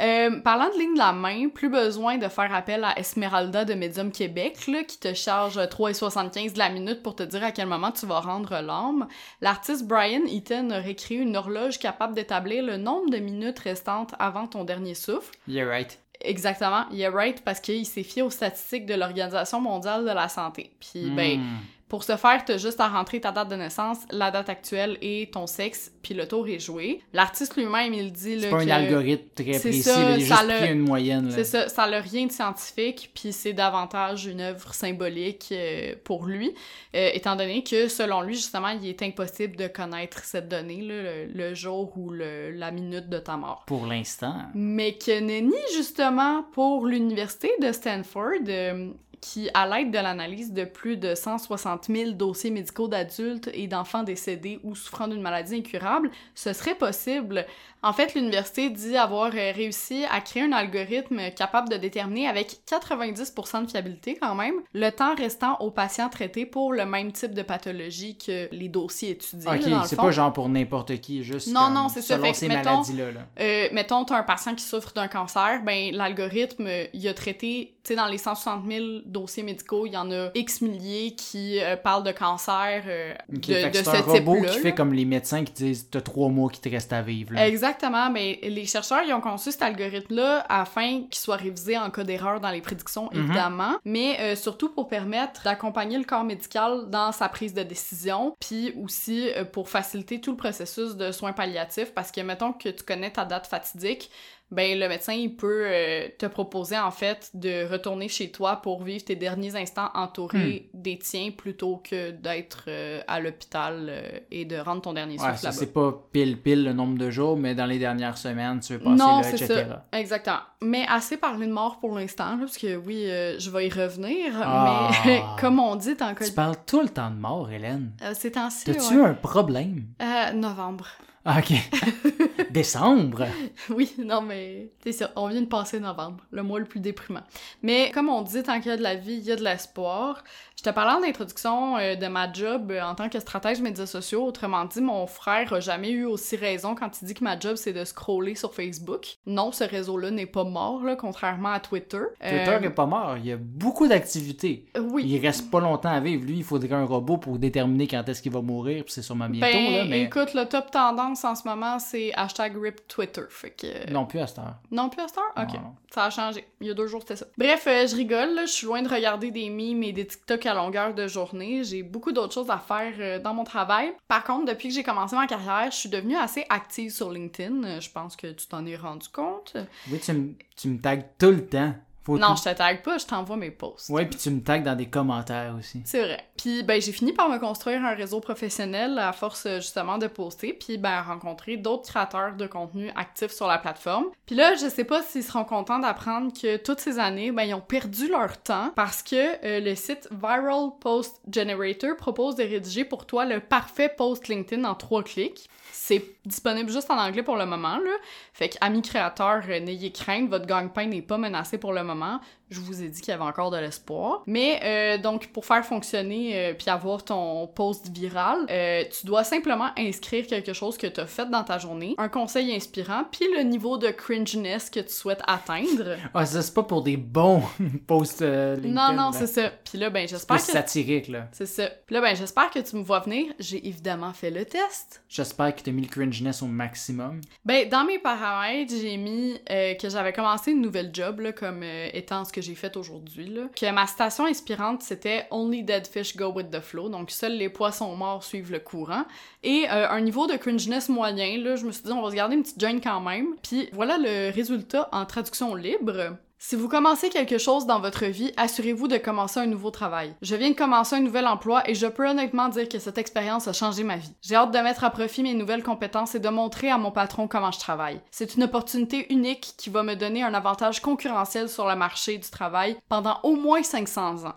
Euh, 0.00 0.40
parlant 0.40 0.68
de 0.74 0.78
ligne 0.78 0.94
de 0.94 0.98
la 0.98 1.12
main, 1.12 1.48
plus 1.48 1.68
besoin 1.68 2.18
de 2.18 2.26
faire 2.26 2.52
appel 2.52 2.82
à 2.82 2.98
Esmeralda 2.98 3.64
de 3.64 3.74
Medium 3.74 4.10
Québec, 4.10 4.66
là, 4.66 4.82
qui 4.82 4.98
te 4.98 5.14
charge 5.14 5.56
3,75 5.56 6.54
de 6.54 6.58
la 6.58 6.68
minute 6.68 7.04
pour 7.04 7.14
te 7.14 7.22
dire 7.22 7.44
à 7.44 7.52
quel 7.52 7.66
moment 7.68 7.92
tu 7.92 8.06
vas 8.06 8.18
rendre 8.18 8.60
l'âme. 8.60 9.06
L'artiste 9.40 9.86
Brian 9.86 10.24
Eaton 10.26 10.70
aurait 10.70 10.96
créé 10.96 11.18
une 11.18 11.36
horloge 11.36 11.78
capable 11.78 12.14
d'établir 12.14 12.64
le 12.64 12.76
nombre 12.76 13.08
de 13.10 13.18
minutes 13.18 13.60
restantes 13.60 14.14
avant 14.18 14.48
ton 14.48 14.64
dernier 14.64 14.94
souffle. 14.94 15.32
You're 15.46 15.68
right. 15.68 15.98
Exactement, 16.20 16.86
est 16.92 17.08
right 17.08 17.44
parce 17.44 17.60
qu'il 17.60 17.86
s'est 17.86 18.02
fié 18.02 18.22
aux 18.22 18.30
statistiques 18.30 18.86
de 18.86 18.94
l'Organisation 18.94 19.60
mondiale 19.60 20.04
de 20.04 20.10
la 20.10 20.28
santé. 20.28 20.72
Puis, 20.80 21.10
ben, 21.10 21.38
Hmm. 21.38 21.56
Pour 21.88 22.02
ce 22.02 22.16
faire, 22.16 22.44
t'as 22.44 22.56
juste 22.58 22.80
à 22.80 22.88
rentrer 22.88 23.20
ta 23.20 23.30
date 23.30 23.48
de 23.48 23.54
naissance, 23.56 23.98
la 24.10 24.30
date 24.32 24.48
actuelle 24.48 24.98
et 25.02 25.30
ton 25.32 25.46
sexe, 25.46 25.92
puis 26.02 26.14
le 26.14 26.26
tour 26.26 26.48
est 26.48 26.58
joué. 26.58 27.00
L'artiste 27.12 27.56
lui-même, 27.56 27.94
il 27.94 28.12
dit 28.12 28.40
C'est 28.40 28.50
pas 28.50 28.56
un 28.62 28.68
algorithme 28.68 29.28
très 29.34 29.58
précis, 29.58 29.82
ça, 29.82 30.00
il 30.00 30.06
a 30.06 30.18
juste 30.18 30.32
pris 30.60 30.72
une 30.72 30.80
moyenne. 30.80 31.30
C'est 31.30 31.44
ça, 31.44 31.68
ça 31.68 31.88
n'a 31.88 32.00
rien 32.00 32.26
de 32.26 32.32
scientifique, 32.32 33.10
puis 33.14 33.32
c'est 33.32 33.52
davantage 33.52 34.26
une 34.26 34.40
œuvre 34.40 34.74
symbolique 34.74 35.48
euh, 35.52 35.94
pour 36.04 36.26
lui, 36.26 36.52
euh, 36.94 37.10
étant 37.14 37.36
donné 37.36 37.62
que 37.62 37.88
selon 37.88 38.20
lui, 38.22 38.34
justement, 38.34 38.68
il 38.68 38.86
est 38.88 39.02
impossible 39.02 39.56
de 39.56 39.66
connaître 39.68 40.24
cette 40.24 40.48
donnée, 40.48 40.80
là, 40.82 41.02
le, 41.02 41.26
le 41.32 41.54
jour 41.54 41.92
ou 41.96 42.10
le- 42.10 42.50
la 42.50 42.70
minute 42.70 43.08
de 43.08 43.18
ta 43.18 43.36
mort. 43.36 43.62
Pour 43.66 43.86
l'instant. 43.86 44.34
Mais 44.54 44.94
que 44.98 45.20
nenni, 45.20 45.54
justement, 45.76 46.42
pour 46.52 46.86
l'université 46.86 47.50
de 47.62 47.70
Stanford, 47.72 48.32
euh, 48.48 48.90
qui, 49.20 49.48
à 49.54 49.66
l'aide 49.66 49.90
de 49.90 49.98
l'analyse 49.98 50.52
de 50.52 50.64
plus 50.64 50.96
de 50.96 51.14
160 51.14 51.86
000 51.86 52.10
dossiers 52.12 52.50
médicaux 52.50 52.88
d'adultes 52.88 53.50
et 53.54 53.66
d'enfants 53.66 54.02
décédés 54.02 54.60
ou 54.62 54.74
souffrant 54.74 55.08
d'une 55.08 55.22
maladie 55.22 55.56
incurable, 55.56 56.10
ce 56.34 56.52
serait 56.52 56.74
possible. 56.74 57.46
En 57.82 57.92
fait, 57.92 58.14
l'université 58.14 58.68
dit 58.70 58.96
avoir 58.96 59.28
euh, 59.34 59.52
réussi 59.54 60.04
à 60.10 60.20
créer 60.20 60.42
un 60.42 60.52
algorithme 60.52 61.30
capable 61.36 61.68
de 61.68 61.76
déterminer 61.76 62.26
avec 62.26 62.58
90% 62.68 63.64
de 63.66 63.70
fiabilité 63.70 64.18
quand 64.20 64.34
même 64.34 64.54
le 64.72 64.90
temps 64.90 65.14
restant 65.14 65.56
aux 65.60 65.70
patients 65.70 66.08
traités 66.08 66.46
pour 66.46 66.72
le 66.72 66.84
même 66.84 67.12
type 67.12 67.32
de 67.32 67.42
pathologie 67.42 68.16
que 68.18 68.48
les 68.52 68.68
dossiers 68.68 69.10
étudiés. 69.10 69.48
Ok, 69.48 69.86
c'est 69.86 69.96
pas 69.96 70.10
genre 70.10 70.32
pour 70.32 70.48
n'importe 70.48 71.00
qui, 71.00 71.22
juste 71.22 71.48
Non, 71.48 71.66
comme 71.66 71.74
non, 71.74 71.88
c'est 71.88 72.02
ça. 72.02 72.14
selon 72.14 72.24
Fait 72.26 72.32
que, 72.32 72.36
ces 72.38 72.48
maladies-là. 72.48 73.12
là. 73.12 73.20
Euh, 73.40 73.68
mettons, 73.72 74.04
t'as 74.04 74.16
un 74.18 74.22
patient 74.24 74.54
qui 74.54 74.64
souffre 74.64 74.92
d'un 74.92 75.08
cancer, 75.08 75.62
ben 75.64 75.94
l'algorithme, 75.94 76.68
il 76.92 77.06
a 77.08 77.14
traité, 77.14 77.75
tu 77.86 77.92
sais, 77.92 77.96
dans 77.96 78.06
les 78.06 78.18
160 78.18 78.64
000 78.68 78.84
dossiers 79.06 79.44
médicaux, 79.44 79.86
il 79.86 79.92
y 79.92 79.96
en 79.96 80.10
a 80.10 80.30
X 80.34 80.60
milliers 80.60 81.14
qui 81.14 81.60
euh, 81.62 81.76
parlent 81.76 82.02
de 82.02 82.10
cancer 82.10 82.82
euh, 82.86 83.14
Ok, 83.32 83.46
de, 83.46 83.68
de 83.68 83.72
c'est 83.74 83.84
ce 83.84 84.02
robot 84.02 84.34
type-là. 84.34 84.50
qui 84.50 84.56
là. 84.56 84.62
fait 84.62 84.74
comme 84.74 84.92
les 84.92 85.04
médecins 85.04 85.44
qui 85.44 85.52
disent 85.52 85.88
t'as 85.88 86.00
trois 86.00 86.28
mois 86.28 86.50
qui 86.50 86.60
te 86.60 86.68
restent 86.68 86.92
à 86.92 87.02
vivre. 87.02 87.36
Exactement, 87.38 88.10
mais 88.10 88.40
les 88.42 88.66
chercheurs, 88.66 89.02
ils 89.06 89.12
ont 89.14 89.20
conçu 89.20 89.52
cet 89.52 89.62
algorithme-là 89.62 90.44
afin 90.48 91.02
qu'il 91.02 91.14
soit 91.20 91.36
révisé 91.36 91.78
en 91.78 91.90
cas 91.90 92.02
d'erreur 92.02 92.40
dans 92.40 92.50
les 92.50 92.60
prédictions, 92.60 93.08
Mhm. 93.12 93.20
évidemment, 93.24 93.76
mais 93.84 94.16
euh, 94.20 94.34
surtout 94.34 94.70
pour 94.70 94.88
permettre 94.88 95.42
d'accompagner 95.44 95.96
le 95.98 96.04
corps 96.04 96.24
médical 96.24 96.90
dans 96.90 97.12
sa 97.12 97.28
prise 97.28 97.54
de 97.54 97.62
décision, 97.62 98.34
puis 98.40 98.74
aussi 98.82 99.30
euh, 99.30 99.44
pour 99.44 99.68
faciliter 99.68 100.20
tout 100.20 100.32
le 100.32 100.36
processus 100.36 100.96
de 100.96 101.12
soins 101.12 101.32
palliatifs, 101.32 101.92
parce 101.94 102.10
que 102.10 102.20
mettons 102.20 102.52
que 102.52 102.68
tu 102.70 102.82
connais 102.82 103.10
ta 103.10 103.24
date 103.24 103.46
fatidique, 103.46 104.10
ben 104.50 104.78
le 104.78 104.88
médecin 104.88 105.12
il 105.12 105.34
peut 105.34 105.64
euh, 105.66 106.06
te 106.18 106.26
proposer 106.26 106.78
en 106.78 106.90
fait 106.92 107.30
de 107.34 107.66
retourner 107.70 108.08
chez 108.08 108.30
toi 108.30 108.56
pour 108.56 108.82
vivre 108.84 109.04
tes 109.04 109.16
derniers 109.16 109.56
instants 109.56 109.88
entourés 109.94 110.68
Hmm. 110.72 110.80
des 110.82 110.98
tiens 110.98 111.30
plutôt 111.36 111.78
que 111.78 112.10
d'être 112.10 112.64
euh, 112.68 113.00
à 113.08 113.18
l'hôpital 113.20 113.86
euh, 113.88 114.18
et 114.30 114.44
de 114.44 114.56
rendre 114.56 114.82
ton 114.82 114.92
dernier 114.92 115.14
Ouais, 115.14 115.28
souffle 115.30 115.36
ça 115.38 115.48
là-bas. 115.48 115.56
c'est 115.58 115.72
pas 115.72 115.92
pile 116.12 116.40
pile 116.40 116.62
le 116.64 116.72
nombre 116.72 116.96
de 116.98 117.10
jours, 117.10 117.36
mais 117.36 117.54
dans 117.54 117.66
les 117.66 117.78
dernières 117.78 118.18
semaines, 118.18 118.60
tu 118.60 118.74
veux 118.74 118.78
passer 118.78 118.94
Non, 118.96 119.20
là, 119.20 119.28
etc. 119.30 119.46
ça. 119.46 119.86
Exactement. 119.98 120.38
Mais 120.62 120.84
assez 120.88 121.16
parlé 121.16 121.46
de 121.46 121.52
mort 121.52 121.78
pour 121.80 121.94
l'instant, 121.96 122.38
parce 122.38 122.56
que 122.58 122.76
oui, 122.76 123.04
je 123.38 123.50
vais 123.50 123.66
y 123.66 123.70
revenir. 123.70 124.32
Ah. 124.42 124.90
Mais 125.04 125.22
comme 125.40 125.58
on 125.58 125.74
dit, 125.76 125.94
que. 125.96 126.24
Tu 126.24 126.32
parles 126.32 126.56
tout 126.66 126.80
le 126.82 126.88
temps 126.88 127.10
de 127.10 127.16
mort, 127.16 127.50
Hélène. 127.50 127.92
C'est 128.14 128.32
temps-ci. 128.32 128.64
T'as-tu 128.64 128.98
ouais. 129.00 129.06
un 129.08 129.14
problème? 129.14 129.86
Novembre. 130.34 130.86
Ah, 131.26 131.40
ok. 131.40 131.52
Décembre? 132.50 133.26
Oui, 133.68 133.92
non, 133.98 134.22
mais 134.22 134.70
c'est 134.82 134.92
ça. 134.92 135.10
On 135.16 135.26
vient 135.28 135.40
de 135.42 135.46
passer 135.46 135.80
novembre, 135.80 136.24
le 136.30 136.42
mois 136.42 136.58
le 136.60 136.64
plus 136.64 136.80
déprimant. 136.80 137.22
Mais 137.62 137.90
comme 137.92 138.08
on 138.08 138.22
dit, 138.22 138.42
tant 138.42 138.60
qu'il 138.60 138.70
y 138.70 138.74
a 138.74 138.76
de 138.76 138.82
la 138.82 138.94
vie, 138.94 139.14
il 139.14 139.24
y 139.24 139.32
a 139.32 139.36
de 139.36 139.42
l'espoir. 139.44 140.22
Je 140.56 140.62
te 140.62 140.70
parlais 140.70 141.04
en 141.04 141.06
introduction 141.08 141.76
euh, 141.76 141.96
de 141.96 142.06
ma 142.06 142.32
job 142.32 142.70
euh, 142.70 142.80
en 142.80 142.94
tant 142.94 143.10
que 143.10 143.20
stratège 143.20 143.60
médias 143.60 143.84
sociaux. 143.86 144.24
Autrement 144.24 144.64
dit, 144.64 144.80
mon 144.80 145.06
frère 145.06 145.52
a 145.52 145.60
jamais 145.60 145.90
eu 145.90 146.04
aussi 146.06 146.36
raison 146.36 146.74
quand 146.74 147.02
il 147.02 147.06
dit 147.06 147.14
que 147.14 147.24
ma 147.24 147.38
job, 147.38 147.56
c'est 147.56 147.74
de 147.74 147.84
scroller 147.84 148.34
sur 148.34 148.54
Facebook. 148.54 149.16
Non, 149.26 149.52
ce 149.52 149.64
réseau-là 149.64 150.10
n'est 150.10 150.24
pas 150.26 150.44
mort, 150.44 150.82
là, 150.82 150.96
contrairement 150.96 151.50
à 151.52 151.60
Twitter. 151.60 151.98
Twitter 152.20 152.50
Euh, 152.50 152.60
est 152.60 152.70
pas 152.70 152.86
mort. 152.86 153.16
Il 153.18 153.26
y 153.26 153.32
a 153.32 153.36
beaucoup 153.38 153.86
d'activités. 153.86 154.64
Oui. 154.80 155.04
Il 155.06 155.20
reste 155.20 155.50
pas 155.50 155.60
longtemps 155.60 155.90
à 155.90 156.00
vivre. 156.00 156.24
Lui, 156.24 156.38
il 156.38 156.44
faudrait 156.44 156.72
un 156.74 156.84
robot 156.84 157.18
pour 157.18 157.38
déterminer 157.38 157.86
quand 157.86 158.08
est-ce 158.08 158.22
qu'il 158.22 158.32
va 158.32 158.40
mourir, 158.40 158.84
puis 158.84 158.92
c'est 158.94 159.02
sûrement 159.02 159.28
bientôt, 159.28 159.52
Ben, 159.58 159.72
là, 159.72 159.84
mais 159.84 160.02
écoute, 160.02 160.32
le 160.32 160.46
top 160.46 160.70
tendance 160.70 161.15
en 161.24 161.34
ce 161.34 161.46
moment, 161.48 161.78
c'est 161.78 162.12
hashtag 162.14 162.56
RIP 162.56 162.86
Twitter. 162.88 163.22
Fait 163.28 163.50
que... 163.50 163.90
non 163.90 164.06
plus 164.06 164.18
à 164.20 164.26
cette 164.26 164.38
heure. 164.38 164.56
Non 164.70 164.88
plus 164.88 165.00
à 165.02 165.08
cette 165.08 165.18
heure? 165.18 165.32
Ok. 165.36 165.54
Non. 165.54 165.74
Ça 165.92 166.04
a 166.04 166.10
changé. 166.10 166.46
Il 166.60 166.66
y 166.66 166.70
a 166.70 166.74
deux 166.74 166.86
jours, 166.86 167.00
c'était 167.00 167.16
ça. 167.16 167.26
Bref, 167.38 167.66
euh, 167.66 167.86
je 167.86 167.96
rigole, 167.96 168.34
là. 168.34 168.46
Je 168.46 168.52
suis 168.52 168.66
loin 168.66 168.82
de 168.82 168.88
regarder 168.88 169.30
des 169.30 169.48
memes 169.50 169.82
et 169.82 169.92
des 169.92 170.06
TikTok 170.06 170.44
à 170.46 170.54
longueur 170.54 170.94
de 170.94 171.06
journée. 171.08 171.64
J'ai 171.64 171.82
beaucoup 171.82 172.12
d'autres 172.12 172.34
choses 172.34 172.50
à 172.50 172.58
faire 172.58 172.92
euh, 172.98 173.18
dans 173.18 173.34
mon 173.34 173.44
travail. 173.44 173.92
Par 174.08 174.24
contre, 174.24 174.46
depuis 174.52 174.68
que 174.68 174.74
j'ai 174.74 174.82
commencé 174.82 175.16
ma 175.16 175.26
carrière, 175.26 175.70
je 175.70 175.76
suis 175.76 175.88
devenue 175.88 176.16
assez 176.16 176.44
active 176.48 176.90
sur 176.92 177.10
LinkedIn. 177.10 177.64
Euh, 177.64 177.80
Je 177.80 177.90
pense 177.90 178.16
que 178.16 178.26
tu 178.28 178.46
t'en 178.46 178.66
es 178.66 178.76
rendu 178.76 179.08
compte. 179.08 179.56
Oui, 179.90 179.98
tu 180.00 180.12
me, 180.12 180.34
tu 180.56 180.68
me 180.68 180.78
tagues 180.80 181.06
tout 181.18 181.30
le 181.30 181.46
temps. 181.46 181.74
Faut 182.06 182.16
Non, 182.18 182.34
tout- 182.36 182.42
je 182.44 182.50
te 182.50 182.56
tag 182.56 182.82
pas, 182.82 182.98
je 182.98 183.04
t'envoie 183.04 183.36
mes 183.36 183.50
posts. 183.50 183.88
Ouais, 183.90 184.06
puis 184.06 184.16
tu 184.16 184.30
me 184.30 184.40
tagues 184.40 184.62
dans 184.62 184.76
des 184.76 184.86
commentaires 184.86 185.54
aussi. 185.58 185.82
C'est 185.84 186.00
vrai. 186.02 186.24
Puis 186.38 186.62
ben 186.62 186.80
j'ai 186.80 186.92
fini 186.92 187.12
par 187.12 187.28
me 187.28 187.38
construire 187.38 187.84
un 187.84 187.94
réseau 187.94 188.20
professionnel 188.20 188.96
à 188.98 189.12
force 189.12 189.44
euh, 189.46 189.56
justement 189.56 189.98
de 189.98 190.06
poster, 190.06 190.52
puis 190.52 190.78
ben 190.78 191.02
rencontrer 191.02 191.56
d'autres 191.56 191.88
créateurs 191.88 192.34
de 192.36 192.46
contenu 192.46 192.90
actifs 192.94 193.32
sur 193.32 193.48
la 193.48 193.58
plateforme. 193.58 194.06
Puis 194.24 194.36
là, 194.36 194.54
je 194.54 194.68
sais 194.68 194.84
pas 194.84 195.02
s'ils 195.02 195.24
seront 195.24 195.44
contents 195.44 195.80
d'apprendre 195.80 196.32
que 196.32 196.56
toutes 196.58 196.78
ces 196.80 196.98
années, 197.00 197.32
ben 197.32 197.42
ils 197.42 197.54
ont 197.54 197.60
perdu 197.60 198.08
leur 198.08 198.40
temps 198.40 198.70
parce 198.76 199.02
que 199.02 199.44
euh, 199.44 199.58
le 199.60 199.74
site 199.74 200.08
Viral 200.12 200.70
Post 200.80 201.20
Generator 201.32 201.96
propose 201.96 202.36
de 202.36 202.44
rédiger 202.44 202.84
pour 202.84 203.06
toi 203.06 203.24
le 203.24 203.40
parfait 203.40 203.88
post 203.88 204.28
LinkedIn 204.28 204.64
en 204.64 204.76
trois 204.76 205.02
clics. 205.02 205.48
C'est 205.88 206.02
disponible 206.24 206.68
juste 206.68 206.90
en 206.90 206.98
anglais 206.98 207.22
pour 207.22 207.36
le 207.36 207.46
moment, 207.46 207.76
là. 207.76 207.92
Fait 208.32 208.48
que, 208.48 208.56
amis 208.60 208.82
créateurs, 208.82 209.44
euh, 209.48 209.60
n'ayez 209.60 209.92
crainte, 209.92 210.28
votre 210.28 210.44
gagne-pain 210.44 210.86
n'est 210.86 211.00
pas 211.00 211.16
menacé 211.16 211.58
pour 211.58 211.72
le 211.72 211.84
moment. 211.84 212.18
Je 212.50 212.60
vous 212.60 212.82
ai 212.82 212.88
dit 212.88 213.00
qu'il 213.00 213.10
y 213.10 213.14
avait 213.14 213.24
encore 213.24 213.50
de 213.50 213.56
l'espoir. 213.56 214.22
Mais 214.26 214.60
euh, 214.62 214.98
donc, 214.98 215.28
pour 215.28 215.44
faire 215.44 215.64
fonctionner 215.64 216.38
euh, 216.38 216.54
puis 216.54 216.70
avoir 216.70 217.04
ton 217.04 217.46
post 217.48 217.90
viral, 217.90 218.46
euh, 218.50 218.84
tu 218.84 219.06
dois 219.06 219.24
simplement 219.24 219.70
inscrire 219.76 220.26
quelque 220.26 220.52
chose 220.52 220.76
que 220.76 220.86
tu 220.86 221.00
as 221.00 221.06
fait 221.06 221.28
dans 221.28 221.42
ta 221.42 221.58
journée, 221.58 221.94
un 221.98 222.08
conseil 222.08 222.54
inspirant, 222.54 223.04
puis 223.10 223.24
le 223.36 223.42
niveau 223.42 223.78
de 223.78 223.88
cringeness 223.88 224.70
que 224.70 224.80
tu 224.80 224.92
souhaites 224.92 225.22
atteindre. 225.26 225.96
Ah, 226.14 226.24
ça, 226.24 226.40
c'est 226.40 226.54
pas 226.54 226.62
pour 226.62 226.82
des 226.82 226.96
bons 226.96 227.42
posts 227.86 228.22
euh, 228.22 228.54
LinkedIn. 228.54 228.74
non, 228.74 228.92
non, 228.92 229.12
c'est 229.12 229.26
ça. 229.26 229.50
Puis 229.68 229.78
là, 229.78 229.90
ben, 229.90 230.06
j'espère 230.06 230.36
que... 230.36 230.42
satirique, 230.42 231.08
là. 231.08 231.28
C'est 231.32 231.46
ça. 231.46 231.68
Puis 231.86 231.94
là, 231.94 232.00
ben, 232.00 232.14
j'espère 232.14 232.50
que 232.50 232.60
tu 232.60 232.76
me 232.76 232.82
vois 232.82 233.00
venir. 233.00 233.26
J'ai 233.40 233.66
évidemment 233.66 234.12
fait 234.12 234.30
le 234.30 234.44
test. 234.44 235.02
J'espère 235.08 235.54
que 235.54 235.62
t'as 235.62 235.72
mis 235.72 235.82
le 235.82 235.88
cringeness 235.88 236.42
au 236.42 236.46
maximum. 236.46 237.20
Ben, 237.44 237.68
dans 237.68 237.84
mes 237.84 237.98
paramètres, 237.98 238.72
j'ai 238.80 238.96
mis 238.96 239.34
que 239.48 239.88
j'avais 239.88 240.12
commencé 240.12 240.52
une 240.52 240.60
nouvelle 240.60 240.90
job, 240.92 241.20
là, 241.20 241.32
comme 241.32 241.62
étant 241.92 242.24
ce 242.24 242.35
que 242.36 242.42
j'ai 242.42 242.54
fait 242.54 242.76
aujourd'hui. 242.76 243.38
Que 243.58 243.72
ma 243.72 243.86
citation 243.86 244.26
inspirante, 244.26 244.82
c'était 244.82 245.26
«Only 245.30 245.62
dead 245.62 245.86
fish 245.86 246.14
go 246.16 246.30
with 246.30 246.50
the 246.50 246.60
flow», 246.60 246.88
donc 246.90 247.10
seuls 247.10 247.32
les 247.32 247.48
poissons 247.48 247.96
morts 247.96 248.22
suivent 248.22 248.52
le 248.52 248.58
courant. 248.60 249.04
Et 249.42 249.64
euh, 249.70 249.88
un 249.88 250.02
niveau 250.02 250.26
de 250.26 250.36
cringeness 250.36 250.90
moyen, 250.90 251.38
là, 251.38 251.56
je 251.56 251.64
me 251.64 251.72
suis 251.72 251.82
dit, 251.82 251.92
on 251.92 252.02
va 252.02 252.10
se 252.10 252.14
garder 252.14 252.36
une 252.36 252.42
petite 252.42 252.60
joint 252.60 252.78
quand 252.78 253.00
même. 253.00 253.28
Puis 253.42 253.70
voilà 253.72 253.96
le 253.96 254.30
résultat 254.30 254.88
en 254.92 255.06
traduction 255.06 255.54
libre. 255.54 256.18
Si 256.38 256.54
vous 256.54 256.68
commencez 256.68 257.08
quelque 257.08 257.38
chose 257.38 257.66
dans 257.66 257.80
votre 257.80 258.04
vie, 258.04 258.32
assurez-vous 258.36 258.88
de 258.88 258.98
commencer 258.98 259.40
un 259.40 259.46
nouveau 259.46 259.70
travail. 259.70 260.14
Je 260.20 260.36
viens 260.36 260.50
de 260.50 260.54
commencer 260.54 260.94
un 260.94 261.00
nouvel 261.00 261.26
emploi 261.26 261.68
et 261.68 261.74
je 261.74 261.86
peux 261.86 262.06
honnêtement 262.06 262.50
dire 262.50 262.68
que 262.68 262.78
cette 262.78 262.98
expérience 262.98 263.48
a 263.48 263.54
changé 263.54 263.84
ma 263.84 263.96
vie. 263.96 264.14
J'ai 264.20 264.36
hâte 264.36 264.52
de 264.52 264.58
mettre 264.58 264.84
à 264.84 264.90
profit 264.90 265.22
mes 265.22 265.34
nouvelles 265.34 265.62
compétences 265.62 266.14
et 266.14 266.20
de 266.20 266.28
montrer 266.28 266.70
à 266.70 266.76
mon 266.76 266.92
patron 266.92 267.26
comment 267.26 267.50
je 267.50 267.58
travaille. 267.58 268.00
C'est 268.10 268.36
une 268.36 268.44
opportunité 268.44 269.12
unique 269.12 269.54
qui 269.56 269.70
va 269.70 269.82
me 269.82 269.96
donner 269.96 270.22
un 270.22 270.34
avantage 270.34 270.80
concurrentiel 270.80 271.48
sur 271.48 271.66
le 271.66 271.74
marché 271.74 272.18
du 272.18 272.28
travail 272.28 272.76
pendant 272.88 273.18
au 273.22 273.34
moins 273.34 273.62
500 273.62 274.26
ans. 274.26 274.34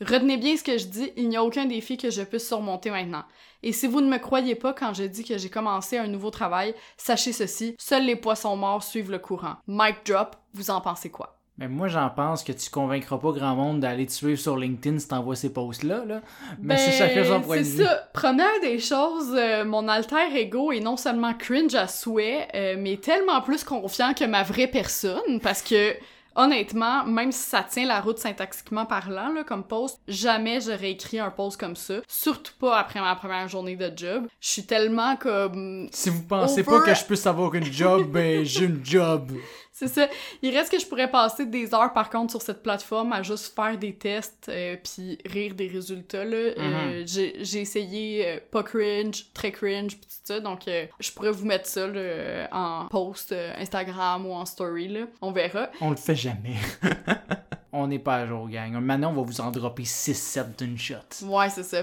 Retenez 0.00 0.36
bien 0.36 0.56
ce 0.56 0.64
que 0.64 0.76
je 0.76 0.86
dis, 0.86 1.12
il 1.16 1.28
n'y 1.28 1.38
a 1.38 1.44
aucun 1.44 1.64
défi 1.64 1.96
que 1.96 2.10
je 2.10 2.22
puisse 2.22 2.46
surmonter 2.46 2.90
maintenant. 2.90 3.24
Et 3.62 3.72
si 3.72 3.86
vous 3.86 4.02
ne 4.02 4.10
me 4.10 4.18
croyez 4.18 4.56
pas 4.56 4.74
quand 4.74 4.92
je 4.92 5.04
dis 5.04 5.24
que 5.24 5.38
j'ai 5.38 5.48
commencé 5.48 5.96
un 5.96 6.08
nouveau 6.08 6.30
travail, 6.30 6.74
sachez 6.98 7.32
ceci, 7.32 7.76
seuls 7.78 8.04
les 8.04 8.16
poissons 8.16 8.56
morts 8.56 8.82
suivent 8.82 9.10
le 9.10 9.18
courant. 9.18 9.56
Mic 9.66 10.04
drop, 10.04 10.36
vous 10.52 10.70
en 10.70 10.82
pensez 10.82 11.08
quoi? 11.08 11.35
Mais 11.58 11.68
moi, 11.68 11.88
j'en 11.88 12.10
pense 12.10 12.44
que 12.44 12.52
tu 12.52 12.68
convaincras 12.68 13.16
pas 13.18 13.32
grand 13.32 13.54
monde 13.54 13.80
d'aller 13.80 14.04
te 14.06 14.12
suivre 14.12 14.38
sur 14.38 14.56
LinkedIn 14.58 14.98
si 14.98 15.08
t'envoies 15.08 15.36
ces 15.36 15.50
posts-là, 15.52 16.04
là. 16.04 16.20
Mais 16.60 16.76
c'est 16.76 16.92
chacun 16.92 17.24
son 17.24 17.40
point 17.40 17.56
de 17.56 17.62
Ben, 17.62 17.64
c'est 17.64 17.76
vue. 17.78 17.84
ça. 17.84 18.08
Première 18.12 18.60
des 18.60 18.78
choses, 18.78 19.32
euh, 19.34 19.64
mon 19.64 19.88
alter 19.88 20.36
ego 20.36 20.70
est 20.72 20.80
non 20.80 20.96
seulement 20.98 21.32
cringe 21.32 21.74
à 21.74 21.88
souhait, 21.88 22.46
euh, 22.54 22.76
mais 22.78 22.98
tellement 22.98 23.40
plus 23.40 23.64
confiant 23.64 24.12
que 24.12 24.24
ma 24.24 24.42
vraie 24.42 24.66
personne, 24.68 25.40
parce 25.42 25.62
que 25.62 25.94
honnêtement, 26.38 27.04
même 27.06 27.32
si 27.32 27.48
ça 27.48 27.62
tient 27.62 27.86
la 27.86 28.02
route 28.02 28.18
syntaxiquement 28.18 28.84
parlant, 28.84 29.32
là, 29.32 29.42
comme 29.42 29.64
post, 29.64 29.98
jamais 30.06 30.60
j'aurais 30.60 30.90
écrit 30.90 31.18
un 31.18 31.30
post 31.30 31.58
comme 31.58 31.76
ça. 31.76 31.94
Surtout 32.06 32.52
pas 32.60 32.76
après 32.78 33.00
ma 33.00 33.16
première 33.16 33.48
journée 33.48 33.76
de 33.76 33.90
job. 33.96 34.26
Je 34.40 34.48
suis 34.50 34.66
tellement 34.66 35.16
comme... 35.16 35.88
Si 35.92 36.10
vous 36.10 36.22
pensez 36.24 36.60
Over- 36.60 36.64
pas 36.64 36.80
que 36.82 36.94
je 36.94 37.04
puisse 37.06 37.26
avoir 37.26 37.54
une 37.54 37.64
job, 37.72 38.10
ben 38.10 38.44
j'ai 38.44 38.66
une 38.66 38.84
job. 38.84 39.32
C'est 39.78 39.88
ça. 39.88 40.08
Il 40.40 40.56
reste 40.56 40.72
que 40.72 40.78
je 40.78 40.86
pourrais 40.86 41.10
passer 41.10 41.44
des 41.44 41.74
heures, 41.74 41.92
par 41.92 42.08
contre, 42.08 42.30
sur 42.30 42.40
cette 42.40 42.62
plateforme 42.62 43.12
à 43.12 43.22
juste 43.22 43.54
faire 43.54 43.76
des 43.76 43.94
tests 43.94 44.48
euh, 44.48 44.74
puis 44.82 45.18
rire 45.26 45.54
des 45.54 45.68
résultats, 45.68 46.24
là. 46.24 46.34
Euh, 46.34 47.02
j'ai 47.04 47.44
j'ai 47.44 47.60
essayé 47.60 48.26
euh, 48.26 48.40
pas 48.50 48.62
cringe, 48.62 49.26
très 49.34 49.52
cringe, 49.52 49.98
pis 49.98 50.06
tout 50.06 50.14
ça, 50.24 50.40
donc 50.40 50.66
euh, 50.66 50.86
je 50.98 51.12
pourrais 51.12 51.30
vous 51.30 51.44
mettre 51.44 51.66
ça, 51.66 51.86
là, 51.86 52.48
en 52.52 52.86
post 52.86 53.34
Instagram 53.58 54.24
ou 54.24 54.32
en 54.32 54.46
story, 54.46 54.88
là. 54.88 55.00
On 55.20 55.30
verra. 55.30 55.68
On 55.82 55.90
le 55.90 55.96
fait 55.96 56.16
jamais. 56.16 56.56
on 57.70 57.86
n'est 57.86 57.98
pas 57.98 58.16
à 58.16 58.26
jour, 58.26 58.48
gang. 58.48 58.72
Maintenant, 58.80 59.10
on 59.10 59.16
va 59.16 59.22
vous 59.24 59.42
en 59.42 59.50
dropper 59.50 59.82
6-7 59.82 60.56
d'une 60.56 60.78
shot. 60.78 60.94
Ouais, 61.26 61.50
c'est 61.50 61.64
ça. 61.64 61.82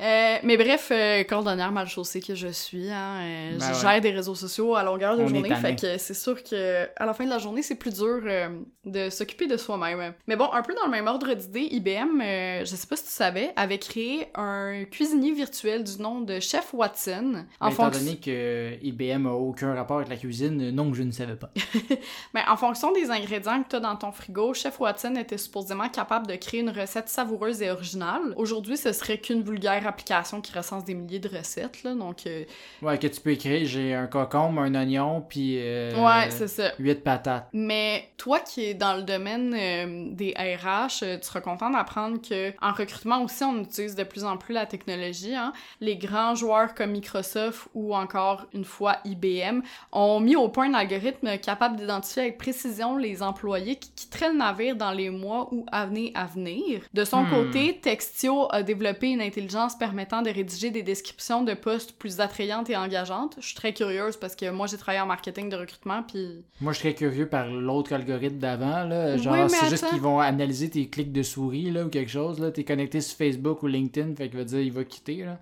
Euh, 0.00 0.36
mais 0.42 0.56
bref, 0.56 0.88
euh, 0.92 1.24
cordonnière 1.24 1.72
mal 1.72 1.86
chaussée 1.86 2.20
que 2.20 2.34
je 2.34 2.48
suis, 2.48 2.90
hein, 2.90 3.18
euh, 3.22 3.58
Ben 3.58 3.60
je 3.60 3.74
ouais. 3.74 3.80
gère 3.92 4.00
des 4.00 4.10
réseaux 4.10 4.34
sociaux 4.34 4.74
à 4.76 4.82
longueur 4.82 5.16
de 5.16 5.22
On 5.22 5.28
journée, 5.28 5.54
fait 5.54 5.74
que 5.76 5.96
c'est 5.98 6.12
sûr 6.14 6.42
que 6.44 6.86
à 6.96 7.06
la 7.06 7.14
fin 7.14 7.24
de 7.24 7.30
la 7.30 7.38
journée, 7.38 7.62
c'est 7.62 7.76
plus 7.76 7.94
dur 7.94 8.20
euh, 8.24 8.48
de 8.84 9.08
s'occuper 9.08 9.46
de 9.46 9.56
soi-même. 9.56 10.12
Mais 10.26 10.36
bon, 10.36 10.52
un 10.52 10.62
peu 10.62 10.74
dans 10.74 10.84
le 10.84 10.90
même 10.90 11.06
ordre 11.06 11.32
d'idée, 11.32 11.68
IBM, 11.70 12.20
je 12.20 12.64
sais 12.66 12.86
pas 12.86 12.96
si 12.96 13.04
tu 13.04 13.10
savais, 13.10 13.52
avait 13.56 13.78
créé 13.78 14.28
un 14.34 14.84
cuisinier 14.84 15.32
virtuel 15.32 15.82
du 15.82 16.00
nom 16.00 16.20
de 16.20 16.40
Chef 16.40 16.74
Watson. 16.74 17.46
En 17.60 17.68
étant 17.68 17.84
fonction- 17.84 18.00
donné 18.04 18.16
que 18.18 18.76
IBM 18.82 19.26
a 19.26 19.32
aucun 19.32 19.74
rapport 19.74 19.96
avec 19.96 20.08
la 20.10 20.16
cuisine, 20.16 20.70
non, 20.72 20.92
je 20.92 21.02
ne 21.04 21.10
savais 21.12 21.36
pas. 21.36 21.50
Ben, 22.34 22.42
en 22.48 22.56
fonction 22.56 22.92
des 22.92 23.10
ingrédients 23.10 23.62
que 23.62 23.68
tu 23.70 23.76
as 23.76 23.80
dans 23.80 23.96
ton 23.96 24.12
frigo, 24.12 24.52
Chef 24.52 24.78
Watson 24.78 25.14
était 25.16 25.38
supposément 25.38 25.88
capable 25.88 26.26
de 26.26 26.34
créer 26.36 26.60
une 26.60 26.70
recette 26.70 27.08
savoureuse 27.08 27.62
et 27.62 27.70
originale. 27.70 28.34
Aujourd'hui, 28.36 28.76
ce 28.76 28.92
serait 28.92 29.18
qu'une 29.18 29.42
vulgaire 29.42 29.85
application 29.86 30.40
qui 30.40 30.52
recense 30.52 30.84
des 30.84 30.94
milliers 30.94 31.18
de 31.18 31.28
recettes, 31.28 31.82
là, 31.82 31.94
donc... 31.94 32.26
euh, 32.26 32.44
Ouais, 32.82 32.98
que 32.98 33.06
tu 33.06 33.20
peux 33.20 33.30
écrire, 33.32 33.66
j'ai 33.66 33.94
un 33.94 34.06
concombre, 34.06 34.60
un 34.60 34.74
oignon, 34.74 35.20
puis 35.28 35.56
euh, 35.58 35.94
ouais, 35.96 36.30
c'est 36.30 36.48
ça. 36.48 36.72
8 36.78 37.02
patates. 37.02 37.48
Mais 37.52 38.10
toi 38.16 38.40
qui 38.40 38.64
es 38.64 38.74
dans 38.74 38.94
le 38.94 39.02
domaine 39.02 39.54
euh, 39.58 40.06
des 40.10 40.32
RH, 40.36 41.02
euh, 41.02 41.18
tu 41.18 41.26
seras 41.26 41.40
content 41.40 41.70
d'apprendre 41.70 42.18
que 42.20 42.52
en 42.60 42.72
recrutement 42.72 43.22
aussi, 43.22 43.44
on 43.44 43.60
utilise 43.62 43.94
de 43.94 44.04
plus 44.04 44.24
en 44.24 44.36
plus 44.36 44.52
la 44.54 44.66
technologie. 44.66 45.34
Hein. 45.34 45.52
Les 45.80 45.96
grands 45.96 46.34
joueurs 46.34 46.74
comme 46.74 46.90
Microsoft 46.92 47.68
ou 47.74 47.94
encore 47.94 48.46
une 48.52 48.64
fois 48.64 48.96
IBM 49.04 49.60
ont 49.92 50.20
mis 50.20 50.36
au 50.36 50.48
point 50.48 50.68
un 50.70 50.74
algorithme 50.74 51.38
capable 51.38 51.76
d'identifier 51.76 52.22
avec 52.22 52.38
précision 52.38 52.96
les 52.96 53.22
employés 53.22 53.76
qui 53.76 53.90
quitteraient 53.90 54.30
le 54.32 54.38
navire 54.38 54.76
dans 54.76 54.90
les 54.92 55.10
mois 55.10 55.48
ou 55.52 55.64
années 55.72 56.12
à 56.14 56.26
venir. 56.26 56.80
De 56.94 57.04
son 57.04 57.22
Hmm. 57.24 57.30
côté, 57.30 57.78
Textio 57.82 58.46
a 58.52 58.62
développé 58.62 59.08
une 59.08 59.20
intelligence 59.22 59.75
permettant 59.78 60.22
de 60.22 60.30
rédiger 60.30 60.70
des 60.70 60.82
descriptions 60.82 61.42
de 61.42 61.54
postes 61.54 61.92
plus 61.92 62.20
attrayantes 62.20 62.70
et 62.70 62.76
engageantes. 62.76 63.36
Je 63.40 63.46
suis 63.46 63.54
très 63.54 63.72
curieuse 63.72 64.16
parce 64.16 64.36
que 64.36 64.50
moi 64.50 64.66
j'ai 64.66 64.76
travaillé 64.76 65.00
en 65.00 65.06
marketing 65.06 65.48
de 65.48 65.56
recrutement 65.56 66.02
puis 66.02 66.44
Moi, 66.60 66.72
je 66.72 66.78
serais 66.78 66.94
curieux 66.94 67.28
par 67.28 67.48
l'autre 67.48 67.92
algorithme 67.92 68.38
d'avant, 68.38 68.84
là. 68.84 69.16
Genre, 69.16 69.34
Oui, 69.34 69.40
c'est 69.48 69.68
juste 69.68 69.88
qu'ils 69.88 70.00
vont 70.00 70.20
analyser 70.20 70.70
tes 70.70 70.88
clics 70.88 71.12
de 71.12 71.22
souris, 71.22 71.70
là, 71.70 71.84
ou 71.84 71.88
quelque 71.88 72.10
chose, 72.10 72.40
là. 72.40 72.50
T'es 72.50 72.64
connecté 72.64 73.00
sur 73.00 73.16
Facebook 73.16 73.62
ou 73.62 73.66
LinkedIn, 73.66 74.14
fait 74.14 74.28
qu'il 74.28 74.38
va 74.38 74.44
dire, 74.44 74.60
il 74.60 74.72
va 74.72 74.84
quitter, 74.84 75.24
là. 75.24 75.38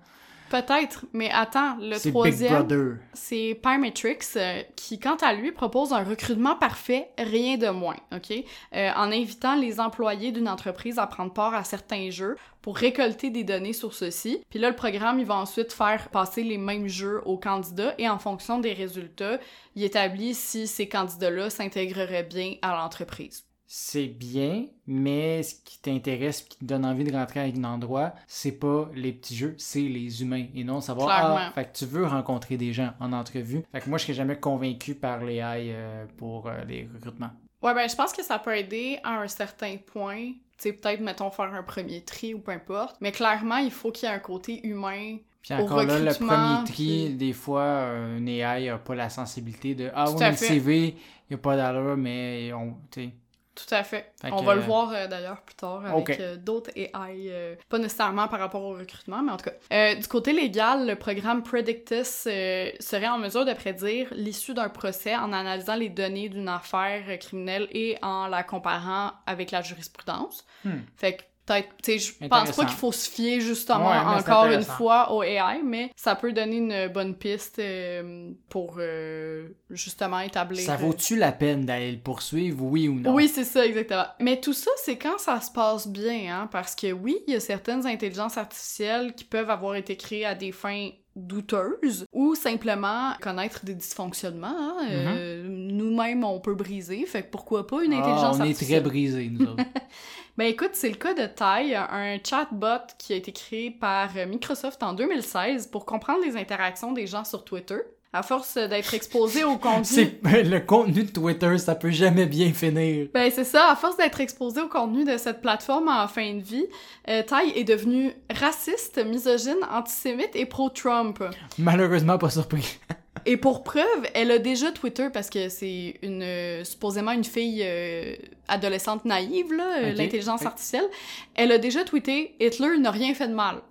Peut-être, 0.49 1.05
mais 1.11 1.29
attends, 1.31 1.77
le 1.79 1.97
troisième, 2.09 2.99
c'est 3.13 3.59
Pymetrics, 3.61 4.23
euh, 4.35 4.61
qui, 4.75 4.99
quant 4.99 5.15
à 5.15 5.33
lui, 5.33 5.51
propose 5.51 5.91
un 5.91 6.03
recrutement 6.03 6.55
parfait, 6.55 7.09
rien 7.17 7.57
de 7.57 7.69
moins, 7.69 7.95
OK? 8.13 8.31
Euh, 8.31 8.91
en 8.95 9.11
invitant 9.11 9.55
les 9.55 9.79
employés 9.79 10.31
d'une 10.31 10.47
entreprise 10.47 10.99
à 10.99 11.07
prendre 11.07 11.33
part 11.33 11.55
à 11.55 11.63
certains 11.63 12.11
jeux 12.11 12.35
pour 12.61 12.77
récolter 12.77 13.29
des 13.29 13.43
données 13.43 13.73
sur 13.73 13.93
ceux-ci. 13.93 14.41
Puis 14.49 14.59
là, 14.59 14.69
le 14.69 14.75
programme, 14.75 15.19
il 15.19 15.25
va 15.25 15.35
ensuite 15.35 15.73
faire 15.73 16.09
passer 16.09 16.43
les 16.43 16.57
mêmes 16.57 16.87
jeux 16.87 17.21
aux 17.25 17.37
candidats 17.37 17.95
et 17.97 18.07
en 18.07 18.19
fonction 18.19 18.59
des 18.59 18.73
résultats, 18.73 19.39
il 19.75 19.83
établit 19.83 20.35
si 20.35 20.67
ces 20.67 20.87
candidats-là 20.87 21.49
s'intégreraient 21.49 22.23
bien 22.23 22.55
à 22.61 22.75
l'entreprise. 22.75 23.44
C'est 23.67 24.05
bien, 24.07 24.65
mais 24.85 25.41
ce 25.41 25.55
qui 25.63 25.79
t'intéresse, 25.81 26.41
qui 26.43 26.57
te 26.59 26.65
donne 26.65 26.85
envie 26.85 27.03
de 27.03 27.11
rentrer 27.11 27.39
à 27.39 27.43
un 27.43 27.63
endroit, 27.63 28.13
c'est 28.27 28.51
pas 28.51 28.89
les 28.93 29.11
petits 29.11 29.35
jeux, 29.35 29.55
c'est 29.57 29.79
les 29.81 30.21
humains. 30.21 30.45
Et 30.53 30.63
non 30.63 30.81
savoir, 30.81 31.07
Clairement. 31.07 31.49
ah, 31.49 31.51
fait 31.53 31.71
que 31.71 31.77
tu 31.79 31.85
veux 31.85 32.05
rencontrer 32.05 32.57
des 32.57 32.73
gens 32.73 32.91
en 32.99 33.11
entrevue. 33.11 33.63
Fait 33.71 33.81
que 33.81 33.89
moi, 33.89 33.97
je 33.97 34.03
serais 34.03 34.13
jamais 34.13 34.37
convaincu 34.39 34.93
par 34.93 35.23
les 35.23 35.35
AI 35.37 35.71
euh, 35.73 36.05
pour 36.17 36.47
euh, 36.47 36.63
les 36.67 36.87
recrutements. 36.93 37.31
Ouais, 37.63 37.73
ben, 37.73 37.89
je 37.89 37.95
pense 37.95 38.13
que 38.13 38.23
ça 38.23 38.37
peut 38.37 38.55
aider 38.55 38.99
à 39.03 39.19
un 39.21 39.27
certain 39.27 39.77
point. 39.77 40.25
Tu 40.33 40.35
sais, 40.59 40.73
peut-être, 40.73 41.01
mettons, 41.01 41.31
faire 41.31 41.51
un 41.53 41.63
premier 41.63 42.01
tri 42.01 42.35
ou 42.35 42.39
peu 42.39 42.51
importe. 42.51 42.97
Mais 43.01 43.11
clairement, 43.11 43.57
il 43.57 43.71
faut 43.71 43.91
qu'il 43.91 44.07
y 44.07 44.11
ait 44.11 44.15
un 44.15 44.19
côté 44.19 44.65
humain. 44.65 45.17
Puis 45.41 45.53
encore 45.55 45.83
là, 45.83 45.99
le 45.99 46.13
premier 46.13 46.63
tri, 46.65 47.05
puis- 47.07 47.13
des 47.15 47.33
fois, 47.33 47.87
une 48.17 48.27
AI 48.27 48.69
a 48.69 48.77
pas 48.77 48.93
la 48.95 49.09
sensibilité 49.09 49.73
de 49.75 49.89
Ah 49.95 50.09
oui, 50.11 50.23
le. 50.23 50.35
CV, 50.35 50.95
il 51.29 51.33
a 51.33 51.37
pas 51.37 51.55
d'allure, 51.55 51.97
mais 51.97 52.53
on. 52.53 52.75
tu 52.91 53.03
sais. 53.05 53.09
Tout 53.55 53.73
à 53.73 53.83
fait. 53.83 54.11
Fait 54.21 54.31
On 54.33 54.41
que, 54.41 54.45
va 54.45 54.55
le 54.55 54.61
voir 54.61 54.91
euh, 54.93 55.07
d'ailleurs 55.07 55.41
plus 55.41 55.55
tard 55.55 55.85
avec 55.85 56.19
euh, 56.19 56.35
d'autres 56.35 56.71
AI, 56.75 56.91
euh, 57.29 57.55
pas 57.69 57.79
nécessairement 57.79 58.27
par 58.27 58.39
rapport 58.41 58.61
au 58.61 58.73
recrutement, 58.73 59.23
mais 59.23 59.31
en 59.31 59.37
tout 59.37 59.49
cas. 59.49 59.95
Du 59.95 60.07
côté 60.07 60.33
légal, 60.33 60.85
le 60.85 60.95
programme 60.97 61.41
Predictus 61.41 62.25
euh, 62.27 62.69
serait 62.81 63.07
en 63.07 63.17
mesure 63.17 63.45
de 63.45 63.53
prédire 63.53 64.07
l'issue 64.11 64.53
d'un 64.53 64.67
procès 64.67 65.15
en 65.15 65.31
analysant 65.31 65.75
les 65.75 65.87
données 65.87 66.27
d'une 66.27 66.49
affaire 66.49 67.17
criminelle 67.19 67.69
et 67.71 67.97
en 68.01 68.27
la 68.27 68.43
comparant 68.43 69.13
avec 69.25 69.51
la 69.51 69.61
jurisprudence. 69.61 70.45
Hmm. 70.65 70.79
Fait 70.97 71.15
que 71.15 71.23
peut-être, 71.45 71.69
tu 71.83 71.99
sais, 71.99 71.99
je 71.99 72.27
pense 72.27 72.51
pas 72.51 72.65
qu'il 72.65 72.75
faut 72.77 72.91
se 72.91 73.09
fier 73.09 73.39
justement 73.39 73.89
Ouais, 73.89 73.97
encore 73.97 74.45
une 74.45 74.63
fois 74.63 75.11
au 75.13 75.23
AI, 75.23 75.61
mais 75.63 75.91
ça 75.95 76.15
peut 76.15 76.33
donner 76.33 76.57
une 76.57 76.87
bonne 76.87 77.15
piste 77.15 77.59
euh, 77.59 78.31
pour 78.49 78.75
euh, 78.79 79.47
justement 79.69 80.19
établir. 80.19 80.61
Ça 80.61 80.73
euh, 80.73 80.77
vaut-tu 80.77 81.15
la 81.15 81.31
peine 81.31 81.65
d'aller 81.65 81.91
le 81.91 81.99
poursuivre, 81.99 82.63
oui 82.63 82.87
ou 82.87 82.95
non? 82.99 83.13
oui, 83.13 83.27
c'est 83.27 83.43
ça, 83.43 83.65
exactement. 83.65 84.05
Mais 84.19 84.39
tout 84.39 84.53
ça, 84.53 84.71
c'est 84.77 84.97
quand 84.97 85.17
ça 85.19 85.39
se 85.41 85.51
passe 85.51 85.87
bien, 85.87 86.41
hein, 86.41 86.49
parce 86.51 86.75
que 86.75 86.91
oui, 86.91 87.17
il 87.27 87.33
y 87.33 87.37
a 87.37 87.39
certaines 87.39 87.85
intelligences 87.85 88.37
artificielles 88.37 89.13
qui 89.13 89.23
peuvent 89.23 89.49
avoir 89.49 89.75
été 89.75 89.95
créées 89.97 90.25
à 90.25 90.35
des 90.35 90.51
fins 90.51 90.89
douteuses 91.15 92.05
ou 92.11 92.35
simplement 92.35 93.13
connaître 93.21 93.63
des 93.65 93.73
dysfonctionnements. 93.73 94.47
hein. 94.81 94.85
Euh, 94.89 95.43
nous-mêmes 95.47 96.23
on 96.25 96.39
peut 96.41 96.55
briser, 96.55 97.05
fait 97.05 97.23
que 97.23 97.29
pourquoi 97.31 97.65
pas 97.67 97.83
une 97.83 97.93
Ah, 97.93 97.99
intelligence 97.99 98.35
on 98.37 98.39
est 98.43 98.49
artificielle? 98.49 98.81
très 98.81 98.89
brisés, 98.89 99.29
nous 99.31 99.45
autres. 99.47 99.63
Ben 100.37 100.47
écoute, 100.47 100.71
c'est 100.73 100.89
le 100.89 100.95
cas 100.95 101.13
de 101.13 101.27
Tai, 101.27 101.73
un 101.75 102.17
chatbot 102.21 102.85
qui 102.97 103.13
a 103.13 103.15
été 103.15 103.31
créé 103.31 103.71
par 103.71 104.09
Microsoft 104.27 104.83
en 104.83 104.91
2016 104.91 105.67
pour 105.67 105.85
comprendre 105.85 106.19
les 106.25 106.35
interactions 106.35 106.91
des 106.91 107.07
gens 107.07 107.23
sur 107.23 107.45
Twitter. 107.45 107.77
À 108.11 108.21
force 108.21 108.55
d'être 108.55 108.93
exposé 108.93 109.45
au 109.45 109.57
contenu... 109.57 110.09
Le 110.23 110.59
contenu 110.59 111.03
de 111.03 111.11
Twitter, 111.11 111.57
ça 111.57 111.73
peut 111.73 111.89
jamais 111.89 112.25
bien 112.25 112.51
finir. 112.51 113.07
Ben 113.13 113.31
c'est 113.33 113.45
ça, 113.45 113.71
à 113.71 113.77
force 113.77 113.95
d'être 113.95 114.19
exposé 114.19 114.59
au 114.59 114.67
contenu 114.67 115.05
de 115.05 115.15
cette 115.17 115.39
plateforme 115.39 115.87
en 115.87 116.07
fin 116.09 116.33
de 116.33 116.41
vie, 116.41 116.65
euh, 117.07 117.23
Tai 117.23 117.53
est 117.55 117.63
devenu 117.63 118.11
raciste, 118.29 118.97
misogyne, 119.05 119.63
antisémite 119.71 120.35
et 120.35 120.45
pro-Trump. 120.45 121.23
Malheureusement 121.57 122.17
pas 122.17 122.29
surpris. 122.29 122.77
Et 123.25 123.37
pour 123.37 123.63
preuve, 123.63 124.07
elle 124.13 124.29
a 124.29 124.37
déjà 124.37 124.71
Twitter 124.71 125.07
parce 125.11 125.29
que 125.29 125.49
c'est 125.49 125.95
une 126.03 126.21
euh, 126.21 126.63
supposément 126.63 127.11
une 127.11 127.23
fille 127.23 127.61
euh, 127.63 128.15
adolescente 128.47 129.03
naïve 129.03 129.51
là, 129.51 129.79
euh, 129.79 129.93
l'intelligence 129.93 130.45
artificielle. 130.45 130.85
Elle 131.33 131.51
a 131.51 131.57
déjà 131.57 131.83
tweeté 131.83 132.35
Hitler 132.39 132.77
n'a 132.77 132.91
rien 132.91 133.13
fait 133.15 133.27
de 133.27 133.33
mal. 133.33 133.61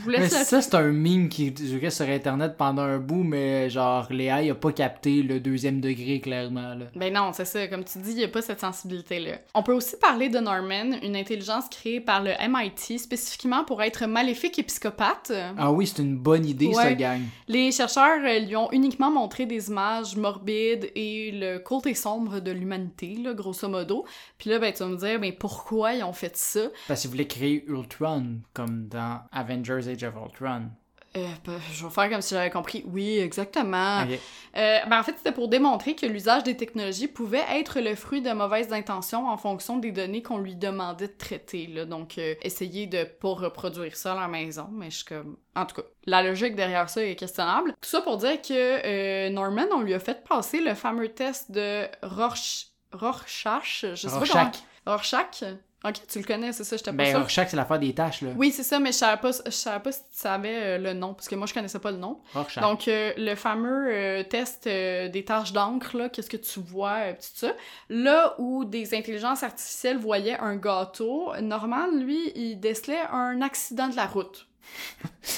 Je 0.00 0.04
vous 0.04 0.10
Mais 0.10 0.18
la- 0.18 0.28
ça, 0.28 0.60
c'est 0.62 0.74
un 0.74 0.90
meme 0.92 1.28
qui 1.28 1.50
durait 1.50 1.90
sur 1.90 2.06
Internet 2.08 2.54
pendant 2.56 2.82
un 2.82 2.98
bout, 2.98 3.22
mais 3.22 3.68
genre, 3.70 4.06
Léa, 4.10 4.42
il 4.42 4.50
a 4.50 4.54
pas 4.54 4.72
capté 4.72 5.22
le 5.22 5.40
deuxième 5.40 5.80
degré, 5.80 6.20
clairement, 6.20 6.74
là. 6.74 6.86
Ben 6.96 7.12
non, 7.12 7.32
c'est 7.32 7.44
ça. 7.44 7.66
Comme 7.68 7.84
tu 7.84 7.98
dis, 7.98 8.10
il 8.12 8.16
n'y 8.16 8.24
a 8.24 8.28
pas 8.28 8.42
cette 8.42 8.60
sensibilité-là. 8.60 9.38
On 9.54 9.62
peut 9.62 9.74
aussi 9.74 9.96
parler 9.96 10.28
de 10.28 10.38
Norman, 10.38 10.96
une 11.02 11.16
intelligence 11.16 11.64
créée 11.70 12.00
par 12.00 12.22
le 12.22 12.32
MIT 12.48 12.98
spécifiquement 12.98 13.64
pour 13.64 13.82
être 13.82 14.06
maléfique 14.06 14.58
et 14.58 14.62
psychopathe. 14.62 15.32
Ah 15.58 15.70
oui, 15.72 15.86
c'est 15.86 16.02
une 16.02 16.16
bonne 16.16 16.46
idée, 16.46 16.72
ça, 16.72 16.84
Ouais. 16.84 16.96
gang. 16.96 17.20
Les 17.48 17.70
chercheurs 17.72 18.20
euh, 18.24 18.38
lui 18.40 18.56
ont 18.56 18.70
uniquement 18.72 19.10
montré 19.10 19.46
des 19.46 19.68
images 19.68 20.16
morbides 20.16 20.90
et 20.94 21.30
le 21.32 21.58
côté 21.58 21.94
sombre 21.94 22.40
de 22.40 22.50
l'humanité, 22.50 23.16
grosso 23.34 23.68
modo. 23.68 24.04
Puis 24.38 24.50
là, 24.50 24.58
ben, 24.58 24.72
tu 24.72 24.80
vas 24.82 24.88
me 24.88 24.96
dire, 24.96 25.20
ben, 25.20 25.32
pourquoi 25.38 25.94
ils 25.94 26.02
ont 26.02 26.12
fait 26.12 26.36
ça? 26.36 26.60
Parce 26.88 27.02
qu'il 27.02 27.10
voulait 27.10 27.26
créer 27.26 27.64
Ultron, 27.68 28.38
comme 28.54 28.88
dans 28.88 29.20
Avengers 29.32 29.89
Age 29.90 30.04
of 30.04 30.14
Ultron. 30.14 30.70
Euh, 31.16 31.26
ben, 31.44 31.58
je 31.72 31.84
vais 31.84 31.90
faire 31.90 32.08
comme 32.08 32.20
si 32.20 32.34
j'avais 32.34 32.50
compris. 32.50 32.84
Oui, 32.86 33.18
exactement. 33.18 34.02
Euh, 34.02 34.78
ben, 34.86 35.00
en 35.00 35.02
fait, 35.02 35.14
c'était 35.16 35.32
pour 35.32 35.48
démontrer 35.48 35.96
que 35.96 36.06
l'usage 36.06 36.44
des 36.44 36.56
technologies 36.56 37.08
pouvait 37.08 37.42
être 37.50 37.80
le 37.80 37.96
fruit 37.96 38.22
de 38.22 38.30
mauvaises 38.30 38.72
intentions 38.72 39.28
en 39.28 39.36
fonction 39.36 39.78
des 39.78 39.90
données 39.90 40.22
qu'on 40.22 40.38
lui 40.38 40.54
demandait 40.54 41.08
de 41.08 41.16
traiter. 41.18 41.66
Là. 41.66 41.84
Donc, 41.84 42.16
euh, 42.18 42.36
essayer 42.42 42.86
de 42.86 43.02
pas 43.02 43.30
reproduire 43.34 43.96
ça 43.96 44.12
à 44.12 44.20
la 44.20 44.28
maison. 44.28 44.68
Mais 44.70 44.90
je 44.90 44.96
suis 44.98 45.04
comme... 45.04 45.36
En 45.56 45.66
tout 45.66 45.74
cas, 45.74 45.88
la 46.06 46.22
logique 46.22 46.54
derrière 46.54 46.88
ça 46.88 47.04
est 47.04 47.16
questionnable. 47.16 47.72
Tout 47.80 47.88
ça 47.88 48.02
pour 48.02 48.16
dire 48.18 48.40
que 48.40 48.50
euh, 48.52 49.30
Norman, 49.30 49.66
on 49.74 49.80
lui 49.80 49.94
a 49.94 49.98
fait 49.98 50.22
passer 50.22 50.60
le 50.60 50.74
fameux 50.74 51.08
test 51.08 51.50
de 51.50 51.86
Rorsch... 52.02 52.68
Rorschach. 52.92 53.84
Je 53.94 53.96
sais 53.96 54.06
pas 54.08 54.14
Rorschach. 54.18 54.52
comment... 54.84 54.96
Rorschach? 54.96 55.44
Ok, 55.82 55.94
tu 56.08 56.18
le 56.18 56.24
connais, 56.24 56.52
c'est 56.52 56.64
ça, 56.64 56.76
j'étais 56.76 56.90
pas 56.90 56.96
Ben, 56.98 57.10
sûre. 57.10 57.20
Rorschach, 57.20 57.48
c'est 57.48 57.56
l'affaire 57.56 57.78
des 57.78 57.94
tâches, 57.94 58.20
là. 58.20 58.30
Oui, 58.36 58.52
c'est 58.52 58.62
ça, 58.62 58.78
mais 58.78 58.92
je 58.92 58.98
savais 58.98 59.18
pas, 59.18 59.30
je 59.46 59.50
savais 59.50 59.80
pas 59.82 59.92
si 59.92 60.00
tu 60.00 60.06
savais 60.12 60.54
euh, 60.54 60.78
le 60.78 60.92
nom, 60.92 61.14
parce 61.14 61.26
que 61.26 61.34
moi, 61.36 61.46
je 61.46 61.54
connaissais 61.54 61.78
pas 61.78 61.90
le 61.90 61.96
nom. 61.96 62.20
Rorschach. 62.34 62.62
Donc, 62.62 62.86
euh, 62.86 63.14
le 63.16 63.34
fameux 63.34 63.88
euh, 63.90 64.22
test 64.22 64.64
des 64.66 65.24
taches 65.26 65.52
d'encre, 65.54 65.96
là, 65.96 66.08
qu'est-ce 66.10 66.28
que 66.28 66.36
tu 66.36 66.60
vois, 66.60 67.14
tout 67.14 67.28
ça. 67.34 67.52
Là 67.88 68.34
où 68.38 68.66
des 68.66 68.94
intelligences 68.94 69.42
artificielles 69.42 69.96
voyaient 69.96 70.38
un 70.38 70.56
gâteau, 70.56 71.32
Norman, 71.40 71.86
lui, 71.92 72.30
il 72.34 72.60
décelait 72.60 73.00
un 73.10 73.40
accident 73.40 73.88
de 73.88 73.96
la 73.96 74.06
route. 74.06 74.46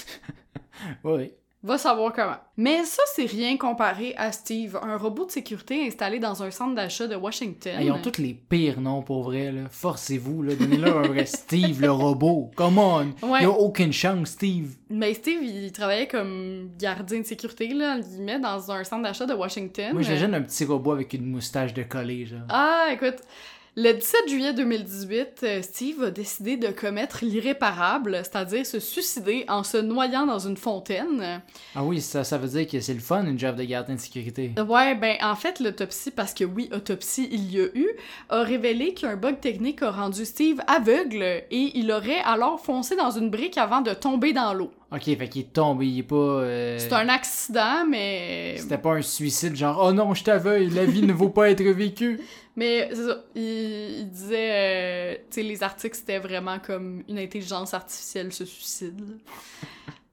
Oui. 1.04 1.32
Va 1.62 1.78
savoir 1.78 2.12
comment. 2.12 2.36
Mais 2.56 2.82
ça, 2.84 3.02
c'est 3.14 3.26
rien 3.26 3.56
comparé 3.56 4.14
à 4.16 4.32
Steve, 4.32 4.78
un 4.82 4.96
robot 4.96 5.26
de 5.26 5.30
sécurité 5.30 5.86
installé 5.86 6.18
dans 6.18 6.42
un 6.42 6.50
centre 6.50 6.74
d'achat 6.74 7.06
de 7.06 7.14
Washington. 7.14 7.74
Ils 7.80 7.92
ont 7.92 8.02
tous 8.02 8.20
les 8.20 8.34
pires 8.34 8.80
noms, 8.80 9.02
pour 9.02 9.22
vrai, 9.22 9.52
là. 9.52 9.62
Forcez-vous, 9.70 10.42
là. 10.42 10.54
Donnez-leur 10.56 10.98
un 10.98 11.08
vrai 11.08 11.24
Steve, 11.26 11.80
le 11.80 11.92
robot. 11.92 12.50
Come 12.56 12.78
on. 12.78 13.14
Ouais. 13.22 13.40
Il 13.42 13.46
a 13.46 13.50
aucune 13.50 13.92
chance, 13.92 14.30
Steve. 14.30 14.74
Mais 14.90 15.14
Steve, 15.14 15.42
il 15.44 15.70
travaillait 15.70 16.08
comme 16.08 16.70
gardien 16.78 17.20
de 17.20 17.26
sécurité, 17.26 17.68
là, 17.68 17.98
il 17.98 18.22
met 18.22 18.40
dans 18.40 18.72
un 18.72 18.82
centre 18.82 19.04
d'achat 19.04 19.26
de 19.26 19.34
Washington. 19.34 19.92
Moi, 19.92 20.02
j'imagine 20.02 20.34
un 20.34 20.42
petit 20.42 20.64
robot 20.64 20.92
avec 20.92 21.12
une 21.14 21.26
moustache 21.26 21.74
de 21.74 21.84
collé, 21.84 22.26
genre. 22.26 22.40
Ah, 22.48 22.88
écoute, 22.92 23.22
le 23.74 23.92
17 23.94 24.28
juillet 24.28 24.52
2018, 24.52 25.40
euh, 25.44 25.62
Steve 25.62 26.02
a 26.02 26.10
décidé 26.10 26.58
de 26.58 26.68
commettre 26.68 27.24
l'irréparable, 27.24 28.20
c'est-à-dire 28.22 28.66
se 28.66 28.78
suicider 28.78 29.46
en 29.48 29.64
se 29.64 29.78
noyant 29.78 30.26
dans 30.26 30.40
une 30.40 30.58
fontaine. 30.58 31.40
Ah 31.74 31.82
oui, 31.82 32.02
ça, 32.02 32.22
ça 32.22 32.36
veut 32.36 32.48
dire 32.48 32.66
que 32.66 32.80
c'est 32.80 32.92
le 32.92 33.00
fun, 33.00 33.24
une 33.24 33.38
job 33.38 33.56
de 33.56 33.64
gardien 33.64 33.94
de 33.94 34.00
sécurité. 34.00 34.52
Ouais, 34.68 34.94
ben 34.94 35.16
en 35.22 35.36
fait, 35.36 35.58
l'autopsie, 35.58 36.10
parce 36.10 36.34
que 36.34 36.44
oui, 36.44 36.68
autopsie 36.74 37.30
il 37.32 37.50
y 37.50 37.60
a 37.60 37.64
eu, 37.74 37.88
a 38.28 38.42
révélé 38.42 38.92
qu'un 38.92 39.16
bug 39.16 39.40
technique 39.40 39.82
a 39.82 39.90
rendu 39.90 40.26
Steve 40.26 40.60
aveugle 40.66 41.22
et 41.22 41.72
il 41.74 41.90
aurait 41.92 42.20
alors 42.26 42.60
foncé 42.60 42.94
dans 42.94 43.12
une 43.12 43.30
brique 43.30 43.56
avant 43.56 43.80
de 43.80 43.94
tomber 43.94 44.34
dans 44.34 44.52
l'eau. 44.52 44.70
Ok, 44.94 45.04
fait 45.04 45.28
qu'il 45.28 45.42
est 45.42 45.52
tombé, 45.52 45.86
il 45.86 46.00
est 46.00 46.02
pas... 46.02 46.14
euh, 46.16 46.78
C'est 46.78 46.92
un 46.92 47.08
accident, 47.08 47.86
mais... 47.88 48.56
C'était 48.58 48.76
pas 48.76 48.92
un 48.94 49.02
suicide, 49.02 49.56
genre 49.56 49.80
«Oh 49.82 49.92
non, 49.92 50.12
je 50.12 50.22
t'aveugle, 50.22 50.74
la 50.74 50.84
vie 50.84 51.02
ne 51.02 51.12
vaut 51.14 51.30
pas 51.30 51.50
être 51.50 51.62
vécue! 51.62 52.20
Mais 52.56 52.90
c'est 52.92 53.06
ça, 53.06 53.24
il, 53.34 53.42
il 54.00 54.10
disait, 54.10 54.50
euh, 54.52 55.14
tu 55.30 55.36
sais, 55.36 55.42
les 55.42 55.62
articles, 55.62 55.96
c'était 55.96 56.18
vraiment 56.18 56.58
comme 56.58 57.02
une 57.08 57.18
intelligence 57.18 57.72
artificielle 57.72 58.30
se 58.30 58.44
suicide. 58.44 59.00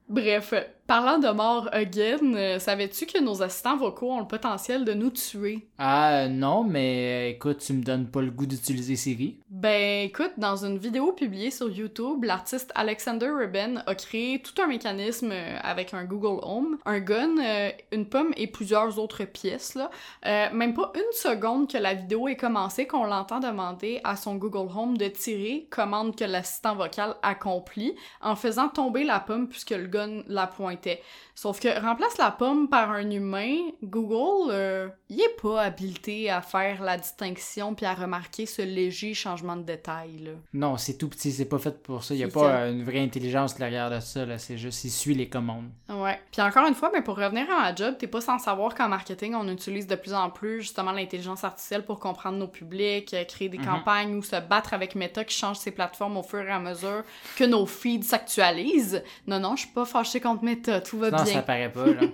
Bref, 0.08 0.54
parlant 0.90 1.18
de 1.18 1.28
mort 1.28 1.68
again, 1.70 2.34
euh, 2.34 2.58
savais-tu 2.58 3.06
que 3.06 3.22
nos 3.22 3.44
assistants 3.44 3.76
vocaux 3.76 4.10
ont 4.10 4.18
le 4.18 4.26
potentiel 4.26 4.84
de 4.84 4.92
nous 4.92 5.10
tuer?» 5.10 5.68
Ah 5.78 6.26
non, 6.26 6.64
mais 6.64 7.28
euh, 7.28 7.30
écoute, 7.30 7.58
tu 7.58 7.74
me 7.74 7.84
donnes 7.84 8.08
pas 8.08 8.20
le 8.20 8.32
goût 8.32 8.44
d'utiliser 8.44 8.96
Siri. 8.96 9.38
Ben 9.50 10.06
écoute, 10.06 10.32
dans 10.36 10.64
une 10.64 10.78
vidéo 10.78 11.12
publiée 11.12 11.50
sur 11.50 11.70
YouTube, 11.70 12.24
l'artiste 12.24 12.72
Alexander 12.74 13.28
Rubin 13.28 13.82
a 13.86 13.94
créé 13.94 14.40
tout 14.40 14.60
un 14.62 14.66
mécanisme 14.66 15.30
euh, 15.32 15.58
avec 15.62 15.92
un 15.92 16.04
Google 16.04 16.40
Home, 16.42 16.78
un 16.84 16.98
gun, 16.98 17.36
euh, 17.38 17.70
une 17.92 18.06
pomme 18.06 18.32
et 18.36 18.46
plusieurs 18.46 18.98
autres 18.98 19.24
pièces. 19.24 19.74
Là. 19.74 19.90
Euh, 20.26 20.46
même 20.52 20.72
pas 20.72 20.92
une 20.94 21.12
seconde 21.12 21.70
que 21.70 21.78
la 21.78 21.94
vidéo 21.94 22.26
est 22.26 22.36
commencée 22.36 22.86
qu'on 22.86 23.04
l'entend 23.04 23.38
demander 23.38 24.00
à 24.02 24.16
son 24.16 24.36
Google 24.36 24.72
Home 24.76 24.96
de 24.96 25.08
tirer, 25.08 25.66
commande 25.70 26.16
que 26.16 26.24
l'assistant 26.24 26.74
vocal 26.74 27.14
accomplit, 27.22 27.94
en 28.22 28.36
faisant 28.36 28.68
tomber 28.68 29.04
la 29.04 29.20
pomme 29.20 29.48
puisque 29.48 29.70
le 29.70 29.86
gun 29.86 30.22
la 30.26 30.46
Sauf 31.34 31.58
que 31.60 31.80
remplace 31.80 32.18
la 32.18 32.30
pomme 32.30 32.68
par 32.68 32.90
un 32.90 33.10
humain, 33.10 33.56
Google, 33.82 34.50
euh, 34.50 34.88
il 35.08 35.20
est 35.20 35.40
pas 35.40 35.62
habilité 35.62 36.28
à 36.28 36.42
faire 36.42 36.82
la 36.82 36.98
distinction 36.98 37.74
puis 37.74 37.86
à 37.86 37.94
remarquer 37.94 38.44
ce 38.44 38.60
léger 38.62 39.14
changement 39.14 39.56
de 39.56 39.62
détail. 39.62 40.18
Là. 40.18 40.30
Non, 40.52 40.76
c'est 40.76 40.98
tout 40.98 41.08
petit, 41.08 41.32
c'est 41.32 41.46
pas 41.46 41.58
fait 41.58 41.82
pour 41.82 42.04
ça. 42.04 42.14
Il 42.14 42.20
y 42.20 42.24
a 42.24 42.28
pas 42.28 42.40
ça. 42.40 42.56
euh, 42.62 42.72
une 42.72 42.84
vraie 42.84 43.00
intelligence 43.00 43.56
derrière 43.56 43.90
de 43.90 44.00
ça, 44.00 44.26
là. 44.26 44.36
C'est 44.38 44.58
juste, 44.58 44.84
il 44.84 44.90
suit 44.90 45.14
les 45.14 45.28
commandes. 45.30 45.70
Ouais. 45.88 46.20
Puis 46.30 46.42
encore 46.42 46.66
une 46.66 46.74
fois, 46.74 46.90
mais 46.92 47.00
pour 47.02 47.16
revenir 47.16 47.50
à 47.50 47.60
ma 47.62 47.74
job, 47.74 47.96
t'es 47.98 48.06
pas 48.06 48.20
sans 48.20 48.38
savoir 48.38 48.74
qu'en 48.74 48.88
marketing, 48.88 49.34
on 49.34 49.48
utilise 49.48 49.86
de 49.86 49.94
plus 49.94 50.12
en 50.12 50.28
plus 50.28 50.60
justement 50.60 50.92
l'intelligence 50.92 51.42
artificielle 51.42 51.84
pour 51.86 51.98
comprendre 52.00 52.36
nos 52.36 52.48
publics, 52.48 53.14
euh, 53.14 53.24
créer 53.24 53.48
des 53.48 53.58
Mhm. 53.58 53.64
campagnes 53.64 54.14
ou 54.14 54.22
se 54.22 54.36
battre 54.40 54.74
avec 54.74 54.94
Meta 54.94 55.24
qui 55.24 55.36
change 55.36 55.56
ses 55.56 55.70
plateformes 55.70 56.18
au 56.18 56.22
fur 56.22 56.40
et 56.42 56.50
à 56.52 56.58
mesure 56.58 57.02
que 57.36 57.44
nos 57.44 57.64
feeds 57.66 58.02
s'actualisent. 58.04 59.02
Non, 59.26 59.38
non, 59.40 59.56
je 59.56 59.62
suis 59.62 59.70
pas 59.74 59.84
fâchée 59.86 60.20
contre 60.20 60.44
Meta, 60.44 60.69
tout 60.78 60.98
va 60.98 61.10
Non, 61.10 61.22
bien. 61.24 61.34
ça 61.34 61.42
paraît 61.42 61.72
pas, 61.72 61.86
là. 61.86 62.00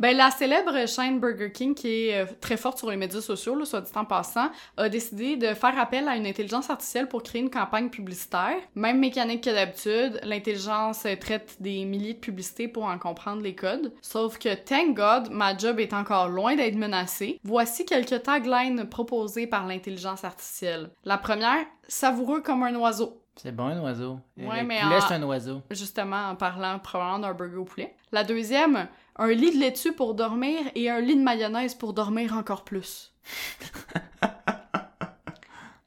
Ben, 0.00 0.16
la 0.16 0.30
célèbre 0.30 0.86
chaîne 0.88 1.20
Burger 1.20 1.52
King, 1.52 1.74
qui 1.74 2.08
est 2.08 2.22
euh, 2.22 2.26
très 2.40 2.56
forte 2.56 2.78
sur 2.78 2.90
les 2.90 2.96
médias 2.96 3.20
sociaux, 3.20 3.54
là, 3.54 3.64
soit 3.64 3.80
dit 3.80 3.92
en 3.94 4.04
passant, 4.04 4.50
a 4.76 4.88
décidé 4.88 5.36
de 5.36 5.54
faire 5.54 5.78
appel 5.78 6.08
à 6.08 6.16
une 6.16 6.26
intelligence 6.26 6.68
artificielle 6.68 7.08
pour 7.08 7.22
créer 7.22 7.40
une 7.40 7.50
campagne 7.50 7.88
publicitaire. 7.88 8.56
Même 8.74 8.98
mécanique 8.98 9.44
que 9.44 9.50
d'habitude, 9.50 10.20
l'intelligence 10.24 11.06
euh, 11.06 11.14
traite 11.16 11.56
des 11.60 11.84
milliers 11.84 12.14
de 12.14 12.18
publicités 12.18 12.68
pour 12.68 12.84
en 12.84 12.98
comprendre 12.98 13.42
les 13.42 13.54
codes. 13.54 13.92
Sauf 14.02 14.38
que, 14.38 14.54
thank 14.54 14.96
God, 14.96 15.30
ma 15.30 15.56
job 15.56 15.78
est 15.78 15.92
encore 15.92 16.28
loin 16.28 16.56
d'être 16.56 16.76
menacée. 16.76 17.38
Voici 17.44 17.84
quelques 17.86 18.22
taglines 18.24 18.84
proposées 18.88 19.46
par 19.46 19.66
l'intelligence 19.66 20.24
artificielle. 20.24 20.90
La 21.04 21.18
première, 21.18 21.64
savoureux 21.88 22.40
comme 22.40 22.62
un 22.62 22.74
oiseau. 22.76 23.20
C'est 23.36 23.54
bon, 23.54 23.66
un 23.66 23.80
oiseau. 23.80 24.20
Ouais, 24.38 24.60
le 24.62 24.66
mais 24.66 24.80
poulet, 24.80 24.96
en- 24.96 25.00
c'est 25.00 25.14
un 25.14 25.22
oiseau. 25.24 25.62
justement 25.70 26.28
en 26.30 26.36
parlant 26.36 26.78
probablement 26.78 27.18
d'un 27.18 27.34
burger 27.34 27.56
au 27.56 27.64
poulet. 27.64 27.94
La 28.12 28.22
deuxième, 28.24 28.86
un 29.16 29.28
lit 29.28 29.54
de 29.54 29.60
laitue 29.60 29.92
pour 29.92 30.14
dormir 30.14 30.60
et 30.74 30.88
un 30.88 31.00
lit 31.00 31.16
de 31.16 31.22
mayonnaise 31.22 31.74
pour 31.74 31.92
dormir 31.94 32.32
encore 32.36 32.64
plus. 32.64 33.12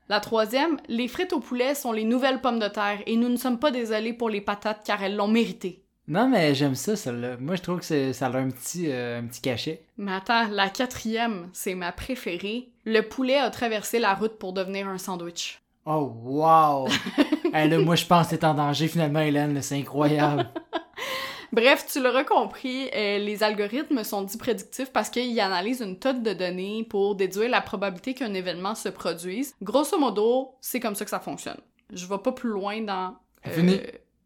La 0.10 0.22
troisième, 0.22 0.78
les 0.88 1.10
frites 1.10 1.34
au 1.34 1.42
poulet 1.42 1.76
sont 1.76 1.92
les 1.92 2.06
nouvelles 2.06 2.40
pommes 2.40 2.60
de 2.60 2.70
terre 2.70 3.00
et 3.06 3.18
nous 3.18 3.28
ne 3.28 3.36
sommes 3.36 3.60
pas 3.60 3.72
désolés 3.72 4.14
pour 4.14 4.30
les 4.30 4.40
patates 4.40 4.82
car 4.86 5.04
elles 5.04 5.18
l'ont 5.18 5.28
mérité. 5.28 5.84
Non, 6.08 6.30
mais 6.30 6.56
j'aime 6.56 6.76
ça, 6.76 6.96
celle-là. 6.96 7.36
Moi, 7.42 7.56
je 7.58 7.62
trouve 7.62 7.82
que 7.82 8.14
ça 8.14 8.28
a 8.28 8.38
un 8.38 8.50
petit, 8.50 8.90
euh, 8.90 9.20
un 9.20 9.24
petit 9.28 9.42
cachet. 9.42 9.84
Mais 9.98 10.14
attends, 10.14 10.48
la 10.50 10.70
quatrième, 10.70 11.50
c'est 11.52 11.76
ma 11.76 11.92
préférée. 11.92 12.70
Le 12.86 13.02
poulet 13.02 13.36
a 13.38 13.50
traversé 13.50 14.00
la 14.00 14.14
route 14.14 14.40
pour 14.40 14.54
devenir 14.54 14.88
un 14.88 14.98
sandwich. 14.98 15.62
Oh, 15.86 16.14
wow! 16.24 16.88
hey, 17.58 17.70
là, 17.70 17.80
moi, 17.80 17.96
je 17.96 18.06
pense 18.06 18.28
que 18.28 18.36
t'es 18.36 18.46
en 18.46 18.54
danger, 18.54 18.88
finalement, 18.88 19.20
Hélène. 19.20 19.62
C'est 19.62 19.78
incroyable. 19.78 20.50
Bref, 21.54 21.86
tu 21.92 22.02
l'auras 22.02 22.26
compris, 22.26 22.90
euh, 22.94 23.20
les 23.20 23.42
algorithmes 23.42 24.04
sont 24.04 24.22
dits 24.24 24.38
prédictifs 24.38 24.92
parce 24.92 25.10
qu'ils 25.10 25.40
analysent 25.40 25.82
une 25.82 25.98
tonne 25.98 26.22
de 26.22 26.34
données 26.34 26.86
pour 26.90 27.16
déduire 27.16 27.50
la 27.50 27.62
probabilité 27.62 28.14
qu'un 28.14 28.34
événement 28.34 28.76
se 28.76 28.90
produise. 28.90 29.56
Grosso 29.62 29.98
modo, 29.98 30.56
c'est 30.60 30.82
comme 30.82 30.96
ça 30.96 31.06
que 31.06 31.10
ça 31.10 31.22
fonctionne. 31.22 31.60
Je 31.94 32.06
vais 32.06 32.18
pas 32.18 32.34
plus 32.34 32.50
loin 32.50 32.82
dans... 32.82 33.16
euh, 33.48 33.52
Fini. 33.52 33.80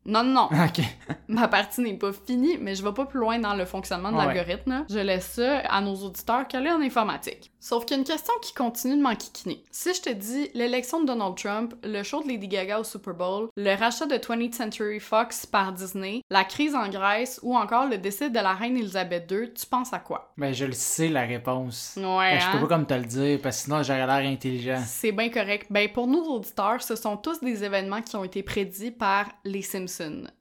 Non, 0.06 0.24
non, 0.24 0.34
non. 0.34 0.50
Ok. 0.66 0.84
Ma 1.28 1.48
partie 1.48 1.82
n'est 1.82 1.94
pas 1.94 2.12
finie, 2.12 2.58
mais 2.60 2.76
je 2.76 2.84
vais 2.84 2.92
pas 2.94 3.06
plus 3.06 3.20
loin 3.20 3.40
dans 3.40 3.54
le 3.54 3.66
fonctionnement 3.66 4.12
de 4.12 4.18
Ouais. 4.18 4.26
l'algorithme. 4.26 4.86
Je 4.90 5.00
laisse 5.00 5.26
ça 5.34 5.60
à 5.60 5.80
nos 5.82 5.96
auditeurs 5.96 6.48
calés 6.48 6.72
en 6.72 6.82
informatique. 6.82 7.52
Sauf 7.60 7.86
qu'il 7.86 7.96
y 7.96 8.00
a 8.00 8.02
une 8.02 8.08
question 8.08 8.34
qui 8.42 8.54
continue 8.56 8.98
de 8.98 9.02
m'enquiquiner. 9.04 9.64
Si 9.70 9.94
je 9.94 10.02
te 10.02 10.10
dis 10.10 10.50
l'élection 10.56 11.02
de 11.02 11.06
Donald 11.06 11.36
Trump, 11.38 11.76
le 11.84 12.02
show 12.02 12.24
de 12.24 12.28
Lady 12.28 12.48
Gaga 12.48 12.80
au 12.80 12.84
Super 12.84 13.14
Bowl, 13.14 13.50
le 13.56 13.76
rachat 13.80 14.08
de 14.08 14.16
20th 14.16 14.54
Century 14.54 15.00
Fox 15.00 15.46
par 15.46 15.72
Disney, 15.72 16.22
la 16.32 16.44
crise 16.44 16.74
en 16.74 16.90
Grèce 16.90 17.40
ou 17.44 17.56
encore 17.56 17.86
le 17.88 18.00
décès 18.00 18.32
de 18.32 18.40
la 18.40 18.54
reine 18.54 18.78
Elisabeth 18.78 19.30
II, 19.32 19.54
tu 19.54 19.66
penses 19.68 19.94
à 19.94 20.00
quoi? 20.00 20.34
Ben, 20.38 20.52
je 20.54 20.66
le 20.66 20.72
sais, 20.74 21.08
la 21.10 21.22
réponse. 21.22 21.94
Ouais, 21.98 22.04
Ben, 22.04 22.40
je 22.40 22.46
hein? 22.46 22.50
peux 22.54 22.62
pas 22.68 22.76
comme 22.76 22.88
te 22.88 22.96
le 22.96 23.06
dire, 23.06 23.40
parce 23.42 23.58
que 23.58 23.64
sinon 23.66 23.84
j'aurais 23.84 24.08
l'air 24.08 24.32
intelligent. 24.32 24.82
C'est 24.86 25.12
bien 25.12 25.30
correct. 25.30 25.68
Ben, 25.70 25.88
pour 25.94 26.08
nos 26.08 26.24
auditeurs, 26.24 26.82
ce 26.82 26.96
sont 26.96 27.16
tous 27.16 27.40
des 27.42 27.64
événements 27.64 28.02
qui 28.02 28.16
ont 28.16 28.24
été 28.24 28.42
prédits 28.42 28.92
par 28.92 29.26
les 29.46 29.62
Simpsons. 29.62 29.91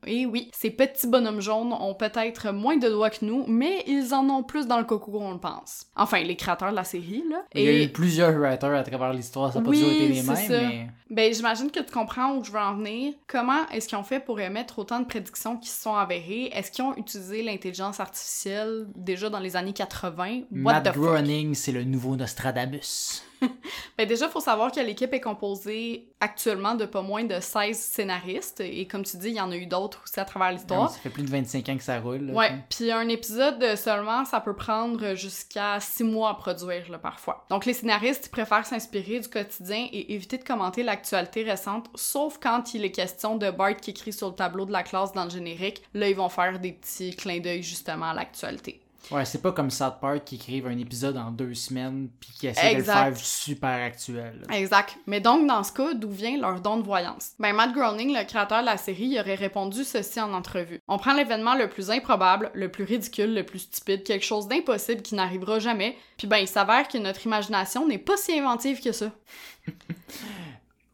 Et 0.06 0.26
oui, 0.26 0.50
ces 0.54 0.70
petits 0.70 1.06
bonhommes 1.06 1.40
jaunes 1.40 1.72
ont 1.72 1.94
peut-être 1.94 2.52
moins 2.52 2.76
de 2.76 2.88
doigts 2.88 3.10
que 3.10 3.24
nous, 3.24 3.44
mais 3.48 3.82
ils 3.86 4.14
en 4.14 4.28
ont 4.30 4.42
plus 4.42 4.66
dans 4.66 4.78
le 4.78 4.84
coco 4.84 5.10
qu'on 5.10 5.32
le 5.32 5.38
pense. 5.40 5.86
Enfin, 5.96 6.20
les 6.22 6.36
créateurs 6.36 6.70
de 6.70 6.76
la 6.76 6.84
série, 6.84 7.24
là. 7.28 7.42
Il 7.54 7.62
y 7.62 7.68
a 7.68 7.82
eu 7.84 7.88
plusieurs 7.88 8.32
writers 8.38 8.74
à 8.74 8.82
travers 8.82 9.12
l'histoire, 9.12 9.52
ça 9.52 9.58
n'a 9.58 9.64
pas 9.64 9.70
Oui, 9.70 9.78
toujours 9.80 9.92
été 9.94 10.08
les 10.08 10.22
mêmes, 10.22 10.36
ça. 10.36 10.42
mais. 10.48 10.88
Ben, 11.10 11.32
j'imagine 11.34 11.70
que 11.70 11.80
tu 11.80 11.92
comprends 11.92 12.36
où 12.36 12.44
je 12.44 12.50
veux 12.52 12.58
en 12.58 12.74
venir. 12.76 13.14
Comment 13.26 13.68
est-ce 13.72 13.88
qu'ils 13.88 13.98
ont 13.98 14.04
fait 14.04 14.20
pour 14.20 14.40
émettre 14.40 14.78
autant 14.78 15.00
de 15.00 15.04
prédictions 15.06 15.56
qui 15.56 15.68
se 15.68 15.82
sont 15.82 15.94
avérées? 15.94 16.50
Est-ce 16.54 16.70
qu'ils 16.70 16.84
ont 16.84 16.94
utilisé 16.96 17.42
l'intelligence 17.42 17.98
artificielle 18.00 18.86
déjà 18.94 19.28
dans 19.28 19.40
les 19.40 19.56
années 19.56 19.72
80? 19.72 20.14
What 20.24 20.40
Matt 20.50 20.84
the 20.84 20.86
fuck? 20.92 20.96
Groening, 21.02 21.54
c'est 21.54 21.72
le 21.72 21.84
nouveau 21.84 22.16
Nostradamus. 22.16 23.22
Ben 23.96 24.06
déjà, 24.06 24.28
faut 24.28 24.40
savoir 24.40 24.70
que 24.72 24.80
l'équipe 24.80 25.12
est 25.14 25.20
composée 25.20 26.08
actuellement 26.20 26.74
de 26.74 26.84
pas 26.84 27.00
moins 27.02 27.24
de 27.24 27.38
16 27.40 27.76
scénaristes. 27.78 28.60
Et 28.60 28.86
comme 28.86 29.02
tu 29.02 29.16
dis, 29.16 29.28
il 29.28 29.34
y 29.34 29.40
en 29.40 29.50
a 29.50 29.56
eu 29.56 29.64
d'autres 29.66 30.02
aussi 30.04 30.20
à 30.20 30.24
travers 30.26 30.48
Ah 30.48 30.52
l'histoire. 30.52 30.90
ça 30.90 30.98
fait 30.98 31.08
plus 31.10 31.22
de 31.22 31.30
25 31.30 31.68
ans 31.70 31.76
que 31.76 31.82
ça 31.82 32.00
roule. 32.00 32.26
là, 32.26 32.32
Ouais, 32.34 32.52
puis 32.68 32.90
un 32.92 33.08
épisode 33.08 33.76
seulement, 33.76 34.24
ça 34.26 34.40
peut 34.40 34.54
prendre 34.54 35.14
jusqu'à 35.14 35.80
six 35.80 36.04
mois 36.04 36.30
à 36.30 36.34
produire, 36.34 36.90
là, 36.90 36.98
parfois. 36.98 37.46
Donc 37.50 37.64
les 37.66 37.72
scénaristes 37.72 38.26
ils 38.26 38.30
préfèrent 38.30 38.66
s'inspirer 38.66 39.20
du 39.20 39.28
quotidien 39.28 39.88
et 39.90 40.14
éviter 40.14 40.36
de 40.38 40.44
commenter 40.44 40.82
l'actualité 41.00 41.42
récente, 41.44 41.86
sauf 41.94 42.38
quand 42.38 42.74
il 42.74 42.84
est 42.84 42.90
question 42.90 43.36
de 43.36 43.50
Bart 43.50 43.76
qui 43.76 43.90
écrit 43.90 44.12
sur 44.12 44.28
le 44.28 44.34
tableau 44.34 44.66
de 44.66 44.72
la 44.72 44.82
classe 44.82 45.12
dans 45.12 45.24
le 45.24 45.30
générique. 45.30 45.82
Là, 45.94 46.08
ils 46.08 46.16
vont 46.16 46.28
faire 46.28 46.58
des 46.58 46.72
petits 46.72 47.14
clins 47.16 47.40
d'œil 47.40 47.62
justement 47.62 48.10
à 48.10 48.14
l'actualité. 48.14 48.80
Ouais, 49.10 49.24
c'est 49.24 49.40
pas 49.40 49.50
comme 49.50 49.70
South 49.70 49.94
Park 49.98 50.24
qui 50.26 50.34
écrivent 50.36 50.66
un 50.66 50.76
épisode 50.78 51.16
en 51.16 51.30
deux 51.30 51.54
semaines 51.54 52.10
puis 52.20 52.30
qui 52.38 52.46
essaie 52.46 52.68
de 52.68 52.74
le 52.74 52.80
Exact. 52.80 53.04
faire 53.14 53.16
super 53.16 53.84
actuel. 53.86 54.44
là. 54.46 54.56
Exact. 54.56 54.98
Mais 55.06 55.20
donc, 55.20 55.48
dans 55.48 55.64
ce 55.64 55.72
cas, 55.72 55.94
d'où 55.94 56.10
vient 56.10 56.38
leur 56.38 56.60
don 56.60 56.76
de 56.76 56.82
voyance? 56.82 57.30
Ben, 57.38 57.54
Matt 57.54 57.72
Groening, 57.72 58.14
le 58.14 58.24
créateur 58.24 58.60
de 58.60 58.66
la 58.66 58.76
série, 58.76 59.06
il 59.06 59.18
aurait 59.18 59.34
répondu 59.34 59.84
ceci 59.84 60.20
en 60.20 60.32
entrevue. 60.34 60.80
On 60.86 60.98
prend 60.98 61.14
l'événement 61.14 61.54
le 61.54 61.68
plus 61.68 61.90
improbable, 61.90 62.50
le 62.52 62.70
plus 62.70 62.84
ridicule, 62.84 63.34
le 63.34 63.42
plus 63.42 63.60
stupide, 63.60 64.04
quelque 64.04 64.24
chose 64.24 64.46
d'impossible 64.46 65.00
qui 65.00 65.14
n'arrivera 65.14 65.58
jamais, 65.58 65.96
puis 66.18 66.26
ben, 66.28 66.36
il 66.36 66.46
s'avère 66.48 66.86
que 66.86 66.98
notre 66.98 67.24
imagination 67.24 67.88
n'est 67.88 67.98
pas 67.98 68.18
si 68.18 68.38
inventive 68.38 68.80
que 68.82 68.92
ça. 68.92 69.10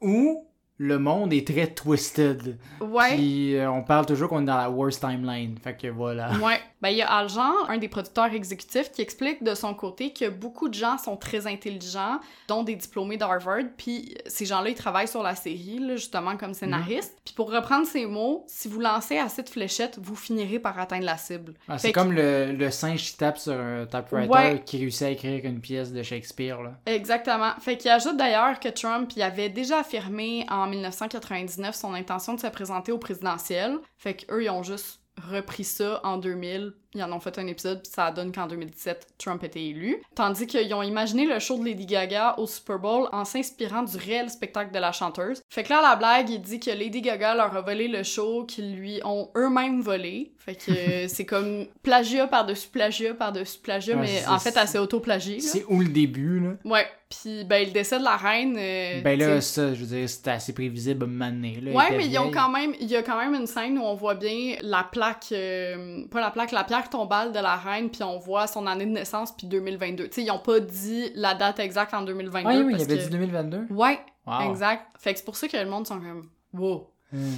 Ou 0.01 0.47
le 0.79 0.99
monde 0.99 1.33
est 1.33 1.47
très 1.47 1.69
twisted. 1.69 2.59
Ouais. 2.81 3.15
Puis 3.15 3.57
euh, 3.57 3.71
on 3.71 3.83
parle 3.83 4.07
toujours 4.07 4.29
qu'on 4.29 4.43
est 4.43 4.47
dans 4.47 4.57
la 4.57 4.71
worst 4.71 5.01
timeline. 5.01 5.57
Fait 5.59 5.77
que 5.77 5.89
voilà. 5.89 6.33
Ouais. 6.39 6.61
Ben, 6.83 6.91
il 6.91 6.99
y 6.99 7.03
a 7.03 7.11
Al 7.11 7.29
Jean, 7.29 7.53
un 7.69 7.79
des 7.79 7.89
producteurs 7.89 8.33
exécutifs, 8.35 8.93
qui 8.93 9.01
explique 9.03 9.43
de 9.43 9.55
son 9.55 9.73
côté 9.75 10.13
que 10.13 10.29
beaucoup 10.29 10.69
de 10.69 10.75
gens 10.75 10.99
sont 10.99 11.17
très 11.17 11.47
intelligents, 11.47 12.21
dont 12.49 12.63
des 12.63 12.77
diplômés 12.77 13.17
d'Harvard, 13.17 13.63
puis 13.79 14.15
ces 14.27 14.45
gens-là, 14.45 14.69
ils 14.71 14.75
travaillent 14.75 15.09
sur 15.09 15.23
la 15.23 15.35
série, 15.35 15.79
là, 15.79 15.97
justement, 15.97 16.37
comme 16.37 16.53
scénaristes. 16.55 17.17
Puis 17.25 17.33
pour 17.35 17.51
reprendre 17.51 17.87
ses 17.87 18.05
mots, 18.07 18.45
si 18.47 18.69
vous 18.69 18.81
lancez 18.81 19.17
assez 19.19 19.43
de 19.43 19.49
fléchettes, 19.49 19.99
vous 20.01 20.17
finirez 20.17 20.59
par 20.59 20.79
atteindre 20.79 21.05
la 21.07 21.17
cible. 21.17 21.55
Ah, 21.69 21.79
c'est 21.79 21.93
comme 21.93 22.13
le, 22.13 22.53
le 22.53 22.71
singe 22.71 23.03
qui 23.03 23.17
tape 23.17 23.39
sur 23.39 23.55
un 23.59 23.87
typewriter 23.87 24.29
Ouais. 24.33 24.63
qui 24.65 24.79
réussit 24.79 25.03
à 25.03 25.11
écrire 25.11 25.45
une 25.45 25.61
pièce 25.61 25.93
de 25.93 26.03
Shakespeare. 26.03 26.63
Là. 26.63 26.73
Exactement. 26.87 27.53
Fait 27.61 27.77
qu'il 27.79 27.91
ajoute 27.91 28.17
d'ailleurs 28.17 28.61
que 28.61 28.69
Trump 28.69 29.11
y 29.17 29.23
avait 29.23 29.49
déjà 29.49 29.79
affirmé 29.81 30.45
en 30.51 30.67
1999 30.67 31.75
son 31.75 31.95
intention 31.95 32.35
de 32.35 32.41
se 32.41 32.47
présenter 32.49 32.93
au 32.93 32.99
présidentiel. 32.99 33.79
Fait 33.97 34.15
qu'eux, 34.15 34.45
ils 34.45 34.51
ont 34.51 34.63
juste 34.63 35.01
repris 35.21 35.65
ça 35.65 36.01
en 36.05 36.19
2000. 36.19 36.75
Ils 36.97 37.03
en 37.05 37.13
ont 37.13 37.21
fait 37.21 37.39
un 37.39 37.47
épisode, 37.47 37.83
puis 37.83 37.93
ça 37.95 38.11
donne 38.11 38.33
qu'en 38.33 38.47
2017, 38.47 39.07
Trump 39.19 39.45
était 39.45 39.63
élu. 39.63 40.03
Tandis 40.15 40.47
qu'ils 40.47 40.73
ont 40.75 40.83
imaginé 40.83 41.27
le 41.27 41.39
show 41.39 41.59
de 41.59 41.65
Lady 41.65 41.87
Gaga 41.87 42.35
au 42.39 42.47
Super 42.47 42.79
Bowl 42.79 43.09
en 43.13 43.25
s'inspirant 43.25 43.83
du 43.83 43.97
réel 43.97 44.31
spectacle 44.31 44.73
de 44.73 44.79
la 44.79 44.93
chanteuse. 44.93 45.43
Fait 45.49 45.63
que 45.63 45.69
là, 45.71 45.79
à 45.79 45.91
la 45.91 45.97
blague, 45.97 46.31
il 46.31 46.41
dit 46.41 46.59
que 46.61 46.71
Lady 46.71 47.01
Gaga 47.03 47.35
leur 47.35 47.57
a 47.57 47.61
volé 47.61 47.89
le 47.89 48.03
show 48.03 48.45
qu'ils 48.45 48.75
lui 48.77 49.01
ont 49.05 49.29
eux-mêmes 49.37 49.81
volé. 49.83 50.33
Fait 50.39 50.55
que 50.55 50.71
euh, 50.71 51.09
c'est 51.09 51.25
comme 51.27 51.67
plagiat 51.83 52.27
par-dessus 52.27 52.69
plagiat 52.69 53.15
par-dessus 53.15 53.59
plagiat, 53.59 53.97
Ouais, 53.97 54.03
mais 54.03 54.27
en 54.29 54.39
fait, 54.39 54.57
assez 54.57 54.79
auto-plagié. 54.79 55.37
là. 55.37 55.43
C'est 55.43 55.65
où 55.69 55.81
le 55.81 55.89
début, 55.89 56.41
là? 56.41 56.51
Ouais, 56.65 56.87
puis 57.09 57.45
ben 57.45 57.65
le 57.67 57.73
décès 57.73 57.99
de 57.99 58.05
la 58.05 58.17
reine. 58.17 58.57
euh, 58.59 59.01
Ben 59.03 59.19
là, 59.19 59.27
t'sais- 59.27 59.41
ça, 59.41 59.75
je 59.75 59.81
veux 59.85 59.97
dire, 59.97 60.09
c'était 60.09 60.31
assez 60.31 60.53
prévisible 60.55 61.01
donné, 61.07 61.61
là. 61.61 61.71
Elle 61.71 61.77
Ouais, 61.77 61.97
mais 61.97 62.07
ils 62.07 62.19
ont 62.19 62.31
quand 62.31 62.49
même, 62.49 62.75
il 62.81 62.87
y 62.89 62.97
a 62.97 63.03
quand 63.03 63.19
même 63.19 63.35
une 63.35 63.47
scène 63.47 63.77
où 63.79 63.83
on 63.83 63.95
voit 63.95 64.15
bien 64.15 64.57
la 64.63 64.85
plaque, 64.85 65.27
euh, 65.33 66.05
pas 66.11 66.21
la 66.21 66.31
plaque, 66.31 66.53
la 66.53 66.65
pierre 66.65 66.86
tombale 66.91 67.33
de 67.33 67.39
la 67.39 67.57
reine, 67.57 67.91
puis 67.91 68.03
on 68.03 68.19
voit 68.19 68.47
son 68.47 68.67
année 68.67 68.87
de 68.87 68.91
naissance 68.91 69.33
puis 69.37 69.47
2022. 69.47 70.05
Tu 70.09 70.13
sais, 70.13 70.23
ils 70.23 70.31
ont 70.31 70.39
pas 70.39 70.61
dit 70.61 71.11
la 71.15 71.35
date 71.35 71.59
exacte 71.61 71.95
en 71.95 72.03
2022. 72.03 72.49
Ah 72.49 72.53
oui, 72.59 72.63
oui, 72.65 72.73
il 72.73 72.77
parce 72.79 72.83
avait 72.91 72.99
que- 72.99 73.03
dit 73.05 73.11
2022. 73.11 73.67
Ouais, 73.71 74.01
Wow. 74.27 74.51
exact. 74.51 74.87
Fait 74.99 75.13
que 75.13 75.19
c'est 75.19 75.25
pour 75.25 75.37
ça 75.37 75.49
que 75.49 75.57
le 75.57 75.67
monde 75.67 75.87
sont 75.87 76.01
comme 76.01 76.29
wow. 76.53 76.91
Hmm. 77.13 77.35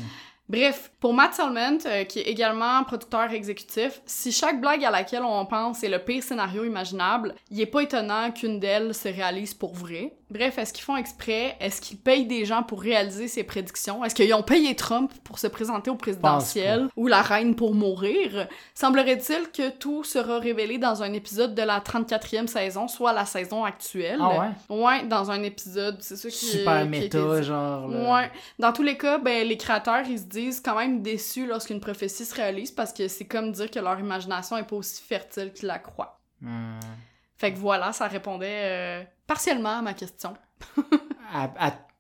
Bref, 0.49 0.91
pour 0.99 1.13
Matt 1.13 1.35
Salmont, 1.35 1.79
euh, 1.85 2.05
qui 2.05 2.21
est 2.21 2.23
également 2.23 2.83
producteur 2.85 3.31
exécutif, 3.33 4.01
si 4.07 4.33
chaque 4.33 4.61
blague 4.63 4.83
à 4.83 4.91
laquelle 4.91 5.23
on 5.23 5.45
pense 5.45 5.85
est 5.85 5.91
le 5.91 5.99
pire 5.99 6.23
scénario 6.23 6.65
imaginable, 6.65 7.35
il 7.51 7.61
est 7.61 7.67
pas 7.67 7.83
étonnant 7.83 8.31
qu'une 8.33 8.59
d'elles 8.59 8.95
se 8.95 9.09
réalise 9.09 9.53
pour 9.53 9.75
vrai. 9.75 10.15
Bref, 10.31 10.59
est-ce 10.59 10.73
qu'ils 10.75 10.85
font 10.85 10.97
exprès? 10.97 11.57
Est-ce 11.59 11.81
qu'ils 11.81 11.97
payent 11.97 12.27
des 12.27 12.45
gens 12.45 12.63
pour 12.63 12.83
réaliser 12.83 13.29
ces 13.29 13.45
prédictions? 13.45 14.05
Est-ce 14.05 14.15
qu'ils 14.15 14.33
ont 14.35 14.43
payé 14.43 14.77
Trump 14.77 15.11
pour 15.25 15.39
se 15.39 15.47
présenter 15.47 15.91
au 15.91 15.95
présidentiel? 15.95 16.89
Ou 16.97 17.07
la 17.07 17.23
reine 17.23 17.55
pour 17.55 17.75
mourir? 17.75 18.47
Semblerait-il 18.75 19.51
que 19.51 19.71
tout 19.71 20.05
sera 20.05 20.39
révélé 20.39 20.77
dans 20.77 21.03
un 21.03 21.13
épisode 21.15 21.55
de 21.55 21.63
la 21.63 21.81
34e 21.81 22.47
saison, 22.47 22.89
soit 22.89 23.13
la 23.13 23.25
saison 23.25 23.65
actuelle. 23.65 24.19
Ah 24.21 24.53
ouais? 24.69 24.77
Ouais, 24.83 25.05
dans 25.07 25.31
un 25.31 25.43
épisode, 25.43 25.97
c'est 26.01 26.17
ça 26.17 26.29
qui 26.29 26.45
Super 26.47 26.83
qui 26.83 26.89
méta, 26.89 27.39
dit. 27.39 27.45
genre. 27.45 27.89
là. 27.89 28.15
Ouais. 28.15 28.31
Dans 28.59 28.73
tous 28.73 28.83
les 28.83 28.99
cas, 28.99 29.19
ben, 29.19 29.47
les 29.49 29.57
créateurs, 29.57 30.03
ils 30.09 30.19
se 30.19 30.25
disent 30.25 30.61
quand 30.61 30.77
même 30.77 31.01
déçus 31.03 31.47
lorsqu'une 31.47 31.81
prophétie 31.81 32.27
se 32.27 32.35
réalise 32.35 32.71
parce 32.71 32.93
que 32.93 33.09
c'est 33.09 33.25
comme 33.25 33.53
dire 33.53 33.71
que 33.71 33.79
leur 33.79 33.99
imagination 33.99 34.59
est 34.59 34.65
pas 34.65 34.77
aussi 34.77 35.03
fertile 35.03 35.53
qu'ils 35.55 35.69
la 35.69 35.79
croient. 35.79 36.19
Hmm. 36.41 36.79
Fait 37.39 37.53
que 37.53 37.59
voilà, 37.59 37.93
ça 37.93 38.09
répondait 38.09 39.03
euh, 39.03 39.05
partiellement 39.27 39.79
à 39.79 39.83
ma 39.83 39.95
question. 39.95 40.35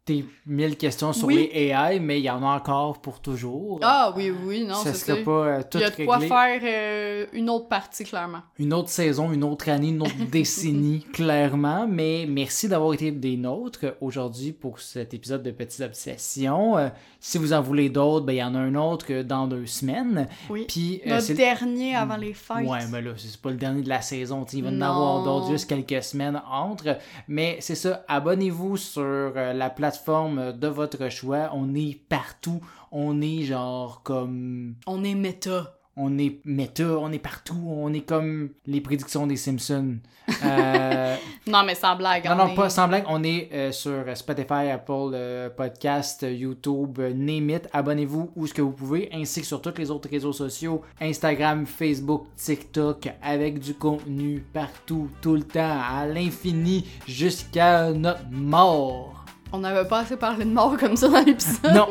Tes 0.09 0.25
mille 0.47 0.77
questions 0.79 1.13
sur 1.13 1.27
Oui. 1.27 1.51
les 1.53 1.67
AI, 1.69 2.01
mais 2.01 2.19
il 2.19 2.25
y 2.25 2.31
en 2.31 2.43
a 2.43 2.57
encore 2.57 3.01
pour 3.03 3.21
toujours. 3.21 3.79
Ah 3.83 4.15
oui, 4.17 4.33
oui, 4.45 4.65
non, 4.65 4.75
ça 4.77 4.95
serait 4.95 5.23
pas 5.23 5.31
euh, 5.31 5.63
tout 5.71 5.77
Il 5.77 5.83
y 5.83 5.85
a 5.85 5.91
de 5.91 6.05
quoi 6.07 6.17
réglé. 6.17 6.29
faire 6.29 6.61
euh, 6.65 7.27
une 7.35 7.51
autre 7.51 7.69
partie, 7.69 8.05
clairement. 8.05 8.39
Une 8.59 8.73
autre 8.73 8.89
saison, 8.89 9.31
une 9.31 9.45
autre 9.45 9.69
année, 9.69 9.89
une 9.89 10.01
autre 10.01 10.15
décennie, 10.33 11.05
clairement. 11.13 11.87
Mais 11.87 12.25
merci 12.27 12.69
d'avoir 12.69 12.95
été 12.95 13.11
des 13.13 13.37
nôtres 13.37 13.85
aujourd'hui 14.01 14.53
pour 14.53 14.81
cet 14.81 15.13
épisode 15.13 15.43
de 15.43 15.51
Petites 15.51 15.83
Obsessions. 15.83 16.79
Euh, 16.79 16.89
si 17.21 17.37
vous 17.37 17.53
en 17.53 17.61
voulez 17.61 17.91
d'autres, 17.91 18.25
ben 18.25 18.33
il 18.33 18.39
y 18.39 18.43
en 18.43 18.55
a 18.55 18.59
un 18.59 18.75
autre 18.77 19.05
que 19.05 19.23
dans 19.23 19.47
deux 19.47 19.67
semaines. 19.67 20.27
Oui. 20.49 20.65
Puis 20.67 21.03
euh, 21.07 21.11
Notre 21.11 21.23
c'est- 21.23 21.35
dernier 21.35 21.95
avant 21.97 22.17
les 22.17 22.33
fêtes. 22.33 22.67
Ouais, 22.67 22.79
mais 22.91 23.03
là, 23.03 23.11
c'est 23.17 23.37
pas 23.41 23.51
le 23.51 23.57
dernier 23.57 23.83
de 23.83 23.89
la 23.91 24.01
saison. 24.01 24.47
Il 24.55 24.65
va 24.65 24.71
y 24.71 24.77
en 24.77 24.81
avoir 24.81 25.23
d'autres 25.25 25.51
juste 25.51 25.69
quelques 25.69 26.03
semaines 26.03 26.41
entre. 26.51 26.97
Mais 27.27 27.59
c'est 27.61 27.75
ça, 27.75 28.05
abonnez-vous 28.09 28.77
sur 28.79 29.03
euh, 29.05 29.53
la 29.53 29.69
plateforme 29.69 29.98
de 30.07 30.67
votre 30.69 31.09
choix. 31.11 31.51
On 31.55 31.75
est 31.75 31.99
partout. 32.09 32.61
On 32.93 33.21
est 33.21 33.43
genre 33.43 34.03
comme. 34.03 34.75
On 34.87 35.05
est 35.05 35.15
méta. 35.15 35.75
On 36.01 36.17
est 36.17 36.39
méta, 36.45 36.85
on 37.01 37.11
est 37.11 37.19
partout. 37.19 37.61
On 37.67 37.93
est 37.93 38.03
comme 38.03 38.51
les 38.67 38.81
prédictions 38.81 39.27
des 39.27 39.37
Simpsons. 39.37 39.97
Euh, 40.45 41.17
Non, 41.47 41.65
mais 41.65 41.75
sans 41.75 41.97
blague. 41.97 42.27
non, 42.27 42.33
on 42.33 42.37
non, 42.37 42.49
est- 42.49 42.55
pas 42.55 42.69
sans 42.69 42.87
blague. 42.87 43.05
On 43.09 43.25
est 43.25 43.49
euh, 43.53 43.73
sur 43.73 44.05
Spotify, 44.15 44.69
Apple 44.71 44.93
euh, 45.15 45.49
Podcast, 45.49 46.25
YouTube, 46.29 46.99
euh, 47.01 47.15
name 47.15 47.49
it. 47.49 47.69
Abonnez-vous 47.73 48.31
où 48.37 48.47
ce 48.47 48.53
que 48.53 48.61
vous 48.61 48.71
pouvez, 48.73 49.09
ainsi 49.13 49.41
que 49.41 49.47
sur 49.47 49.63
tous 49.63 49.73
les 49.79 49.91
autres 49.91 50.11
réseaux 50.11 50.35
sociaux, 50.35 50.83
Instagram, 51.01 51.65
Facebook, 51.65 52.27
TikTok, 52.37 53.09
avec 53.23 53.59
du 53.59 53.73
contenu 53.73 54.45
partout, 54.53 55.09
tout 55.23 55.35
le 55.35 55.45
temps, 55.45 55.81
à 55.83 56.07
l'infini, 56.07 56.87
jusqu'à 57.07 57.91
notre 57.93 58.29
mort. 58.31 59.18
On 59.53 59.59
n'avait 59.59 59.89
pas 59.89 60.01
assez 60.01 60.17
parlé 60.17 60.45
de 60.45 60.51
mort 60.51 60.77
comme 60.77 60.97
ça 60.97 61.09
dans 61.09 61.21
l'épisode. 61.21 61.75
Non! 61.75 61.89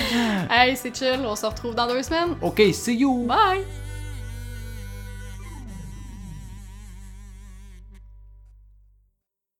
hey, 0.50 0.76
c'est 0.76 0.94
chill. 0.94 1.20
On 1.24 1.34
se 1.34 1.46
retrouve 1.46 1.74
dans 1.74 1.86
deux 1.88 2.02
semaines. 2.02 2.36
OK, 2.40 2.62
see 2.72 2.96
you! 2.96 3.24
Bye! 3.26 3.64